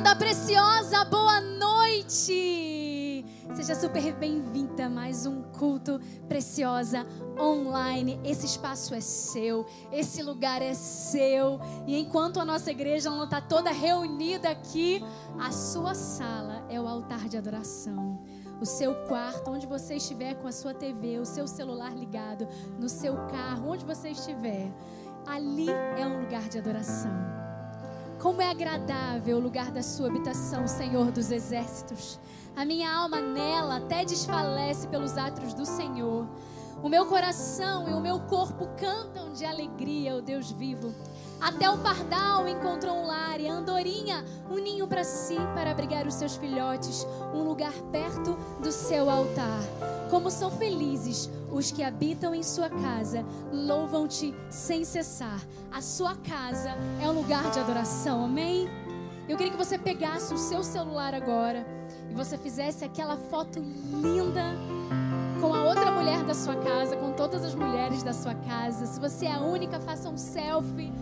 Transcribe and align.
linda, 0.00 0.16
preciosa, 0.16 1.04
boa 1.04 1.42
noite! 1.42 3.22
Seja 3.54 3.74
super 3.74 4.14
bem-vinda 4.14 4.86
a 4.86 4.88
mais 4.88 5.26
um 5.26 5.42
culto 5.42 6.00
preciosa 6.26 7.06
online. 7.38 8.18
Esse 8.24 8.46
espaço 8.46 8.94
é 8.94 9.00
seu, 9.02 9.66
esse 9.92 10.22
lugar 10.22 10.62
é 10.62 10.72
seu. 10.72 11.60
E 11.86 11.98
enquanto 11.98 12.40
a 12.40 12.46
nossa 12.46 12.70
igreja 12.70 13.10
não 13.10 13.24
está 13.24 13.42
toda 13.42 13.70
reunida 13.70 14.48
aqui, 14.48 15.04
a 15.38 15.52
sua 15.52 15.94
sala 15.94 16.64
é 16.70 16.80
o 16.80 16.88
altar 16.88 17.28
de 17.28 17.36
adoração. 17.36 18.24
O 18.58 18.64
seu 18.64 18.94
quarto, 19.06 19.50
onde 19.50 19.66
você 19.66 19.96
estiver 19.96 20.34
com 20.36 20.48
a 20.48 20.52
sua 20.52 20.72
TV, 20.72 21.18
o 21.18 21.26
seu 21.26 21.46
celular 21.46 21.94
ligado, 21.94 22.48
no 22.78 22.88
seu 22.88 23.16
carro, 23.26 23.72
onde 23.72 23.84
você 23.84 24.08
estiver, 24.08 24.72
ali 25.26 25.68
é 25.68 26.06
um 26.06 26.22
lugar 26.22 26.48
de 26.48 26.56
adoração. 26.56 27.29
Como 28.20 28.42
é 28.42 28.50
agradável 28.50 29.38
o 29.38 29.40
lugar 29.40 29.70
da 29.70 29.82
sua 29.82 30.08
habitação, 30.08 30.68
Senhor 30.68 31.10
dos 31.10 31.30
exércitos. 31.30 32.20
A 32.54 32.66
minha 32.66 32.92
alma 32.92 33.18
nela 33.18 33.78
até 33.78 34.04
desfalece 34.04 34.86
pelos 34.88 35.16
atos 35.16 35.54
do 35.54 35.64
Senhor. 35.64 36.28
O 36.82 36.88
meu 36.88 37.06
coração 37.06 37.88
e 37.88 37.94
o 37.94 38.00
meu 38.00 38.20
corpo 38.20 38.68
cantam 38.76 39.32
de 39.32 39.46
alegria, 39.46 40.16
o 40.16 40.20
Deus 40.20 40.52
vivo. 40.52 40.94
Até 41.40 41.70
o 41.70 41.78
pardal 41.78 42.46
encontrou 42.46 42.94
um 42.94 43.06
lar 43.06 43.40
e 43.40 43.48
a 43.48 43.54
andorinha 43.54 44.22
um 44.50 44.56
ninho 44.56 44.86
para 44.86 45.02
si, 45.02 45.36
para 45.54 45.70
abrigar 45.70 46.06
os 46.06 46.12
seus 46.12 46.36
filhotes, 46.36 47.06
um 47.32 47.42
lugar 47.42 47.72
perto 47.90 48.36
do 48.62 48.70
seu 48.70 49.08
altar. 49.08 49.62
Como 50.10 50.30
são 50.30 50.50
felizes 50.50 51.30
os 51.50 51.70
que 51.70 51.82
habitam 51.82 52.34
em 52.34 52.42
sua 52.42 52.68
casa, 52.68 53.24
louvam-te 53.52 54.34
sem 54.48 54.84
cessar. 54.84 55.40
A 55.70 55.80
sua 55.80 56.14
casa 56.16 56.70
é 57.02 57.08
um 57.08 57.12
lugar 57.12 57.50
de 57.50 57.58
adoração, 57.58 58.24
amém? 58.24 58.68
Eu 59.28 59.36
queria 59.36 59.52
que 59.52 59.58
você 59.58 59.78
pegasse 59.78 60.34
o 60.34 60.38
seu 60.38 60.62
celular 60.62 61.14
agora 61.14 61.66
e 62.10 62.14
você 62.14 62.36
fizesse 62.36 62.84
aquela 62.84 63.16
foto 63.16 63.60
linda 63.60 64.56
com 65.40 65.54
a 65.54 65.64
outra 65.64 65.90
mulher 65.90 66.22
da 66.24 66.34
sua 66.34 66.56
casa, 66.56 66.96
com 66.96 67.12
todas 67.12 67.44
as 67.44 67.54
mulheres 67.54 68.02
da 68.02 68.12
sua 68.12 68.34
casa. 68.34 68.86
Se 68.86 69.00
você 69.00 69.26
é 69.26 69.32
a 69.32 69.40
única, 69.40 69.80
faça 69.80 70.08
um 70.08 70.16
selfie 70.16 70.92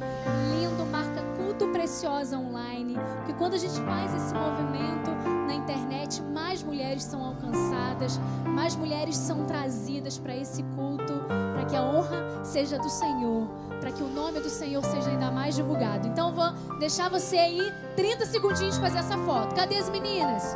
lindo, 0.53 0.85
marca 0.91 1.23
culto 1.37 1.69
preciosa 1.69 2.37
online. 2.39 2.95
Porque 3.17 3.33
quando 3.33 3.55
a 3.55 3.59
gente 3.59 3.81
faz 3.81 4.15
esse 4.15 4.35
movimento 4.35 5.38
na 5.49 5.55
internet, 5.55 6.23
mais 6.23 6.63
mulheres 6.63 7.03
são 7.03 7.25
alcançadas, 7.25 8.21
mais 8.45 8.77
mulheres 8.77 9.17
são 9.17 9.47
trazidas 9.47 10.19
para 10.19 10.37
esse 10.37 10.63
culto, 10.77 11.25
para 11.55 11.65
que 11.65 11.75
a 11.75 11.83
honra 11.83 12.45
seja 12.45 12.79
do 12.79 12.91
Senhor, 12.91 13.49
para 13.81 13.91
que 13.91 14.03
o 14.03 14.09
nome 14.09 14.41
do 14.41 14.51
Senhor 14.51 14.85
seja 14.85 15.09
ainda 15.09 15.31
mais 15.31 15.57
divulgado. 15.57 16.07
Então 16.07 16.35
vou 16.35 16.53
deixar 16.79 17.09
você 17.09 17.39
aí 17.39 17.73
30 17.97 18.27
segundinhos 18.27 18.77
fazer 18.77 18.99
essa 18.99 19.17
foto. 19.19 19.55
Cadê 19.55 19.79
as 19.79 19.89
meninas? 19.89 20.55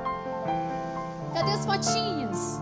Cadê 1.32 1.52
as 1.52 1.64
fotinhas? 1.64 2.60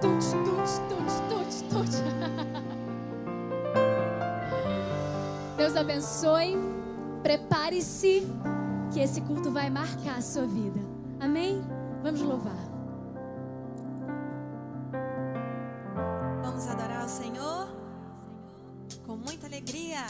Tut, 0.00 0.18
tut, 0.18 0.80
tut, 0.88 1.12
tut, 1.28 1.62
tut. 1.70 1.92
Deus 5.56 5.76
abençoe. 5.76 6.58
Prepare-se 7.22 8.26
que 8.92 9.00
esse 9.00 9.22
culto 9.22 9.50
vai 9.50 9.70
marcar 9.70 10.18
a 10.18 10.20
sua 10.20 10.46
vida. 10.46 10.78
Amém? 11.18 11.62
Vamos 12.02 12.20
louvar. 12.20 12.52
Vamos 16.42 16.66
adorar 16.68 17.06
o 17.06 17.08
Senhor 17.08 17.68
com 19.06 19.16
muita 19.16 19.46
alegria. 19.46 20.04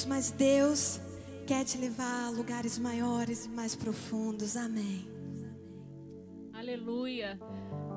Perdidos, 0.00 0.04
mas 0.06 0.30
Deus 0.30 1.00
quer 1.46 1.64
te 1.64 1.76
levar 1.78 2.26
a 2.26 2.30
lugares 2.30 2.78
maiores 2.78 3.46
e 3.46 3.48
mais 3.48 3.74
profundos. 3.74 4.56
Amém. 4.56 5.06
Aleluia. 6.52 7.38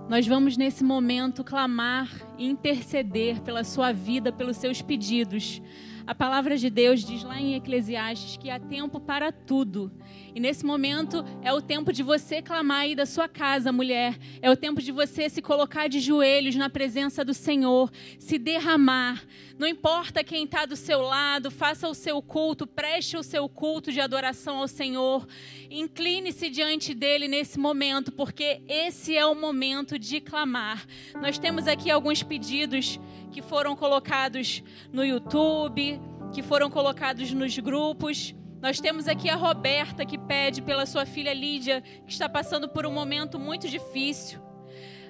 Nós 0.10 0.28
vamos 0.28 0.58
nesse 0.58 0.84
momento 0.84 1.44
clamar 1.44 2.10
e 2.38 2.46
interceder 2.46 3.42
pela 3.42 3.64
sua 3.64 3.92
vida, 3.92 4.32
pelos 4.32 4.58
seus 4.58 4.82
pedidos. 4.82 5.62
A 6.06 6.14
palavra 6.14 6.58
de 6.58 6.70
Deus 6.70 7.06
diz 7.06 7.24
lá 7.24 7.40
em 7.40 7.56
Eclesiastes 7.56 8.36
que 8.36 8.50
há 8.50 8.60
tempo 8.60 9.00
para 9.00 9.32
tudo. 9.32 9.90
E 10.36 10.40
nesse 10.40 10.66
momento 10.66 11.24
é 11.42 11.54
o 11.54 11.62
tempo 11.62 11.94
de 11.94 12.04
você 12.04 12.42
clamar 12.42 12.82
aí 12.82 12.94
da 12.94 13.06
sua 13.06 13.30
casa, 13.30 13.72
mulher. 13.72 14.18
É 14.42 14.52
o 14.52 14.58
tempo 14.58 14.82
de 14.82 14.92
você 14.92 15.30
se 15.30 15.42
colocar 15.42 15.88
de 15.88 16.02
joelhos 16.02 16.56
na 16.56 16.70
presença 16.70 17.24
do 17.24 17.34
Senhor, 17.34 17.90
se 18.20 18.38
derramar. 18.38 19.24
Não 19.58 19.66
importa 19.66 20.26
quem 20.26 20.44
está 20.44 20.66
do 20.66 20.76
seu 20.76 21.00
lado, 21.02 21.50
faça 21.50 21.88
o 21.88 21.94
seu 21.94 22.22
culto, 22.22 22.68
preste 22.68 23.16
o 23.16 23.24
seu 23.24 23.48
culto 23.48 23.90
de 23.90 24.02
adoração 24.02 24.58
ao 24.58 24.68
Senhor. 24.68 25.26
Incline-se 25.70 26.50
diante 26.50 26.94
dele 26.94 27.30
nesse 27.30 27.58
momento, 27.58 28.12
porque 28.12 28.62
esse 28.68 29.16
é 29.16 29.26
o 29.26 29.36
momento 29.36 29.98
de 29.98 30.20
clamar. 30.20 30.86
Nós 31.22 31.38
temos 31.38 31.66
aqui 31.66 31.90
alguns 31.90 32.24
pedidos 32.24 33.00
que 33.34 33.42
foram 33.42 33.76
colocados 33.76 34.64
no 34.92 35.04
YouTube, 35.04 36.00
que 36.32 36.44
foram 36.44 36.70
colocados 36.70 37.34
nos 37.34 37.58
grupos. 37.58 38.34
Nós 38.62 38.80
temos 38.80 39.08
aqui 39.08 39.30
a 39.30 39.36
Roberta 39.36 40.06
que 40.06 40.18
pede 40.18 40.62
pela 40.62 40.86
sua 40.86 41.06
filha 41.06 41.34
Lídia, 41.34 41.82
que 41.82 42.14
está 42.14 42.30
passando 42.30 42.70
por 42.70 42.86
um 42.86 42.94
momento 42.94 43.38
muito 43.38 43.68
difícil. 43.68 44.40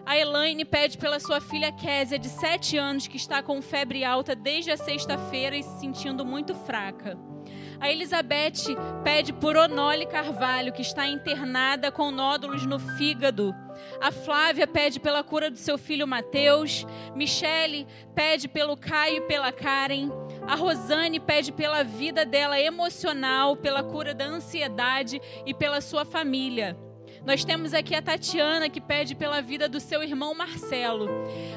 A 0.05 0.17
Elaine 0.17 0.65
pede 0.65 0.97
pela 0.97 1.19
sua 1.19 1.39
filha 1.39 1.71
Késia, 1.71 2.17
de 2.17 2.29
7 2.29 2.77
anos, 2.77 3.07
que 3.07 3.17
está 3.17 3.43
com 3.43 3.61
febre 3.61 4.03
alta 4.03 4.35
desde 4.35 4.71
a 4.71 4.77
sexta-feira 4.77 5.55
e 5.55 5.63
se 5.63 5.79
sentindo 5.79 6.25
muito 6.25 6.55
fraca. 6.55 7.17
A 7.79 7.91
Elizabeth 7.91 8.75
pede 9.03 9.33
por 9.33 9.55
Onole 9.55 10.05
Carvalho, 10.05 10.71
que 10.71 10.81
está 10.81 11.07
internada 11.07 11.91
com 11.91 12.11
nódulos 12.11 12.65
no 12.65 12.79
fígado. 12.79 13.53
A 14.01 14.11
Flávia 14.11 14.67
pede 14.67 14.99
pela 14.99 15.23
cura 15.23 15.49
do 15.49 15.57
seu 15.57 15.77
filho 15.77 16.07
Mateus. 16.07 16.85
Michele 17.15 17.87
pede 18.15 18.47
pelo 18.47 18.77
Caio 18.77 19.17
e 19.17 19.27
pela 19.27 19.51
Karen. 19.51 20.09
A 20.47 20.55
Rosane 20.55 21.19
pede 21.19 21.51
pela 21.51 21.83
vida 21.83 22.25
dela 22.25 22.59
emocional, 22.59 23.55
pela 23.57 23.83
cura 23.83 24.13
da 24.13 24.25
ansiedade 24.25 25.21
e 25.45 25.53
pela 25.53 25.81
sua 25.81 26.05
família. 26.05 26.77
Nós 27.25 27.45
temos 27.45 27.73
aqui 27.73 27.95
a 27.95 28.01
Tatiana 28.01 28.69
que 28.69 28.81
pede 28.81 29.15
pela 29.15 29.41
vida 29.41 29.69
do 29.69 29.79
seu 29.79 30.03
irmão 30.03 30.35
Marcelo. 30.35 31.07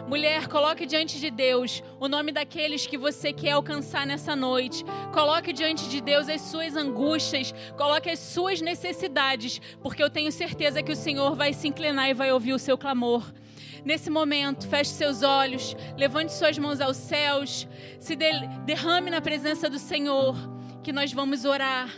Mulher, 0.07 0.47
coloque 0.47 0.87
diante 0.87 1.19
de 1.19 1.29
Deus 1.29 1.83
o 1.99 2.07
nome 2.07 2.31
daqueles 2.31 2.87
que 2.87 2.97
você 2.97 3.33
quer 3.33 3.51
alcançar 3.51 4.07
nessa 4.07 4.37
noite. 4.37 4.85
Coloque 5.13 5.53
diante 5.53 5.89
de 5.89 6.01
Deus 6.01 6.29
as 6.29 6.43
suas 6.43 6.77
angústias, 6.77 7.53
coloque 7.77 8.09
as 8.09 8.21
suas 8.21 8.61
necessidades, 8.61 9.61
porque 9.83 10.01
eu 10.01 10.09
tenho 10.09 10.31
certeza 10.31 10.85
que 10.85 10.93
o 10.93 10.97
Senhor 10.97 11.35
vai 11.35 11.53
se 11.53 11.67
inclinar 11.67 12.09
e 12.11 12.15
vai 12.15 12.31
ouvir 12.31 12.53
o 12.53 12.61
seu 12.61 12.79
clamor. 12.79 13.25
Nesse 13.85 14.09
momento, 14.09 14.69
feche 14.69 14.91
seus 14.91 15.25
olhos, 15.25 15.77
levante 15.97 16.33
suas 16.33 16.57
mãos 16.59 16.81
aos 16.81 16.97
céus, 16.97 17.67
se 17.99 18.15
derrame 18.65 19.11
na 19.11 19.21
presença 19.21 19.69
do 19.69 19.81
Senhor, 19.81 20.37
que 20.85 20.93
nós 20.93 21.13
vamos 21.13 21.45
orar. 21.45 21.89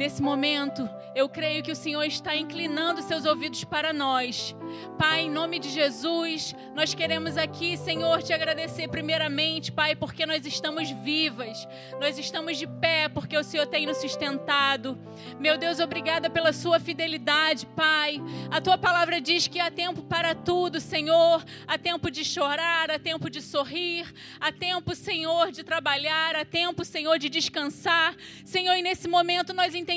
Nesse 0.00 0.22
momento, 0.22 0.88
eu 1.14 1.28
creio 1.28 1.62
que 1.62 1.70
o 1.70 1.76
Senhor 1.76 2.02
está 2.04 2.34
inclinando 2.34 3.02
seus 3.02 3.26
ouvidos 3.26 3.64
para 3.64 3.92
nós. 3.92 4.56
Pai, 4.96 5.22
em 5.22 5.30
nome 5.30 5.58
de 5.58 5.68
Jesus, 5.68 6.54
nós 6.74 6.94
queremos 6.94 7.36
aqui, 7.36 7.76
Senhor, 7.76 8.22
te 8.22 8.32
agradecer 8.32 8.88
primeiramente, 8.88 9.70
Pai, 9.70 9.94
porque 9.94 10.24
nós 10.24 10.46
estamos 10.46 10.90
vivas, 10.90 11.68
nós 12.00 12.18
estamos 12.18 12.56
de 12.56 12.66
pé, 12.66 13.10
porque 13.10 13.36
o 13.36 13.44
Senhor 13.44 13.66
tem 13.66 13.84
nos 13.84 13.98
sustentado. 13.98 14.98
Meu 15.38 15.58
Deus, 15.58 15.80
obrigada 15.80 16.30
pela 16.30 16.54
sua 16.54 16.80
fidelidade, 16.80 17.66
Pai. 17.66 18.22
A 18.50 18.58
tua 18.58 18.78
palavra 18.78 19.20
diz 19.20 19.46
que 19.48 19.60
há 19.60 19.70
tempo 19.70 20.02
para 20.02 20.34
tudo, 20.34 20.80
Senhor. 20.80 21.44
Há 21.66 21.76
tempo 21.76 22.10
de 22.10 22.24
chorar, 22.24 22.90
há 22.90 22.98
tempo 22.98 23.28
de 23.28 23.42
sorrir, 23.42 24.10
há 24.40 24.50
tempo, 24.50 24.94
Senhor, 24.94 25.52
de 25.52 25.62
trabalhar, 25.62 26.36
há 26.36 26.44
tempo, 26.46 26.86
Senhor, 26.86 27.18
de 27.18 27.28
descansar. 27.28 28.16
Senhor, 28.46 28.74
e 28.76 28.82
nesse 28.82 29.06
momento 29.06 29.52
nós 29.52 29.74
entendemos 29.74 29.89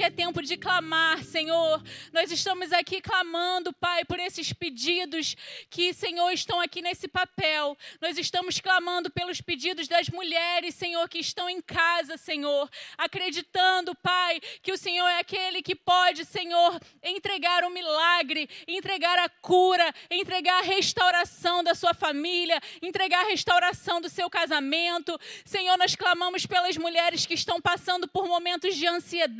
que 0.00 0.04
é 0.04 0.10
tempo 0.10 0.40
de 0.42 0.56
clamar, 0.56 1.24
Senhor. 1.24 1.82
Nós 2.12 2.30
estamos 2.30 2.72
aqui 2.72 3.00
clamando, 3.00 3.72
Pai, 3.72 4.04
por 4.04 4.20
esses 4.20 4.52
pedidos 4.52 5.36
que, 5.68 5.92
Senhor, 5.92 6.30
estão 6.30 6.60
aqui 6.60 6.80
nesse 6.80 7.08
papel. 7.08 7.76
Nós 8.00 8.16
estamos 8.16 8.60
clamando 8.60 9.10
pelos 9.10 9.40
pedidos 9.40 9.88
das 9.88 10.08
mulheres, 10.08 10.76
Senhor, 10.76 11.08
que 11.08 11.18
estão 11.18 11.50
em 11.50 11.60
casa, 11.60 12.16
Senhor, 12.16 12.70
acreditando, 12.96 13.92
Pai, 13.96 14.40
que 14.62 14.70
o 14.70 14.78
Senhor 14.78 15.08
é 15.08 15.18
aquele 15.18 15.62
que 15.62 15.74
pode, 15.74 16.24
Senhor, 16.24 16.80
entregar 17.02 17.64
o 17.64 17.70
milagre, 17.70 18.48
entregar 18.68 19.18
a 19.18 19.28
cura, 19.28 19.92
entregar 20.08 20.60
a 20.60 20.62
restauração 20.62 21.64
da 21.64 21.74
sua 21.74 21.92
família, 21.92 22.60
entregar 22.80 23.24
a 23.24 23.28
restauração 23.28 24.00
do 24.00 24.08
seu 24.08 24.30
casamento. 24.30 25.18
Senhor, 25.44 25.76
nós 25.76 25.96
clamamos 25.96 26.46
pelas 26.46 26.76
mulheres 26.76 27.26
que 27.26 27.34
estão 27.34 27.60
passando 27.60 28.06
por 28.06 28.28
momentos 28.28 28.76
de 28.76 28.86
ansiedade, 28.86 29.39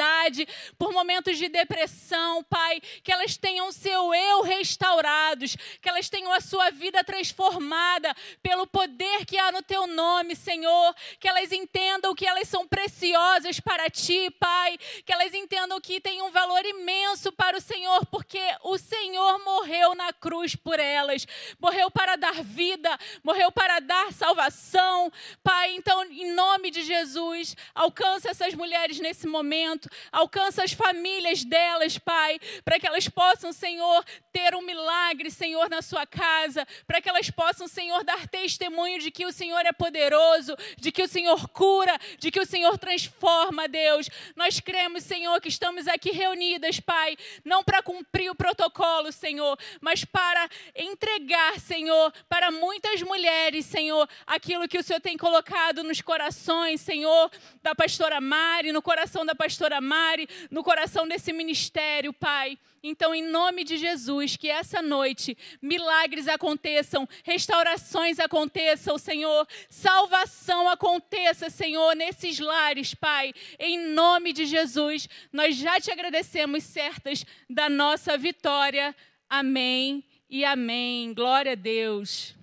por 0.79 0.93
momentos 0.93 1.37
de 1.37 1.49
depressão, 1.49 2.43
Pai, 2.45 2.81
que 3.03 3.13
elas 3.13 3.37
tenham 3.37 3.71
seu 3.73 4.15
eu 4.15 4.43
restaurados, 4.43 5.57
que 5.81 5.89
elas 5.89 6.09
tenham 6.09 6.33
a 6.33 6.41
sua 6.41 6.71
vida 6.71 7.05
transformada 7.05 8.15
pelo 8.43 8.67
poder 8.67 9.25
que 9.27 9.39
há 9.39 9.53
no 9.53 9.63
teu 9.63 9.87
nome, 9.87 10.35
Senhor, 10.35 10.95
que 11.19 11.29
elas 11.29 11.53
entendam 11.53 12.15
que 12.15 12.27
elas 12.27 12.49
são 12.49 12.67
preciosas 12.67 13.61
para 13.61 13.91
ti, 13.91 14.31
Pai, 14.39 14.79
que 15.05 15.13
elas 15.13 15.35
entendam 15.35 15.81
que 15.81 16.01
tem 16.01 16.23
um 16.23 16.31
valor 16.31 16.65
imenso 16.65 17.33
para 17.33 17.57
o 17.57 17.61
Senhor, 17.61 18.07
porque 18.07 18.41
o 18.63 18.79
Senhor 18.79 19.39
morreu 19.45 19.95
na 19.95 20.13
cruz 20.13 20.55
por 20.55 20.79
elas, 20.79 21.27
morreu 21.59 21.91
para 21.91 22.17
dar 22.17 22.43
vida, 22.43 22.99
morreu 23.23 23.53
para 23.53 23.81
dar 23.81 24.13
salvação, 24.13 25.13
Pai. 25.43 25.75
Então, 25.75 26.05
em 26.05 26.33
nome 26.33 26.71
de 26.71 26.83
Jesus, 26.83 27.57
alcança 27.75 28.31
essas 28.31 28.55
mulheres 28.55 28.99
nesse 29.01 29.27
momento, 29.27 29.90
alcança 30.13 30.63
as 30.63 30.73
famílias 30.73 31.45
delas, 31.45 31.99
Pai, 31.99 32.39
para 32.65 32.79
que 32.79 32.87
elas 32.87 33.09
possam, 33.09 33.53
Senhor, 33.53 34.05
ter 34.33 34.55
um 34.55 34.63
milagre, 34.63 35.31
Senhor, 35.31 35.69
na 35.69 35.83
sua 35.83 36.07
casa, 36.07 36.67
para 36.87 37.01
que 37.01 37.09
elas 37.09 37.31
possam, 37.31 37.67
Senhor, 37.69 38.05
dar 38.05 38.27
testemunho 38.29 38.99
de 38.99 39.11
que 39.11 39.27
o 39.27 39.33
Senhor 39.33 39.61
é 39.67 39.73
poderoso, 39.73 40.57
de 40.77 40.91
que 40.91 41.03
o 41.03 41.09
Senhor 41.09 41.49
cura, 41.49 41.99
de 42.19 42.31
que 42.31 42.41
o 42.41 42.47
Senhor 42.47 42.79
transforma, 42.79 43.69
Deus. 43.69 44.09
Nós 44.37 44.61
cremos, 44.61 45.05
Senhor, 45.05 45.41
que 45.41 45.49
estamos 45.49 45.87
aqui 45.87 46.11
reunidas, 46.11 46.81
Pai, 46.81 47.17
não 47.45 47.63
para 47.63 47.83
cumprir 47.83 48.31
o 48.31 48.35
protocolo, 48.35 49.13
Senhor, 49.13 49.59
mas 49.81 50.05
para 50.05 50.49
entregar, 50.75 51.59
Senhor, 51.61 52.13
para 52.29 52.51
muitas 52.51 53.03
mulheres, 53.03 53.67
Senhor, 53.67 54.09
aquilo 54.27 54.69
que 54.69 54.79
o 54.79 54.83
Senhor 54.83 55.01
tem 55.01 55.17
colocado 55.17 55.83
nos 55.83 56.01
corações, 56.01 56.81
Senhor, 56.81 57.31
da 57.63 57.75
pastora 57.75 58.21
Mari, 58.21 58.73
no 58.73 58.83
coração 58.83 59.25
da 59.25 59.35
pastora 59.35 59.70
Mari, 59.79 60.27
no 60.51 60.65
coração 60.65 61.07
desse 61.07 61.35
ministério, 61.35 62.15
Pai. 62.15 62.59
Então, 62.83 63.15
em 63.15 63.23
nome 63.23 63.63
de 63.63 63.77
Jesus, 63.77 64.37
que 64.37 64.49
essa 64.49 64.81
noite 64.81 65.37
milagres 65.61 66.27
aconteçam, 66.27 67.07
restaurações 67.23 68.19
aconteçam, 68.19 68.97
Senhor, 68.97 69.47
salvação 69.69 70.67
aconteça, 70.67 71.51
Senhor, 71.51 71.95
nesses 71.95 72.39
lares, 72.39 72.95
Pai. 72.95 73.35
Em 73.59 73.79
nome 73.79 74.33
de 74.33 74.47
Jesus, 74.47 75.07
nós 75.31 75.57
já 75.57 75.79
te 75.79 75.91
agradecemos 75.91 76.65
certas 76.65 77.25
da 77.51 77.69
nossa 77.69 78.17
vitória. 78.17 78.97
Amém 79.29 80.03
e 80.31 80.43
amém. 80.43 81.13
Glória 81.13 81.53
a 81.53 81.57
Deus. 81.57 82.35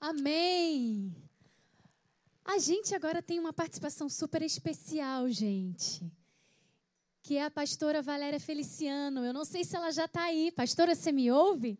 Amém. 0.00 1.14
A 2.52 2.58
gente 2.58 2.94
agora 2.94 3.22
tem 3.22 3.38
uma 3.38 3.52
participação 3.52 4.08
super 4.08 4.42
especial, 4.42 5.28
gente 5.28 6.10
que 7.22 7.36
é 7.36 7.44
a 7.44 7.50
pastora 7.50 8.02
Valéria 8.02 8.40
Feliciano. 8.40 9.24
Eu 9.24 9.32
não 9.32 9.44
sei 9.44 9.62
se 9.62 9.76
ela 9.76 9.92
já 9.92 10.06
está 10.06 10.24
aí. 10.24 10.50
Pastora, 10.50 10.96
você 10.96 11.12
me 11.12 11.30
ouve? 11.30 11.78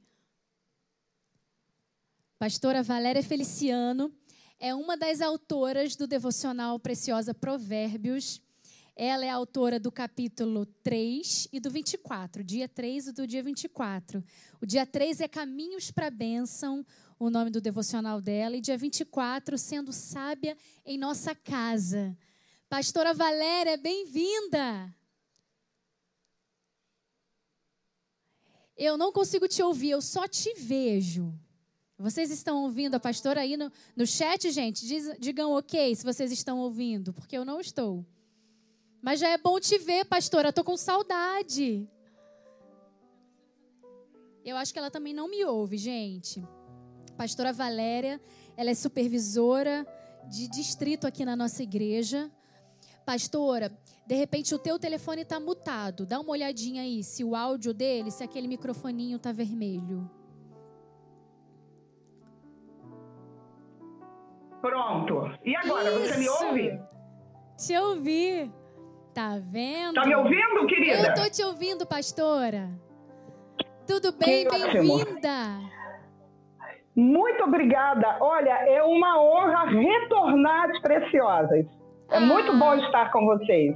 Pastora 2.39 2.85
Valéria 2.85 3.23
Feliciano 3.23 4.15
é 4.61 4.73
uma 4.73 4.97
das 4.97 5.21
autoras 5.21 5.97
do 5.97 6.07
devocional 6.07 6.79
Preciosa 6.79 7.35
Provérbios. 7.35 8.41
Ela 8.95 9.25
é 9.25 9.31
autora 9.31 9.81
do 9.81 9.91
capítulo 9.91 10.67
3 10.85 11.49
e 11.53 11.59
do 11.59 11.71
24, 11.71 12.45
dia 12.45 12.69
3 12.69 13.09
e 13.09 13.13
do 13.13 13.27
dia 13.27 13.43
24. 13.43 14.23
O 14.61 14.67
dia 14.67 14.87
3 14.87 15.23
é 15.23 15.27
Caminhos 15.27 15.91
para 15.91 16.09
a 16.09 16.11
Bênção, 16.11 16.87
o 17.21 17.29
nome 17.29 17.51
do 17.51 17.61
devocional 17.61 18.19
dela, 18.19 18.57
e 18.57 18.63
dia 18.63 18.79
24, 18.79 19.59
Sendo 19.59 19.93
Sábia 19.93 20.57
em 20.87 20.97
Nossa 20.97 21.35
Casa. 21.35 22.17
Pastora 22.67 23.13
Valéria, 23.13 23.77
bem-vinda! 23.77 24.91
Eu 28.75 28.97
não 28.97 29.13
consigo 29.13 29.47
te 29.47 29.63
ouvir, 29.63 29.91
eu 29.91 30.01
só 30.01 30.27
te 30.27 30.55
vejo. 30.55 31.39
Vocês 31.99 32.31
estão 32.31 32.63
ouvindo 32.63 32.95
a 32.95 33.01
pastora 33.01 33.43
aí 33.43 33.55
no, 33.55 33.71
no 33.95 34.07
chat, 34.07 34.51
gente? 34.51 34.87
Diz, 34.87 35.15
digam 35.19 35.53
ok 35.53 35.95
se 35.95 36.03
vocês 36.03 36.33
estão 36.33 36.59
ouvindo, 36.59 37.13
porque 37.13 37.37
eu 37.37 37.45
não 37.45 37.61
estou. 37.61 38.03
Mas 39.03 39.21
já 39.21 39.29
é 39.29 39.37
bom 39.37 39.61
te 39.61 39.77
ver, 39.77 40.07
pastora. 40.07 40.49
Estou 40.49 40.65
com 40.65 40.75
saudade. 40.75 41.87
Eu 44.43 44.57
acho 44.57 44.73
que 44.73 44.79
ela 44.79 44.91
também 44.91 45.13
não 45.13 45.29
me 45.29 45.45
ouve, 45.45 45.77
gente. 45.77 46.43
Pastora 47.21 47.53
Valéria, 47.53 48.19
ela 48.57 48.71
é 48.71 48.75
supervisora 48.75 49.87
de 50.27 50.49
distrito 50.49 51.07
aqui 51.07 51.23
na 51.23 51.37
nossa 51.37 51.63
igreja. 51.63 52.31
Pastora, 53.05 53.71
de 54.07 54.15
repente 54.15 54.55
o 54.55 54.59
teu 54.59 54.79
telefone 54.79 55.21
está 55.21 55.39
mutado. 55.39 56.07
Dá 56.07 56.19
uma 56.19 56.31
olhadinha 56.31 56.81
aí 56.81 57.05
se 57.05 57.23
o 57.23 57.37
áudio 57.37 57.75
dele, 57.75 58.11
se 58.11 58.25
aquele 58.25 58.49
microfoninho 58.49 59.17
está 59.17 59.33
vermelho. 59.33 60.11
Pronto. 64.63 65.31
E 65.45 65.55
agora, 65.57 65.91
Isso. 65.91 66.15
você 66.15 66.17
me 66.21 66.29
ouve? 66.31 66.81
Te 67.59 67.77
ouvi. 67.77 68.53
Tá 69.13 69.39
vendo? 69.39 69.93
Tá 69.93 70.07
me 70.07 70.15
ouvindo, 70.15 70.67
querida? 70.67 71.09
Eu 71.09 71.15
tô 71.15 71.29
te 71.29 71.45
ouvindo, 71.45 71.87
pastora. 71.87 72.71
Tudo 73.87 74.11
bem? 74.11 74.49
Bem-vinda. 74.49 75.80
Muito 77.01 77.45
obrigada. 77.45 78.19
Olha, 78.21 78.51
é 78.69 78.83
uma 78.83 79.23
honra 79.23 79.65
retornar 79.65 80.71
às 80.71 80.83
Preciosas. 80.83 81.65
É 82.11 82.19
ah. 82.19 82.21
muito 82.21 82.55
bom 82.59 82.75
estar 82.75 83.11
com 83.11 83.25
vocês. 83.25 83.75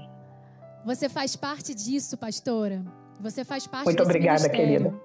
Você 0.85 1.09
faz 1.09 1.35
parte 1.35 1.75
disso, 1.75 2.19
pastora. 2.19 2.85
Você 3.19 3.43
faz 3.43 3.67
parte 3.67 3.87
Muito 3.87 4.03
obrigada, 4.03 4.43
ministério. 4.43 4.91
querida. 4.91 5.01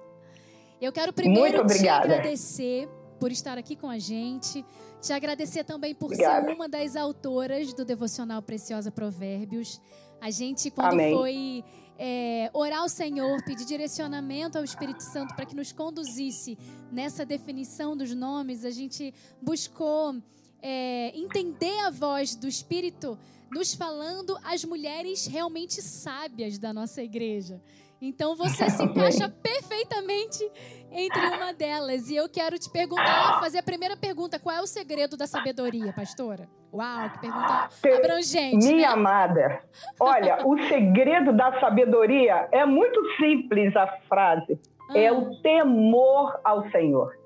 Eu 0.80 0.92
quero 0.92 1.12
primeiro 1.14 1.66
te 1.66 1.88
agradecer 1.88 2.88
por 3.18 3.32
estar 3.32 3.56
aqui 3.56 3.74
com 3.74 3.88
a 3.88 3.98
gente. 3.98 4.64
Te 5.00 5.14
agradecer 5.14 5.64
também 5.64 5.94
por 5.94 6.06
Obrigada. 6.06 6.46
ser 6.46 6.54
uma 6.54 6.68
das 6.68 6.96
autoras 6.96 7.72
do 7.72 7.86
devocional 7.86 8.42
Preciosa 8.42 8.90
Provérbios. 8.90 9.80
A 10.20 10.30
gente, 10.30 10.70
quando 10.70 10.92
Amém. 10.92 11.14
foi 11.14 11.64
é, 12.02 12.50
orar 12.54 12.80
ao 12.80 12.88
Senhor, 12.88 13.44
pedir 13.44 13.66
direcionamento 13.66 14.56
ao 14.56 14.64
Espírito 14.64 15.02
Santo 15.02 15.34
para 15.34 15.44
que 15.44 15.54
nos 15.54 15.70
conduzisse 15.70 16.56
nessa 16.90 17.26
definição 17.26 17.94
dos 17.94 18.14
nomes, 18.14 18.64
a 18.64 18.70
gente 18.70 19.12
buscou 19.42 20.16
é, 20.62 21.12
entender 21.14 21.78
a 21.80 21.90
voz 21.90 22.34
do 22.34 22.48
Espírito 22.48 23.18
nos 23.52 23.74
falando 23.74 24.34
as 24.42 24.64
mulheres 24.64 25.26
realmente 25.26 25.82
sábias 25.82 26.56
da 26.56 26.72
nossa 26.72 27.02
igreja. 27.02 27.60
Então 28.00 28.34
você 28.34 28.70
se 28.70 28.82
encaixa 28.82 29.28
perfeitamente 29.28 30.50
entre 30.90 31.20
uma 31.20 31.52
delas. 31.52 32.08
E 32.08 32.16
eu 32.16 32.28
quero 32.28 32.58
te 32.58 32.70
perguntar, 32.70 33.40
fazer 33.40 33.58
a 33.58 33.62
primeira 33.62 33.96
pergunta: 33.96 34.38
qual 34.38 34.56
é 34.56 34.60
o 34.60 34.66
segredo 34.66 35.16
da 35.16 35.26
sabedoria, 35.26 35.92
pastora? 35.92 36.48
Uau, 36.72 37.10
que 37.10 37.18
pergunta 37.18 37.68
abrangente. 37.96 38.56
Minha 38.56 38.88
né? 38.88 38.94
amada, 38.94 39.62
olha, 39.98 40.38
o 40.46 40.56
segredo 40.68 41.32
da 41.32 41.58
sabedoria 41.60 42.48
é 42.52 42.64
muito 42.64 43.00
simples 43.16 43.74
a 43.76 43.86
frase. 44.08 44.58
Ah. 44.88 44.98
É 44.98 45.12
o 45.12 45.36
temor 45.42 46.40
ao 46.42 46.68
Senhor 46.70 47.19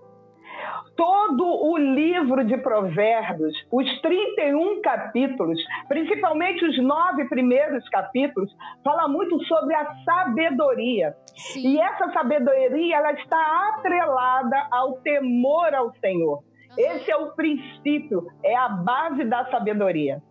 todo 0.97 1.45
o 1.45 1.77
livro 1.77 2.45
de 2.45 2.57
Provérbios, 2.59 3.55
os 3.71 4.01
31 4.01 4.81
capítulos, 4.83 5.61
principalmente 5.89 6.65
os 6.65 6.83
nove 6.83 7.29
primeiros 7.29 7.89
capítulos, 7.89 8.51
fala 8.83 9.09
muito 9.09 9.43
sobre 9.45 9.75
a 9.75 9.95
sabedoria. 10.05 11.17
Sim. 11.37 11.69
E 11.69 11.81
essa 11.81 12.13
sabedoria 12.13 12.97
ela 12.97 13.13
está 13.13 13.75
atrelada 13.75 14.69
ao 14.71 14.95
temor 15.01 15.75
ao 15.75 15.93
Senhor. 15.97 16.39
Uhum. 16.39 16.75
Esse 16.79 17.11
é 17.11 17.17
o 17.17 17.33
princípio, 17.33 18.27
é 18.43 18.57
a 18.57 18.69
base 18.69 19.25
da 19.25 19.51
sabedoria. 19.51 20.23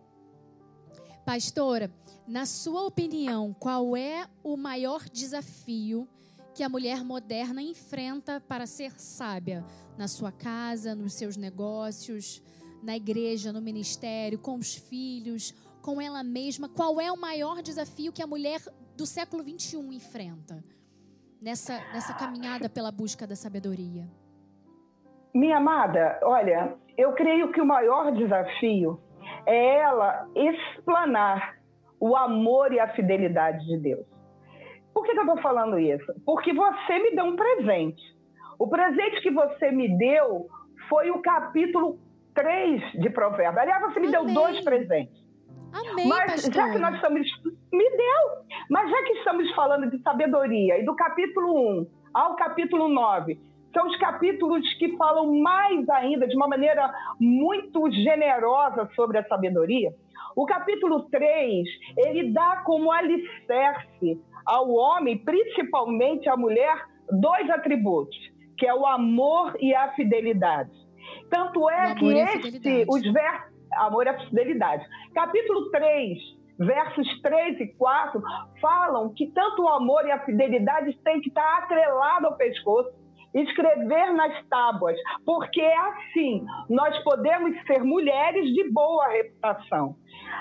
Pastora, 1.24 1.90
na 2.28 2.44
sua 2.44 2.86
opinião, 2.86 3.54
qual 3.58 3.96
é 3.96 4.26
o 4.42 4.56
maior 4.56 5.00
desafio 5.10 6.06
que 6.54 6.62
a 6.62 6.68
mulher 6.68 7.04
moderna 7.04 7.60
enfrenta 7.60 8.40
para 8.40 8.66
ser 8.66 8.92
sábia? 8.98 9.64
na 9.96 10.08
sua 10.08 10.32
casa, 10.32 10.94
nos 10.94 11.14
seus 11.14 11.36
negócios, 11.36 12.42
na 12.82 12.96
igreja, 12.96 13.52
no 13.52 13.60
ministério, 13.60 14.38
com 14.38 14.54
os 14.56 14.74
filhos, 14.74 15.52
com 15.82 16.00
ela 16.00 16.22
mesma? 16.22 16.68
Qual 16.68 17.00
é 17.00 17.10
o 17.10 17.20
maior 17.20 17.62
desafio 17.62 18.12
que 18.12 18.22
a 18.22 18.26
mulher 18.26 18.60
do 18.96 19.06
século 19.06 19.42
21 19.42 19.92
enfrenta 19.92 20.62
nessa, 21.40 21.74
nessa 21.92 22.14
caminhada 22.14 22.68
pela 22.68 22.90
busca 22.90 23.26
da 23.26 23.36
sabedoria? 23.36 24.04
Minha 25.32 25.56
amada, 25.56 26.18
olha, 26.22 26.74
eu 26.96 27.12
creio 27.12 27.50
que 27.50 27.60
o 27.60 27.66
maior 27.66 28.12
desafio 28.12 29.00
é 29.46 29.78
ela 29.78 30.28
explanar 30.34 31.58
o 31.98 32.16
amor 32.16 32.72
e 32.72 32.78
a 32.78 32.88
fidelidade 32.94 33.66
de 33.66 33.78
Deus. 33.78 34.13
Por 34.94 35.04
que, 35.04 35.12
que 35.12 35.18
eu 35.18 35.24
estou 35.24 35.42
falando 35.42 35.78
isso? 35.78 36.06
Porque 36.24 36.52
você 36.52 36.98
me 37.00 37.10
deu 37.16 37.24
um 37.24 37.36
presente. 37.36 38.02
O 38.58 38.68
presente 38.68 39.20
que 39.20 39.30
você 39.30 39.72
me 39.72 39.98
deu 39.98 40.46
foi 40.88 41.10
o 41.10 41.20
capítulo 41.20 41.98
3 42.34 42.92
de 43.00 43.10
Provérbios. 43.10 43.58
Aliás, 43.58 43.82
você 43.82 44.00
me 44.00 44.14
Amém. 44.14 44.26
deu 44.26 44.34
dois 44.34 44.62
presentes. 44.62 45.24
Amém, 45.72 46.06
Mas 46.06 46.32
pastor. 46.32 46.52
já 46.54 46.70
que 46.70 46.78
nós 46.78 46.94
estamos. 46.94 47.26
Me 47.72 47.90
deu! 47.90 48.44
Mas 48.70 48.88
já 48.88 49.02
que 49.02 49.12
estamos 49.14 49.52
falando 49.54 49.90
de 49.90 50.00
sabedoria, 50.02 50.78
e 50.78 50.84
do 50.84 50.94
capítulo 50.94 51.80
1 51.80 51.86
ao 52.14 52.36
capítulo 52.36 52.88
9, 52.88 53.36
são 53.72 53.88
os 53.88 53.96
capítulos 53.96 54.72
que 54.74 54.96
falam 54.96 55.34
mais 55.40 55.88
ainda, 55.88 56.28
de 56.28 56.36
uma 56.36 56.46
maneira 56.46 56.94
muito 57.18 57.90
generosa 57.90 58.88
sobre 58.94 59.18
a 59.18 59.24
sabedoria. 59.26 59.92
O 60.36 60.46
capítulo 60.46 61.08
3, 61.10 61.66
ele 61.96 62.32
dá 62.32 62.62
como 62.64 62.92
alicerce 62.92 64.20
ao 64.46 64.70
homem, 64.70 65.18
principalmente 65.18 66.28
à 66.28 66.36
mulher, 66.36 66.86
dois 67.10 67.48
atributos 67.50 68.16
que 68.56 68.66
é 68.66 68.74
o 68.74 68.86
amor 68.86 69.56
e 69.60 69.74
a 69.74 69.92
fidelidade. 69.92 70.70
Tanto 71.30 71.68
é 71.68 71.94
que 71.94 72.06
este, 72.06 72.84
os 72.88 73.02
versos. 73.12 73.54
Amor 73.74 74.06
e 74.06 74.08
a 74.08 74.18
fidelidade. 74.20 74.86
Capítulo 75.12 75.68
3, 75.72 76.18
versos 76.60 77.20
3 77.22 77.60
e 77.60 77.66
4, 77.74 78.22
falam 78.60 79.12
que 79.12 79.26
tanto 79.32 79.62
o 79.62 79.68
amor 79.68 80.06
e 80.06 80.12
a 80.12 80.24
fidelidade 80.24 80.96
têm 81.02 81.20
que 81.20 81.28
estar 81.28 81.58
atrelado 81.58 82.28
ao 82.28 82.36
pescoço, 82.36 82.90
escrever 83.34 84.12
nas 84.12 84.46
tábuas, 84.46 84.96
porque 85.26 85.60
é 85.60 85.76
assim 85.76 86.46
nós 86.70 86.96
podemos 87.02 87.60
ser 87.66 87.82
mulheres 87.82 88.54
de 88.54 88.70
boa 88.70 89.08
reputação. 89.08 89.96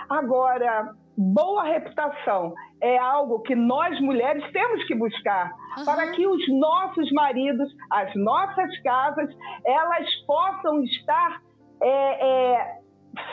Agora, 0.08 0.94
boa 1.18 1.64
reputação 1.64 2.54
é 2.82 2.98
algo 2.98 3.40
que 3.42 3.56
nós 3.56 4.00
mulheres 4.02 4.44
temos 4.52 4.84
que 4.86 4.96
buscar 4.96 5.52
uhum. 5.78 5.86
para 5.86 6.12
que 6.12 6.26
os 6.26 6.48
nossos 6.50 7.12
maridos, 7.12 7.72
as 7.92 8.14
nossas 8.16 8.80
casas, 8.82 9.30
elas 9.66 10.08
possam 10.26 10.84
estar 10.84 11.42
é, 11.82 12.28
é, 12.58 12.80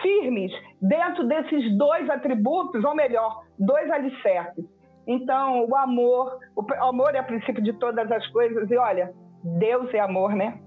firmes 0.03 0.53
dentro 0.81 1.27
desses 1.27 1.77
dois 1.77 2.09
atributos, 2.11 2.85
ou 2.85 2.95
melhor, 2.95 3.45
dois 3.59 3.90
alicerces. 3.90 4.64
Então, 5.07 5.66
o 5.66 5.75
amor, 5.75 6.38
o 6.55 6.62
amor 6.85 7.14
é 7.14 7.21
o 7.21 7.25
princípio 7.25 7.62
de 7.62 7.73
todas 7.73 8.11
as 8.12 8.27
coisas, 8.29 8.71
e 8.71 8.77
olha, 8.77 9.12
Deus 9.59 9.93
é 9.95 10.01
amor, 10.01 10.35
né? 10.35 10.61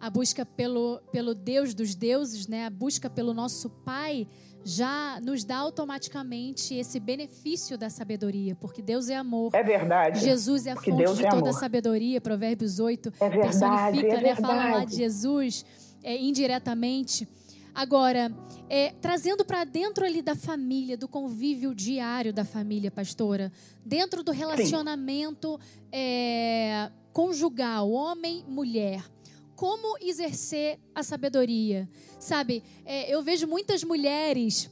A 0.00 0.10
busca 0.10 0.44
pelo, 0.44 1.00
pelo 1.10 1.34
Deus 1.34 1.74
dos 1.74 1.94
deuses, 1.94 2.46
né? 2.46 2.66
A 2.66 2.70
busca 2.70 3.08
pelo 3.08 3.32
nosso 3.32 3.70
Pai 3.84 4.26
já 4.64 5.20
nos 5.20 5.44
dá 5.44 5.56
automaticamente 5.56 6.74
esse 6.74 6.98
benefício 6.98 7.76
da 7.76 7.90
sabedoria, 7.90 8.54
porque 8.54 8.80
Deus 8.80 9.08
é 9.08 9.16
amor. 9.16 9.54
É 9.54 9.62
verdade. 9.62 10.20
Jesus 10.20 10.66
é 10.66 10.72
a 10.72 10.76
fonte 10.76 10.92
Deus 10.92 11.18
de 11.18 11.26
é 11.26 11.30
toda 11.30 11.50
a 11.50 11.52
sabedoria, 11.52 12.20
Provérbios 12.20 12.80
8 12.80 13.12
é 13.20 13.28
verdade, 13.28 13.58
personifica, 13.58 14.14
é 14.14 14.20
né? 14.20 14.34
Fala 14.34 14.78
lá 14.78 14.84
de 14.84 14.96
Jesus 14.96 15.64
é, 16.02 16.16
indiretamente. 16.16 17.28
Agora, 17.74 18.32
é, 18.68 18.92
trazendo 19.00 19.44
para 19.44 19.64
dentro 19.64 20.04
ali 20.04 20.22
da 20.22 20.36
família, 20.36 20.96
do 20.96 21.08
convívio 21.08 21.74
diário 21.74 22.32
da 22.32 22.44
família, 22.44 22.90
pastora, 22.90 23.52
dentro 23.84 24.22
do 24.22 24.30
relacionamento 24.30 25.58
é, 25.92 26.90
conjugal, 27.12 27.90
homem-mulher, 27.90 29.04
como 29.54 29.96
exercer 30.00 30.78
a 30.94 31.02
sabedoria. 31.02 31.88
Sabe, 32.18 32.62
é, 32.84 33.12
eu 33.12 33.22
vejo 33.22 33.46
muitas 33.46 33.84
mulheres, 33.84 34.70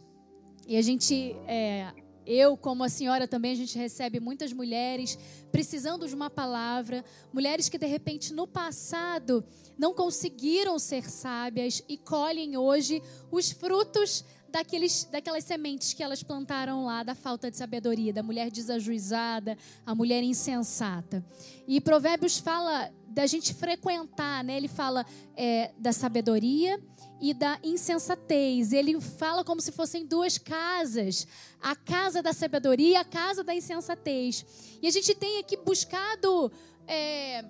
e 0.66 0.76
a 0.76 0.82
gente, 0.82 1.36
é, 1.46 1.92
eu 2.26 2.56
como 2.56 2.84
a 2.84 2.88
senhora 2.88 3.26
também, 3.26 3.52
a 3.52 3.56
gente 3.56 3.76
recebe 3.76 4.20
muitas 4.20 4.52
mulheres 4.52 5.18
precisando 5.50 6.06
de 6.06 6.14
uma 6.14 6.30
palavra, 6.30 7.04
mulheres 7.32 7.68
que 7.68 7.78
de 7.78 7.86
repente 7.86 8.32
no 8.32 8.46
passado 8.46 9.44
não 9.78 9.92
conseguiram 9.94 10.78
ser 10.78 11.08
sábias 11.10 11.82
e 11.88 11.96
colhem 11.96 12.56
hoje 12.56 13.02
os 13.30 13.50
frutos 13.50 14.24
daqueles, 14.52 15.04
daquelas 15.04 15.44
sementes 15.44 15.94
que 15.94 16.02
elas 16.02 16.22
plantaram 16.22 16.84
lá, 16.84 17.02
da 17.02 17.14
falta 17.14 17.50
de 17.50 17.56
sabedoria, 17.56 18.12
da 18.12 18.22
mulher 18.22 18.50
desajuizada, 18.50 19.56
a 19.84 19.94
mulher 19.94 20.22
insensata. 20.22 21.24
E 21.66 21.80
Provérbios 21.80 22.38
fala 22.38 22.92
da 23.08 23.26
gente 23.26 23.54
frequentar, 23.54 24.44
né? 24.44 24.56
Ele 24.56 24.68
fala 24.68 25.04
é, 25.34 25.72
da 25.78 25.92
sabedoria 25.92 26.78
e 27.20 27.32
da 27.32 27.58
insensatez. 27.64 28.72
Ele 28.72 29.00
fala 29.00 29.42
como 29.42 29.60
se 29.60 29.72
fossem 29.72 30.06
duas 30.06 30.36
casas: 30.36 31.26
a 31.60 31.74
casa 31.74 32.22
da 32.22 32.34
sabedoria 32.34 32.90
e 32.90 32.96
a 32.96 33.04
casa 33.04 33.42
da 33.42 33.54
insensatez. 33.54 34.44
E 34.82 34.86
a 34.86 34.90
gente 34.90 35.14
tem 35.14 35.38
aqui 35.40 35.56
buscado 35.56 36.52
é, 36.86 37.42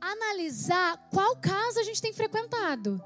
analisar 0.00 1.08
qual 1.10 1.36
casa 1.36 1.80
a 1.80 1.84
gente 1.84 2.00
tem 2.00 2.12
frequentado 2.12 3.02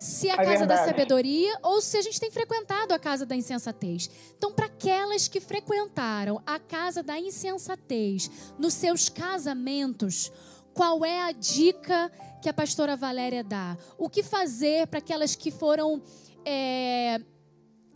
se 0.00 0.28
é 0.28 0.32
a 0.32 0.42
casa 0.42 0.66
da 0.66 0.78
sabedoria 0.78 1.58
ou 1.62 1.82
se 1.82 1.98
a 1.98 2.00
gente 2.00 2.18
tem 2.18 2.30
frequentado 2.30 2.94
a 2.94 2.98
casa 2.98 3.26
da 3.26 3.36
insensatez. 3.36 4.10
Então, 4.36 4.50
para 4.50 4.64
aquelas 4.64 5.28
que 5.28 5.40
frequentaram 5.40 6.42
a 6.46 6.58
casa 6.58 7.02
da 7.02 7.18
insensatez 7.18 8.30
nos 8.58 8.72
seus 8.72 9.10
casamentos, 9.10 10.32
qual 10.72 11.04
é 11.04 11.20
a 11.20 11.32
dica 11.32 12.10
que 12.40 12.48
a 12.48 12.54
pastora 12.54 12.96
Valéria 12.96 13.44
dá? 13.44 13.76
O 13.98 14.08
que 14.08 14.22
fazer 14.22 14.86
para 14.86 15.00
aquelas 15.00 15.34
que 15.36 15.50
foram 15.50 16.02
é, 16.46 17.20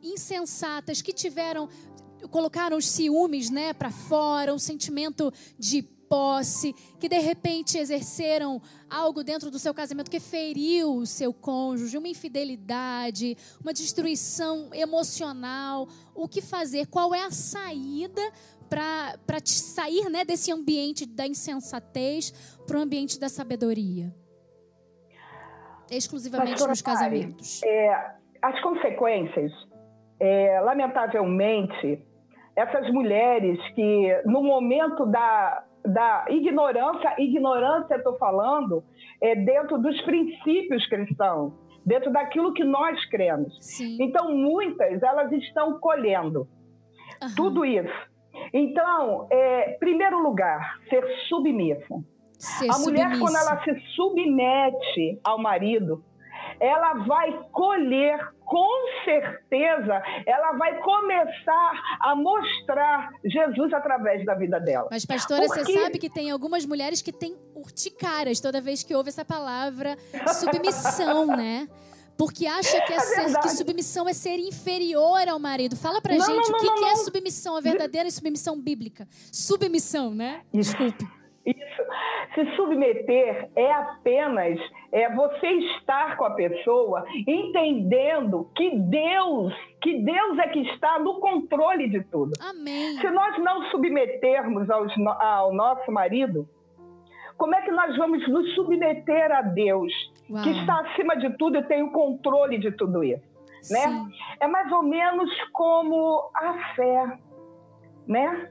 insensatas, 0.03 1.01
que 1.01 1.13
tiveram 1.13 1.71
colocaram 2.31 2.77
os 2.77 2.89
ciúmes, 2.89 3.51
né, 3.51 3.73
para 3.73 3.91
fora, 3.91 4.55
um 4.55 4.59
sentimento 4.59 5.33
de 5.59 5.83
posse, 6.15 6.73
que 7.01 7.09
de 7.09 7.19
repente 7.19 7.77
exerceram 7.77 8.63
algo 8.89 9.25
dentro 9.25 9.51
do 9.51 9.59
seu 9.59 9.75
casamento 9.75 10.09
que 10.09 10.21
feriu 10.21 10.95
o 10.95 11.05
seu 11.05 11.35
cônjuge, 11.35 11.99
uma 11.99 12.07
infidelidade, 12.07 13.37
uma 13.61 13.73
destruição 13.73 14.71
emocional. 14.73 15.89
O 16.15 16.29
que 16.29 16.41
fazer? 16.41 16.87
Qual 16.87 17.13
é 17.13 17.25
a 17.25 17.33
saída 17.33 18.23
para 18.71 19.41
sair 19.45 20.09
né, 20.09 20.25
desse 20.25 20.53
ambiente 20.53 21.05
da 21.05 21.27
insensatez 21.27 22.31
para 22.65 22.79
o 22.79 22.81
ambiente 22.81 23.19
da 23.19 23.29
sabedoria? 23.29 24.15
Exclusivamente 25.91 26.53
Pastora 26.53 26.71
nos 26.71 26.83
casamentos. 26.83 27.61
É, 27.65 28.15
as 28.41 28.61
consequências, 28.63 29.51
é, 30.21 30.61
lamentavelmente, 30.61 32.01
essas 32.55 32.89
mulheres 32.93 33.59
que 33.75 34.23
no 34.25 34.45
momento 34.45 35.07
da 35.07 35.65
da 35.85 36.25
ignorância, 36.31 37.15
ignorância 37.19 37.97
estou 37.97 38.17
falando, 38.17 38.83
é 39.21 39.35
dentro 39.35 39.79
dos 39.79 40.01
princípios 40.03 40.87
cristãos, 40.87 41.53
dentro 41.85 42.11
daquilo 42.11 42.55
que 42.55 42.65
nós 42.65 43.05
cremos. 43.07 43.57
Sim. 43.61 43.99
Então, 44.01 44.35
muitas, 44.35 45.03
elas 45.03 45.31
estão 45.33 45.79
colhendo 45.79 46.49
uhum. 47.23 47.35
tudo 47.37 47.65
isso. 47.65 48.15
Então, 48.53 49.27
é, 49.31 49.77
primeiro 49.79 50.23
lugar, 50.23 50.79
ser 50.89 51.07
submissa. 51.29 51.95
Ser 52.39 52.71
a 52.71 52.79
mulher, 52.79 53.19
quando 53.19 53.37
ela 53.37 53.63
se 53.63 53.79
submete 53.95 55.21
ao 55.23 55.39
marido, 55.39 56.03
ela 56.65 56.95
vai 56.95 57.47
colher, 57.53 58.19
com 58.43 59.05
certeza, 59.05 60.03
ela 60.27 60.53
vai 60.53 60.81
começar 60.81 61.99
a 62.01 62.17
mostrar 62.17 63.11
Jesus 63.23 63.71
através 63.75 64.25
da 64.25 64.35
vida 64.35 64.59
dela. 64.59 64.89
Mas, 64.91 65.05
pastora, 65.05 65.45
Porque... 65.45 65.63
você 65.63 65.73
sabe 65.79 65.99
que 65.99 66.09
tem 66.09 66.31
algumas 66.31 66.65
mulheres 66.65 67.03
que 67.03 67.13
têm 67.13 67.37
urticárias 67.55 68.41
toda 68.41 68.63
vez 68.63 68.83
que 68.83 68.95
ouve 68.95 69.11
essa 69.11 69.27
palavra 69.27 69.95
submissão, 70.41 71.27
né? 71.27 71.69
Porque 72.17 72.47
acha 72.47 72.81
que, 72.87 72.93
é, 72.93 72.97
é 72.97 73.01
ser, 73.01 73.41
que 73.41 73.49
submissão 73.51 74.09
é 74.09 74.15
ser 74.15 74.39
inferior 74.39 75.29
ao 75.29 75.39
marido. 75.39 75.77
Fala 75.77 76.01
pra 76.01 76.15
não, 76.15 76.25
gente 76.25 76.51
não, 76.51 76.59
não, 76.63 76.73
o 76.73 76.75
que, 76.77 76.81
que 76.81 76.85
é 76.85 76.97
submissão, 76.97 77.57
a 77.57 77.61
verdadeira 77.61 78.11
submissão 78.11 78.59
bíblica. 78.59 79.07
Submissão, 79.31 80.15
né? 80.15 80.43
Desculpe. 80.53 81.05
Isso. 81.45 81.83
Se 82.35 82.57
submeter 82.57 83.51
é 83.55 83.73
apenas 83.73 84.59
é 84.95 85.13
você 85.13 85.49
estar 85.49 86.17
com 86.17 86.25
a 86.25 86.31
pessoa 86.31 87.05
entendendo 87.27 88.49
que 88.55 88.79
Deus, 88.79 89.53
que 89.83 89.99
Deus 89.99 90.39
é 90.39 90.47
que 90.47 90.61
está 90.61 91.01
no 91.01 91.19
controle 91.19 91.89
de 91.89 92.01
tudo. 92.05 92.31
Amém. 92.41 92.97
Se 93.01 93.11
nós 93.11 93.37
não 93.43 93.65
submetermos 93.71 94.71
aos, 94.71 94.93
ao 95.19 95.53
nosso 95.53 95.91
marido, 95.91 96.49
como 97.37 97.57
é 97.57 97.63
que 97.63 97.73
nós 97.73 97.97
vamos 97.97 98.27
nos 98.29 98.55
submeter 98.55 99.33
a 99.33 99.43
Deus, 99.43 99.93
Uau. 100.31 100.45
que 100.45 100.51
está 100.51 100.79
acima 100.83 101.17
de 101.17 101.37
tudo 101.39 101.59
e 101.59 101.63
tem 101.65 101.83
o 101.83 101.91
controle 101.91 102.57
de 102.59 102.71
tudo 102.71 103.03
isso? 103.03 103.35
Né? 103.69 104.07
É 104.39 104.47
mais 104.47 104.71
ou 104.71 104.85
menos 104.85 105.29
como 105.53 106.31
a 106.37 106.75
fé, 106.77 107.19
né? 108.07 108.49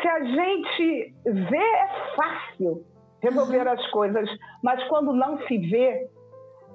se 0.00 0.08
a 0.08 0.24
gente 0.24 1.14
vê, 1.24 1.56
é 1.56 1.88
fácil 2.14 2.84
resolver 3.22 3.68
as 3.68 3.86
coisas, 3.90 4.28
mas 4.62 4.82
quando 4.88 5.12
não 5.12 5.38
se 5.46 5.58
vê, 5.58 6.08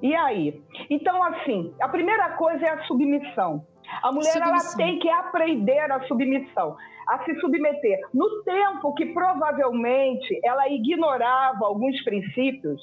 e 0.02 0.14
aí? 0.14 0.62
Então, 0.90 1.24
assim, 1.24 1.74
a 1.82 1.88
primeira 1.88 2.32
coisa 2.32 2.66
é 2.66 2.70
a 2.70 2.84
submissão. 2.84 3.66
A 4.02 4.12
mulher 4.12 4.34
submissão. 4.34 4.54
ela 4.54 4.78
tem 4.78 5.00
que 5.00 5.10
aprender 5.10 5.92
a 5.92 6.02
submissão, 6.08 6.76
a 7.08 7.24
se 7.24 7.40
submeter. 7.40 8.00
No 8.14 8.44
tempo 8.44 8.94
que 8.96 9.08
provavelmente 9.08 10.40
ela 10.44 10.68
ignorava 10.70 11.66
alguns 11.66 12.04
princípios, 12.04 12.82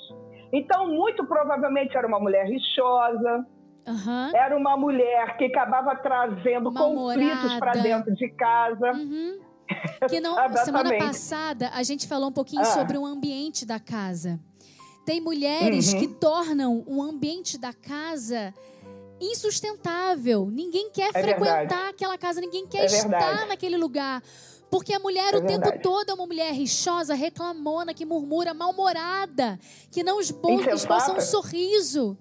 então 0.52 0.86
muito 0.86 1.26
provavelmente 1.26 1.96
era 1.96 2.06
uma 2.06 2.20
mulher 2.20 2.46
rixosa, 2.46 3.46
uhum. 3.86 4.30
era 4.36 4.56
uma 4.56 4.76
mulher 4.76 5.36
que 5.36 5.46
acabava 5.46 5.96
trazendo 5.96 6.72
conflitos 6.72 7.58
para 7.58 7.72
dentro 7.72 8.14
de 8.14 8.28
casa. 8.30 8.92
Uhum. 8.92 9.51
Que 10.08 10.20
não, 10.20 10.36
semana 10.64 10.96
passada 10.98 11.70
a 11.74 11.82
gente 11.82 12.06
falou 12.06 12.28
um 12.28 12.32
pouquinho 12.32 12.62
ah. 12.62 12.66
sobre 12.66 12.96
o 12.98 13.04
ambiente 13.04 13.64
da 13.64 13.78
casa. 13.78 14.40
Tem 15.04 15.20
mulheres 15.20 15.92
uhum. 15.92 15.98
que 15.98 16.08
tornam 16.08 16.84
o 16.86 17.02
ambiente 17.02 17.58
da 17.58 17.72
casa 17.72 18.54
insustentável. 19.20 20.48
Ninguém 20.50 20.90
quer 20.90 21.10
é 21.14 21.22
frequentar 21.22 21.58
verdade. 21.58 21.90
aquela 21.90 22.18
casa, 22.18 22.40
ninguém 22.40 22.66
quer 22.66 22.82
é 22.82 22.86
estar 22.86 23.08
verdade. 23.08 23.48
naquele 23.48 23.76
lugar. 23.76 24.22
Porque 24.70 24.94
a 24.94 24.98
mulher 24.98 25.34
é 25.34 25.36
o 25.36 25.42
verdade. 25.42 25.70
tempo 25.70 25.82
todo 25.82 26.10
é 26.10 26.14
uma 26.14 26.26
mulher 26.26 26.52
rixosa, 26.52 27.14
reclamona, 27.14 27.92
que 27.92 28.06
murmura, 28.06 28.54
mal-humorada, 28.54 29.58
que 29.90 30.02
não 30.02 30.20
esboça 30.20 31.12
um 31.12 31.20
sorriso. 31.20 32.16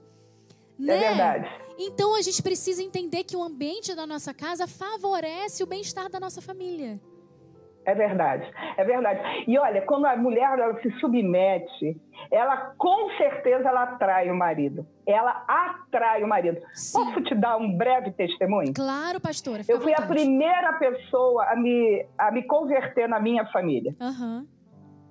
É 0.79 0.83
né? 0.83 0.95
É 0.95 0.99
verdade. 1.09 1.61
Então 1.77 2.13
a 2.15 2.21
gente 2.21 2.41
precisa 2.43 2.83
entender 2.83 3.23
que 3.23 3.35
o 3.35 3.41
ambiente 3.41 3.95
da 3.95 4.05
nossa 4.05 4.33
casa 4.33 4.67
favorece 4.67 5.63
o 5.63 5.65
bem-estar 5.65 6.09
da 6.09 6.19
nossa 6.19 6.41
família. 6.41 6.99
É 7.83 7.95
verdade, 7.95 8.47
é 8.77 8.83
verdade. 8.83 9.45
E 9.47 9.57
olha, 9.57 9.81
quando 9.81 10.05
a 10.05 10.15
mulher 10.15 10.59
ela 10.59 10.79
se 10.81 10.91
submete, 10.99 11.99
ela 12.29 12.73
com 12.77 13.09
certeza 13.17 13.69
ela 13.69 13.83
atrai 13.83 14.29
o 14.29 14.35
marido. 14.35 14.85
Ela 15.07 15.43
atrai 15.47 16.23
o 16.23 16.27
marido. 16.27 16.61
Sim. 16.73 17.03
Posso 17.03 17.21
te 17.23 17.33
dar 17.33 17.57
um 17.57 17.75
breve 17.75 18.11
testemunho? 18.11 18.73
Claro, 18.73 19.19
pastora. 19.19 19.63
Eu 19.67 19.81
fui 19.81 19.93
a 19.93 20.01
primeira 20.03 20.73
pessoa 20.73 21.45
a 21.45 21.55
me, 21.55 22.05
a 22.17 22.31
me 22.31 22.43
converter 22.43 23.09
na 23.09 23.19
minha 23.19 23.45
família. 23.47 23.95
Uhum. 23.99 24.45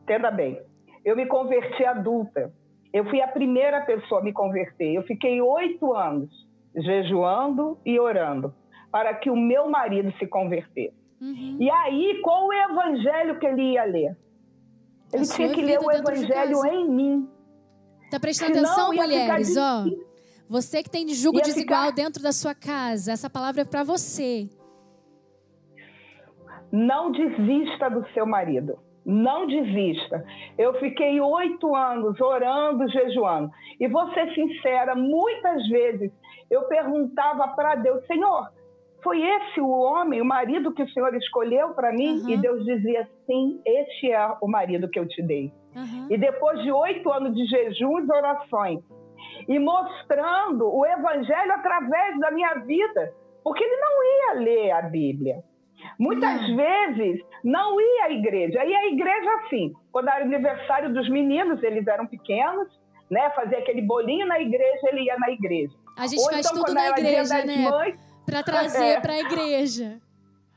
Entenda 0.03 0.31
bem. 0.31 0.61
Eu 1.05 1.17
me 1.17 1.27
converti 1.27 1.85
adulta. 1.85 2.53
Eu 2.93 3.05
fui 3.07 3.21
a 3.21 3.29
primeira 3.29 3.81
pessoa 3.81 4.21
a 4.21 4.25
me 4.25 4.33
converter. 4.33 4.95
Eu 4.95 5.03
fiquei 5.03 5.41
oito 5.41 5.93
anos 5.93 6.31
jejuando 6.77 7.79
e 7.85 7.99
orando 7.99 8.55
para 8.93 9.15
que 9.15 9.31
o 9.31 9.37
meu 9.37 9.69
marido 9.69 10.13
se 10.19 10.27
convertesse. 10.27 11.00
Uhum. 11.21 11.57
E 11.61 11.71
aí, 11.71 12.21
qual 12.23 12.47
o 12.47 12.53
evangelho 12.53 13.39
que 13.39 13.47
ele 13.47 13.73
ia 13.73 13.85
ler? 13.85 14.17
Ele 15.13 15.27
tinha 15.27 15.53
que 15.53 15.63
ler 15.63 15.79
o 15.81 15.91
evangelho 15.91 16.65
em 16.67 16.89
mim. 16.89 17.29
Tá 18.11 18.19
prestando 18.19 18.55
Senão, 18.55 18.71
atenção, 18.71 18.93
mulheres? 18.93 19.57
Ó, 19.57 19.85
você 20.49 20.83
que 20.83 20.91
tem 20.91 21.09
jugo 21.09 21.41
desigual 21.41 21.87
ficar... 21.87 21.95
dentro 21.95 22.23
da 22.23 22.33
sua 22.33 22.55
casa, 22.55 23.13
essa 23.13 23.29
palavra 23.29 23.63
é 23.63 23.65
para 23.65 23.85
você. 23.85 24.49
Não 26.73 27.13
desista 27.13 27.89
do 27.91 28.07
seu 28.13 28.25
marido. 28.27 28.79
Não 29.05 29.47
desista. 29.47 30.25
Eu 30.59 30.75
fiquei 30.79 31.21
oito 31.21 31.75
anos 31.75 32.21
orando, 32.21 32.89
jejuando. 32.89 33.51
E 33.79 33.89
vou 33.89 34.13
ser 34.13 34.33
sincera, 34.35 34.95
muitas 34.95 35.67
vezes 35.69 36.13
eu 36.51 36.63
perguntava 36.63 37.49
para 37.49 37.77
Deus, 37.77 38.05
Senhor, 38.07 38.51
foi 39.03 39.23
esse 39.23 39.61
o 39.61 39.69
homem, 39.69 40.21
o 40.21 40.25
marido 40.25 40.73
que 40.73 40.83
o 40.83 40.89
Senhor 40.91 41.15
escolheu 41.15 41.71
para 41.71 41.93
mim? 41.93 42.21
Uhum. 42.21 42.31
E 42.31 42.37
Deus 42.37 42.65
dizia: 42.65 43.09
sim, 43.27 43.61
este 43.65 44.13
é 44.13 44.37
o 44.41 44.49
marido 44.49 44.89
que 44.89 44.99
eu 44.99 45.07
te 45.07 45.23
dei. 45.23 45.53
Uhum. 45.75 46.07
E 46.11 46.19
depois 46.19 46.63
de 46.63 46.73
oito 46.73 47.11
anos 47.13 47.35
de 47.35 47.45
jejum 47.47 48.01
e 48.01 48.13
orações, 48.13 48.81
e 49.49 49.59
mostrando 49.59 50.67
o 50.67 50.85
evangelho 50.85 51.53
através 51.53 52.19
da 52.19 52.31
minha 52.31 52.55
vida, 52.55 53.13
porque 53.43 53.63
ele 53.63 53.77
não 53.77 54.05
ia 54.05 54.41
ler 54.41 54.71
a 54.73 54.83
Bíblia. 54.83 55.43
Muitas 55.99 56.49
uhum. 56.49 56.57
vezes 56.57 57.21
não 57.43 57.81
ia 57.81 58.05
à 58.05 58.11
igreja. 58.11 58.65
E 58.65 58.75
a 58.75 58.87
igreja, 58.89 59.31
assim, 59.45 59.73
quando 59.91 60.09
era 60.09 60.25
aniversário 60.25 60.93
dos 60.93 61.09
meninos, 61.09 61.63
eles 61.63 61.87
eram 61.87 62.07
pequenos, 62.07 62.69
né? 63.11 63.31
Fazia 63.31 63.59
aquele 63.59 63.83
bolinho 63.83 64.27
na 64.27 64.39
igreja, 64.41 64.89
ele 64.89 65.05
ia 65.05 65.17
na 65.19 65.31
igreja. 65.31 65.73
A 65.97 66.07
gente 66.07 66.21
Ou 66.21 66.31
faz 66.31 66.47
então, 66.47 66.63
tudo 66.63 66.75
na 66.75 66.89
igreja, 66.91 67.45
né? 67.45 67.57
Mães, 67.57 68.10
Para 68.31 68.43
trazer 68.43 68.85
É. 68.85 69.01
para 69.01 69.13
a 69.15 69.19
igreja. 69.21 69.99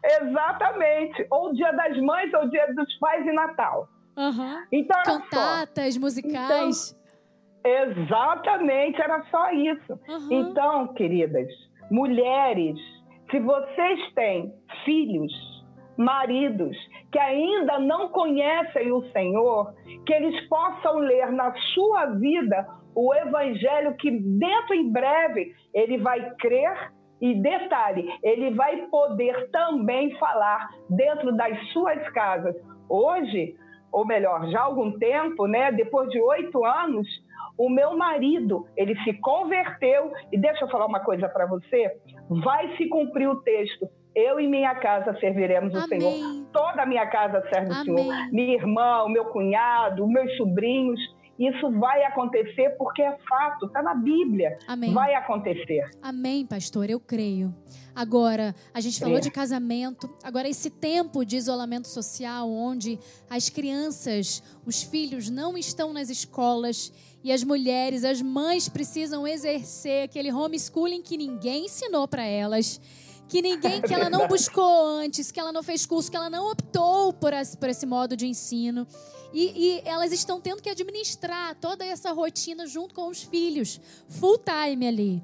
Exatamente. 0.06 1.26
Ou 1.32 1.54
Dia 1.54 1.72
das 1.72 1.98
Mães, 2.02 2.34
ou 2.34 2.50
Dia 2.50 2.74
dos 2.74 2.94
Pais 3.00 3.26
e 3.26 3.32
Natal. 3.32 3.88
Aham. 4.18 4.64
Então, 4.72 5.00
era 5.00 5.06
só. 5.12 5.20
Cantatas, 5.20 5.98
musicais. 5.98 6.96
Exatamente, 7.66 9.02
era 9.02 9.24
só 9.32 9.52
isso. 9.52 10.00
Aham. 10.10 10.28
Então, 10.32 10.88
queridas, 10.94 11.48
mulheres, 11.90 12.78
se 13.32 13.40
vocês 13.40 14.14
têm 14.14 14.54
filhos, 14.86 15.32
maridos 15.98 16.76
que 17.12 17.20
ainda 17.20 17.80
não 17.80 18.10
conhecem 18.10 18.92
o 18.92 19.04
Senhor, 19.12 19.74
que 20.06 20.14
eles 20.14 20.48
possam 20.48 20.98
ler 20.98 21.32
na 21.32 21.54
sua 21.74 22.08
vida 22.08 22.68
o 22.96 23.14
evangelho 23.14 23.96
que 23.96 24.12
dentro 24.12 24.74
em 24.76 24.92
breve 24.92 25.56
ele 25.74 25.98
vai 26.00 26.32
crer 26.36 26.92
e 27.24 27.36
detalhe, 27.36 28.06
ele 28.22 28.52
vai 28.52 28.76
poder 28.88 29.50
também 29.50 30.14
falar 30.18 30.68
dentro 30.90 31.32
das 31.38 31.58
suas 31.72 32.10
casas. 32.10 32.54
Hoje, 32.90 33.56
ou 33.94 34.06
melhor, 34.06 34.50
já 34.50 34.60
há 34.60 34.64
algum 34.64 34.92
tempo, 35.00 35.48
né, 35.48 35.72
depois 35.72 36.10
de 36.10 36.20
oito 36.20 36.66
anos, 36.66 37.08
o 37.58 37.70
meu 37.70 37.96
marido, 37.96 38.68
ele 38.76 38.94
se 39.04 39.14
converteu, 39.14 40.12
e 40.34 40.38
deixa 40.38 40.66
eu 40.66 40.70
falar 40.70 40.86
uma 40.86 41.00
coisa 41.00 41.30
para 41.30 41.46
você, 41.46 41.96
vai 42.30 42.76
se 42.76 42.90
cumprir 42.90 43.30
o 43.30 43.42
texto, 43.42 43.88
eu 44.14 44.38
e 44.38 44.46
minha 44.46 44.76
casa 44.76 45.18
serviremos 45.18 45.74
o 45.74 45.78
Amém. 45.78 46.02
Senhor. 46.02 46.46
Toda 46.52 46.82
a 46.82 46.86
minha 46.86 47.08
casa 47.08 47.42
serve 47.54 47.70
o 47.70 47.74
Amém. 47.74 47.86
Senhor. 47.86 48.32
Minha 48.34 48.56
irmã, 48.56 49.04
o 49.04 49.10
meu 49.10 49.26
cunhado, 49.26 50.06
meus 50.10 50.36
sobrinhos, 50.36 51.00
isso 51.50 51.72
vai 51.80 52.04
acontecer 52.06 52.72
porque 52.78 53.02
é 53.02 53.18
fato, 53.28 53.66
está 53.66 53.82
na 53.82 53.94
Bíblia. 53.96 54.58
Amém. 54.68 54.94
Vai 54.94 55.14
acontecer. 55.16 55.90
Amém, 56.02 56.46
pastor, 56.46 56.90
eu 56.90 57.00
creio. 57.00 57.54
Agora, 57.96 58.56
a 58.74 58.80
gente 58.82 59.00
falou 59.00 59.18
É. 59.18 59.22
de 59.22 59.30
casamento. 59.30 60.10
Agora, 60.24 60.48
esse 60.50 60.70
tempo 60.70 61.24
de 61.24 61.38
isolamento 61.38 61.88
social, 61.88 62.50
onde 62.50 63.00
as 63.30 63.50
crianças, 63.50 64.42
os 64.66 64.82
filhos 64.84 65.30
não 65.30 65.58
estão 65.58 65.94
nas 65.94 66.10
escolas 66.10 66.92
e 67.24 67.32
as 67.32 67.44
mulheres, 67.44 68.04
as 68.04 68.22
mães 68.22 68.68
precisam 68.68 69.28
exercer 69.28 70.06
aquele 70.06 70.32
homeschooling 70.32 71.02
que 71.02 71.18
ninguém 71.18 71.66
ensinou 71.66 72.08
para 72.08 72.24
elas. 72.24 72.82
Que 73.28 73.42
ninguém, 73.42 73.82
que 73.82 73.94
ela 73.94 74.10
não 74.10 74.28
buscou 74.28 74.86
antes, 74.86 75.32
que 75.32 75.40
ela 75.40 75.52
não 75.52 75.64
fez 75.64 75.86
curso, 75.86 76.12
que 76.12 76.18
ela 76.18 76.30
não 76.30 76.52
optou 76.52 77.14
por 77.14 77.32
esse, 77.32 77.58
por 77.58 77.70
esse 77.70 77.86
modo 77.86 78.18
de 78.18 78.28
ensino. 78.28 78.86
E, 79.34 79.80
e 79.80 79.82
elas 79.84 80.12
estão 80.12 80.40
tendo 80.40 80.62
que 80.62 80.70
administrar 80.70 81.56
toda 81.56 81.84
essa 81.84 82.12
rotina 82.12 82.68
junto 82.68 82.94
com 82.94 83.08
os 83.08 83.24
filhos, 83.24 83.82
full 84.08 84.38
time 84.38 84.88
ali. 84.88 85.24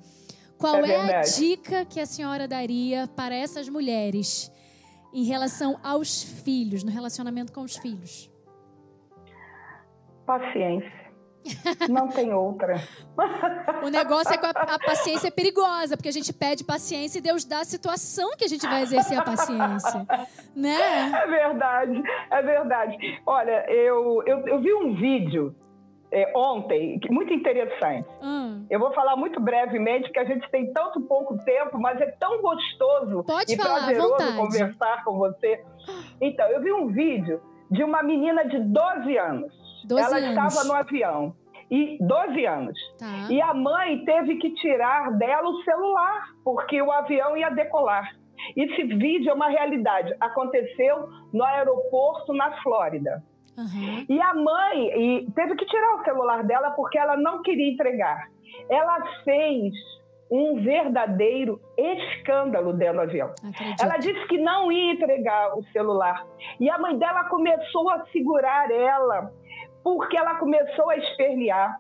Qual 0.58 0.84
É 0.84 0.92
é, 0.92 1.16
a 1.18 1.22
dica 1.22 1.86
que 1.86 2.00
a 2.00 2.06
senhora 2.06 2.48
daria 2.48 3.08
para 3.16 3.34
essas 3.34 3.70
mulheres 3.70 4.52
em 5.14 5.24
relação 5.24 5.80
aos 5.82 6.22
filhos, 6.22 6.84
no 6.84 6.92
relacionamento 6.92 7.54
com 7.54 7.62
os 7.62 7.78
filhos? 7.78 8.30
Paciência. 10.26 10.99
Não 11.90 12.08
tem 12.08 12.34
outra. 12.34 12.76
O 13.84 13.90
negócio 13.90 14.34
é 14.34 14.38
que 14.38 14.46
a, 14.46 14.50
a 14.50 14.80
paciência 14.80 15.28
é 15.28 15.32
perigosa, 15.32 15.98
porque 15.98 16.10
a 16.10 16.12
gente 16.14 16.32
pede 16.32 16.64
paciência 16.64 17.20
e 17.20 17.22
Deus 17.22 17.44
dá 17.44 17.60
a 17.60 17.66
situação 17.66 18.32
que 18.38 18.46
a 18.46 18.48
gente 18.48 18.66
vai 18.66 18.82
exercer 18.82 19.18
a 19.18 19.24
paciência. 19.24 20.06
Né? 20.56 20.78
É 21.14 21.28
verdade, 21.28 22.04
é 22.32 22.42
verdade. 22.42 23.22
Olha, 23.26 23.66
eu, 23.70 24.24
eu, 24.26 24.48
eu 24.48 24.62
vi 24.62 24.74
um 24.74 24.96
vídeo 24.96 25.56
é, 26.12 26.32
ontem, 26.36 27.00
muito 27.10 27.34
interessante. 27.34 28.08
Hum. 28.22 28.66
Eu 28.70 28.80
vou 28.80 28.92
falar 28.94 29.16
muito 29.16 29.40
brevemente, 29.40 30.06
porque 30.06 30.20
a 30.20 30.26
gente 30.26 30.50
tem 30.50 30.72
tanto 30.74 31.02
pouco 31.02 31.38
tempo, 31.44 31.80
mas 31.80 32.02
é 32.02 32.08
tão 32.20 32.42
gostoso 32.42 33.24
Pode 33.24 33.54
e 33.54 33.58
falar, 33.58 33.86
prazeroso 33.86 34.10
vontade. 34.10 34.38
conversar 34.38 35.04
com 35.04 35.18
você. 35.18 35.64
Então, 36.20 36.48
eu 36.48 36.62
vi 36.62 36.74
um 36.74 36.88
vídeo 36.88 37.42
de 37.70 37.84
uma 37.84 38.02
menina 38.02 38.44
de 38.44 38.60
12 38.60 39.18
anos. 39.18 39.69
12 39.86 40.04
Ela 40.04 40.18
anos. 40.18 40.54
estava 40.54 40.68
no 40.68 40.74
avião. 40.74 41.36
E 41.72 41.98
12 42.02 42.46
anos. 42.46 42.80
Tá. 42.98 43.28
E 43.30 43.40
a 43.42 43.54
mãe 43.54 44.04
teve 44.04 44.38
que 44.38 44.50
tirar 44.56 45.12
dela 45.18 45.48
o 45.50 45.62
celular, 45.64 46.30
porque 46.44 46.82
o 46.82 46.92
avião 46.92 47.38
ia 47.38 47.50
decolar. 47.50 48.10
Esse 48.56 48.84
vídeo 48.84 49.30
é 49.30 49.34
uma 49.34 49.50
realidade. 49.50 50.16
Aconteceu 50.20 51.10
no 51.32 51.44
aeroporto 51.44 52.34
na 52.34 52.52
Flórida. 52.64 53.24
Aham. 53.58 54.06
E 54.08 54.22
a 54.22 54.34
mãe 54.34 54.88
e 54.88 55.32
teve 55.32 55.56
que 55.56 55.66
tirar 55.66 55.96
o 55.96 56.04
celular 56.04 56.44
dela 56.44 56.72
porque 56.72 56.98
ela 56.98 57.18
não 57.18 57.42
queria 57.42 57.72
entregar. 57.72 58.30
Ela 58.70 59.02
fez 59.24 59.74
um 60.32 60.62
verdadeiro 60.62 61.60
escândalo 61.78 62.72
dentro 62.72 62.98
do 62.98 63.02
avião. 63.02 63.34
Acredito. 63.44 63.82
Ela 63.82 63.98
disse 63.98 64.28
que 64.28 64.38
não 64.38 64.72
ia 64.72 64.94
entregar 64.94 65.58
o 65.58 65.64
celular. 65.72 66.26
E 66.60 66.70
a 66.70 66.78
mãe 66.78 66.98
dela 66.98 67.26
começou 67.26 67.90
a 67.90 68.06
segurar 68.12 68.70
ela, 68.72 69.32
porque 69.84 70.18
ela 70.18 70.36
começou 70.36 70.90
a 70.90 70.98
espernear. 70.98 71.80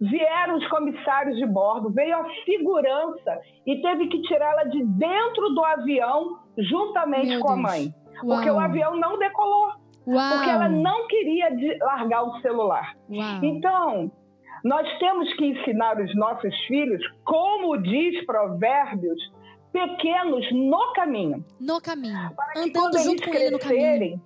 Vieram 0.00 0.56
os 0.58 0.68
comissários 0.68 1.36
de 1.38 1.46
bordo, 1.46 1.90
veio 1.90 2.16
a 2.16 2.24
segurança 2.44 3.40
e 3.66 3.82
teve 3.82 4.06
que 4.06 4.22
tirá-la 4.22 4.64
de 4.64 4.84
dentro 4.84 5.48
do 5.54 5.64
avião 5.64 6.38
juntamente 6.56 7.28
Meu 7.30 7.40
com 7.40 7.50
a 7.50 7.54
Deus. 7.54 7.62
mãe. 7.66 7.94
Porque 8.20 8.48
o 8.50 8.54
Uau. 8.54 8.64
avião 8.64 8.96
não 8.96 9.18
decolou, 9.18 9.72
Uau. 10.06 10.36
porque 10.36 10.50
ela 10.50 10.68
não 10.68 11.06
queria 11.08 11.48
largar 11.80 12.22
o 12.22 12.40
celular. 12.40 12.94
Uau. 13.10 13.40
Então, 13.42 14.12
nós 14.64 14.88
temos 15.00 15.32
que 15.34 15.46
ensinar 15.46 16.00
os 16.00 16.14
nossos 16.16 16.54
filhos, 16.66 17.02
como 17.24 17.76
diz 17.82 18.24
Provérbios, 18.24 19.20
pequenos 19.72 20.46
no 20.52 20.92
caminho. 20.94 21.44
No 21.60 21.80
caminho. 21.80 22.30
Para 22.36 22.52
que 22.52 22.58
Andando 22.60 22.72
quando 22.92 22.98
junto 22.98 23.08
eles 23.10 23.24
com 23.24 23.34
ele 23.34 23.50
no 23.50 23.58
caminho. 23.58 23.80
crescerem, 23.80 24.22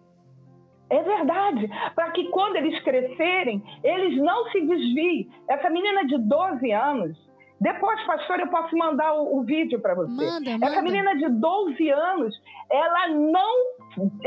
é 0.92 1.02
verdade, 1.02 1.70
para 1.94 2.10
que 2.10 2.28
quando 2.28 2.56
eles 2.56 2.78
crescerem, 2.82 3.62
eles 3.82 4.20
não 4.22 4.50
se 4.50 4.60
desviem. 4.60 5.26
Essa 5.48 5.70
menina 5.70 6.04
de 6.04 6.18
12 6.18 6.70
anos, 6.70 7.16
depois, 7.58 7.98
pastor, 8.04 8.40
eu 8.40 8.48
posso 8.48 8.76
mandar 8.76 9.14
o, 9.14 9.38
o 9.38 9.42
vídeo 9.42 9.80
para 9.80 9.94
você. 9.94 10.12
Manda, 10.12 10.50
Essa 10.50 10.76
manda. 10.76 10.82
menina 10.82 11.16
de 11.16 11.28
12 11.30 11.88
anos, 11.88 12.34
ela 12.70 13.08
não, 13.08 13.54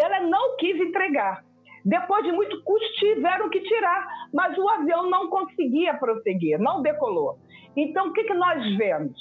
ela 0.01 0.19
não 0.21 0.57
quis 0.57 0.75
entregar. 0.75 1.43
Depois 1.85 2.23
de 2.23 2.31
muito 2.31 2.63
custo, 2.63 2.93
tiveram 2.93 3.47
que 3.51 3.59
tirar, 3.61 4.07
mas 4.33 4.57
o 4.57 4.67
avião 4.67 5.07
não 5.07 5.29
conseguia 5.29 5.93
prosseguir, 5.93 6.57
não 6.57 6.81
decolou. 6.81 7.37
Então, 7.77 8.07
o 8.07 8.13
que, 8.13 8.23
que 8.23 8.33
nós 8.33 8.75
vemos? 8.75 9.15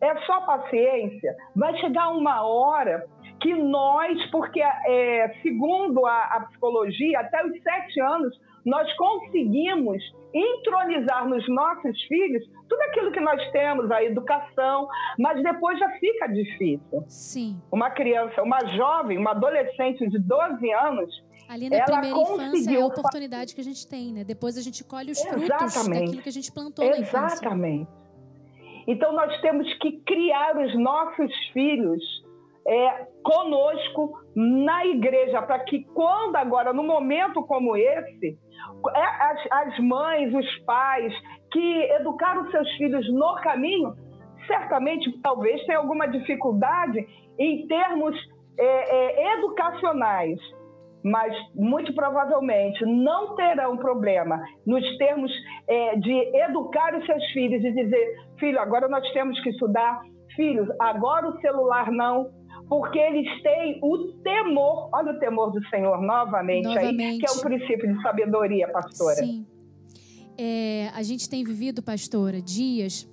É 0.00 0.16
só 0.22 0.40
paciência. 0.40 1.36
Vai 1.54 1.76
chegar 1.76 2.08
uma 2.08 2.42
hora 2.42 3.06
que 3.40 3.54
nós, 3.54 4.24
porque 4.30 4.60
é, 4.60 5.34
segundo 5.42 6.04
a, 6.06 6.24
a 6.24 6.40
psicologia, 6.48 7.20
até 7.20 7.44
os 7.44 7.62
sete 7.62 8.00
anos, 8.00 8.38
nós 8.64 8.92
conseguimos 8.94 10.02
entronizar 10.32 11.28
nos 11.28 11.48
nossos 11.48 12.00
filhos 12.02 12.44
tudo 12.68 12.80
aquilo 12.82 13.10
que 13.10 13.20
nós 13.20 13.50
temos, 13.50 13.90
a 13.90 14.02
educação, 14.04 14.86
mas 15.18 15.42
depois 15.42 15.78
já 15.78 15.88
fica 15.98 16.28
difícil. 16.28 17.04
Sim. 17.08 17.60
Uma 17.72 17.90
criança, 17.90 18.42
uma 18.42 18.60
jovem, 18.76 19.18
uma 19.18 19.32
adolescente 19.32 20.06
de 20.08 20.18
12 20.18 20.72
anos, 20.72 21.30
Ali 21.48 21.68
na 21.68 21.82
primeira 21.82 22.16
infância 22.16 22.78
é 22.78 22.80
a 22.80 22.86
oportunidade 22.86 23.56
que 23.56 23.60
a 23.60 23.64
gente 23.64 23.84
tem, 23.88 24.12
né? 24.12 24.22
Depois 24.22 24.56
a 24.56 24.60
gente 24.60 24.84
colhe 24.84 25.10
os 25.10 25.20
frutos 25.20 25.50
Exatamente. 25.50 26.04
daquilo 26.04 26.22
que 26.22 26.28
a 26.28 26.32
gente 26.32 26.52
plantou 26.52 26.88
na 26.88 26.98
infância. 26.98 27.34
Exatamente. 27.44 27.90
Então 28.86 29.12
nós 29.12 29.40
temos 29.40 29.66
que 29.78 29.98
criar 30.06 30.56
os 30.56 30.78
nossos 30.78 31.32
filhos 31.52 32.00
é, 32.64 33.06
conosco 33.22 34.12
na 34.34 34.86
igreja, 34.86 35.42
para 35.42 35.60
que 35.60 35.84
quando 35.84 36.36
agora, 36.36 36.72
num 36.72 36.86
momento 36.86 37.42
como 37.44 37.76
esse, 37.76 38.38
é, 38.94 39.02
as, 39.02 39.46
as 39.50 39.78
mães, 39.80 40.34
os 40.34 40.58
pais 40.64 41.12
que 41.52 41.82
educaram 41.92 42.50
seus 42.50 42.70
filhos 42.76 43.06
no 43.12 43.34
caminho, 43.42 43.94
certamente 44.46 45.20
talvez 45.22 45.64
tenham 45.66 45.82
alguma 45.82 46.06
dificuldade 46.06 47.06
em 47.38 47.66
termos 47.66 48.16
é, 48.58 48.64
é, 48.64 49.38
educacionais 49.38 50.38
mas 51.02 51.34
muito 51.54 51.94
provavelmente 51.94 52.84
não 52.84 53.34
terão 53.34 53.76
problema 53.76 54.42
nos 54.66 54.84
termos 54.98 55.32
é, 55.66 55.96
de 55.96 56.12
educar 56.36 56.94
os 56.94 57.06
seus 57.06 57.24
filhos 57.32 57.64
e 57.64 57.72
dizer, 57.72 58.16
filho, 58.38 58.60
agora 58.60 58.88
nós 58.88 59.10
temos 59.12 59.40
que 59.42 59.50
estudar, 59.50 60.00
filhos, 60.36 60.68
agora 60.78 61.28
o 61.28 61.40
celular 61.40 61.90
não, 61.90 62.30
porque 62.70 63.00
eles 63.00 63.26
têm 63.42 63.80
o 63.82 64.12
temor, 64.22 64.90
olha 64.92 65.10
o 65.10 65.18
temor 65.18 65.50
do 65.50 65.60
Senhor 65.68 66.00
novamente, 66.00 66.68
aí, 66.68 66.74
Novamente. 66.76 67.18
que 67.18 67.26
é 67.28 67.32
o 67.32 67.40
princípio 67.40 67.92
de 67.92 68.00
sabedoria, 68.00 68.68
pastora. 68.68 69.16
Sim. 69.16 69.44
É, 70.38 70.88
a 70.94 71.02
gente 71.02 71.28
tem 71.28 71.42
vivido, 71.42 71.82
pastora, 71.82 72.40
dias. 72.40 73.08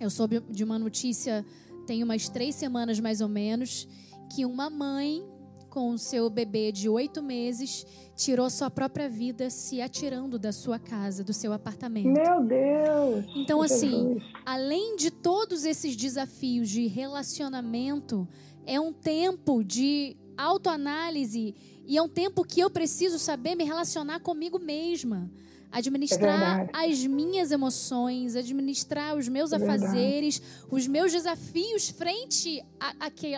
Eu 0.00 0.08
soube 0.08 0.40
de 0.48 0.64
uma 0.64 0.78
notícia, 0.78 1.44
tem 1.86 2.02
umas 2.02 2.30
três 2.30 2.54
semanas 2.54 2.98
mais 2.98 3.20
ou 3.20 3.28
menos, 3.28 3.86
que 4.34 4.46
uma 4.46 4.70
mãe 4.70 5.22
com 5.68 5.90
o 5.90 5.98
seu 5.98 6.30
bebê 6.30 6.72
de 6.72 6.88
oito 6.88 7.22
meses 7.22 7.86
tirou 8.16 8.48
sua 8.48 8.70
própria 8.70 9.08
vida 9.08 9.50
se 9.50 9.82
atirando 9.82 10.38
da 10.38 10.50
sua 10.50 10.78
casa, 10.78 11.22
do 11.22 11.34
seu 11.34 11.52
apartamento. 11.52 12.08
Meu 12.08 12.42
Deus! 12.42 13.24
Então, 13.36 13.60
assim, 13.60 14.14
Jesus. 14.14 14.22
além 14.46 14.96
de 14.96 15.10
todos 15.10 15.66
esses 15.66 15.94
desafios 15.94 16.70
de 16.70 16.86
relacionamento, 16.86 18.26
é 18.68 18.78
um 18.78 18.92
tempo 18.92 19.64
de 19.64 20.14
autoanálise 20.36 21.54
e 21.86 21.96
é 21.96 22.02
um 22.02 22.08
tempo 22.08 22.44
que 22.44 22.60
eu 22.60 22.68
preciso 22.68 23.18
saber 23.18 23.54
me 23.56 23.64
relacionar 23.64 24.20
comigo 24.20 24.58
mesma. 24.58 25.30
Administrar 25.70 26.68
É 26.72 26.86
as 26.90 27.06
minhas 27.06 27.50
emoções, 27.50 28.36
administrar 28.36 29.16
os 29.16 29.26
meus 29.28 29.52
É 29.52 29.56
afazeres, 29.56 30.40
os 30.70 30.86
meus 30.86 31.12
desafios 31.12 31.88
frente 31.88 32.62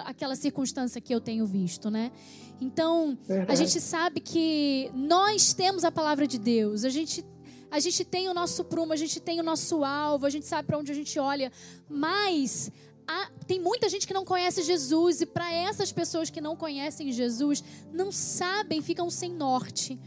àquela 0.04 0.34
circunstância 0.34 1.00
que 1.00 1.14
eu 1.14 1.20
tenho 1.20 1.46
visto, 1.46 1.90
né? 1.90 2.10
Então, 2.60 3.16
a 3.48 3.54
gente 3.54 3.80
sabe 3.80 4.20
que 4.20 4.90
nós 4.94 5.52
temos 5.54 5.84
a 5.84 5.90
palavra 5.90 6.26
de 6.26 6.38
Deus, 6.38 6.84
a 6.84 6.88
gente, 6.88 7.24
a 7.70 7.80
gente 7.80 8.04
tem 8.04 8.28
o 8.28 8.34
nosso 8.34 8.64
prumo, 8.64 8.92
a 8.92 8.96
gente 8.96 9.18
tem 9.18 9.40
o 9.40 9.42
nosso 9.42 9.82
alvo, 9.82 10.26
a 10.26 10.30
gente 10.30 10.46
sabe 10.46 10.66
para 10.66 10.78
onde 10.78 10.92
a 10.92 10.94
gente 10.94 11.18
olha, 11.18 11.50
mas 11.88 12.70
há- 13.10 13.30
tem 13.46 13.60
muita 13.60 13.88
gente 13.88 14.06
que 14.06 14.14
não 14.14 14.24
conhece 14.24 14.62
Jesus 14.62 15.20
e 15.20 15.26
para 15.26 15.52
essas 15.52 15.90
pessoas 15.92 16.30
que 16.30 16.40
não 16.40 16.54
conhecem 16.56 17.10
Jesus, 17.10 17.62
não 17.92 18.12
sabem, 18.12 18.80
ficam 18.80 19.10
sem 19.10 19.32
norte. 19.32 19.98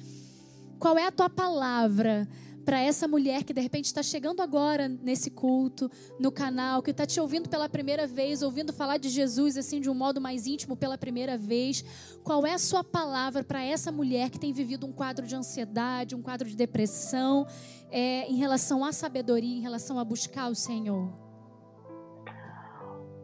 Qual 0.79 0.97
é 0.97 1.05
a 1.05 1.11
tua 1.11 1.29
palavra 1.29 2.27
para 2.65 2.79
essa 2.79 3.09
mulher 3.09 3.43
que 3.43 3.53
de 3.53 3.59
repente 3.59 3.85
está 3.85 4.01
chegando 4.01 4.41
agora 4.41 4.87
nesse 4.87 5.29
culto, 5.29 5.91
no 6.17 6.31
canal, 6.31 6.81
que 6.81 6.91
está 6.91 7.05
te 7.05 7.19
ouvindo 7.19 7.49
pela 7.49 7.67
primeira 7.67 8.07
vez, 8.07 8.41
ouvindo 8.41 8.71
falar 8.71 8.97
de 8.97 9.09
Jesus 9.09 9.57
assim 9.57 9.81
de 9.81 9.89
um 9.89 9.93
modo 9.93 10.21
mais 10.21 10.47
íntimo 10.47 10.77
pela 10.77 10.97
primeira 10.97 11.37
vez? 11.37 11.83
Qual 12.23 12.45
é 12.45 12.53
a 12.53 12.57
sua 12.57 12.81
palavra 12.81 13.43
para 13.43 13.61
essa 13.61 13.91
mulher 13.91 14.29
que 14.29 14.39
tem 14.39 14.53
vivido 14.53 14.87
um 14.87 14.93
quadro 14.93 15.27
de 15.27 15.35
ansiedade, 15.35 16.15
um 16.15 16.21
quadro 16.21 16.47
de 16.47 16.55
depressão, 16.55 17.45
é, 17.91 18.25
em 18.29 18.37
relação 18.37 18.85
à 18.85 18.93
sabedoria, 18.93 19.57
em 19.57 19.61
relação 19.61 19.99
a 19.99 20.05
buscar 20.05 20.49
o 20.49 20.55
Senhor? 20.55 21.32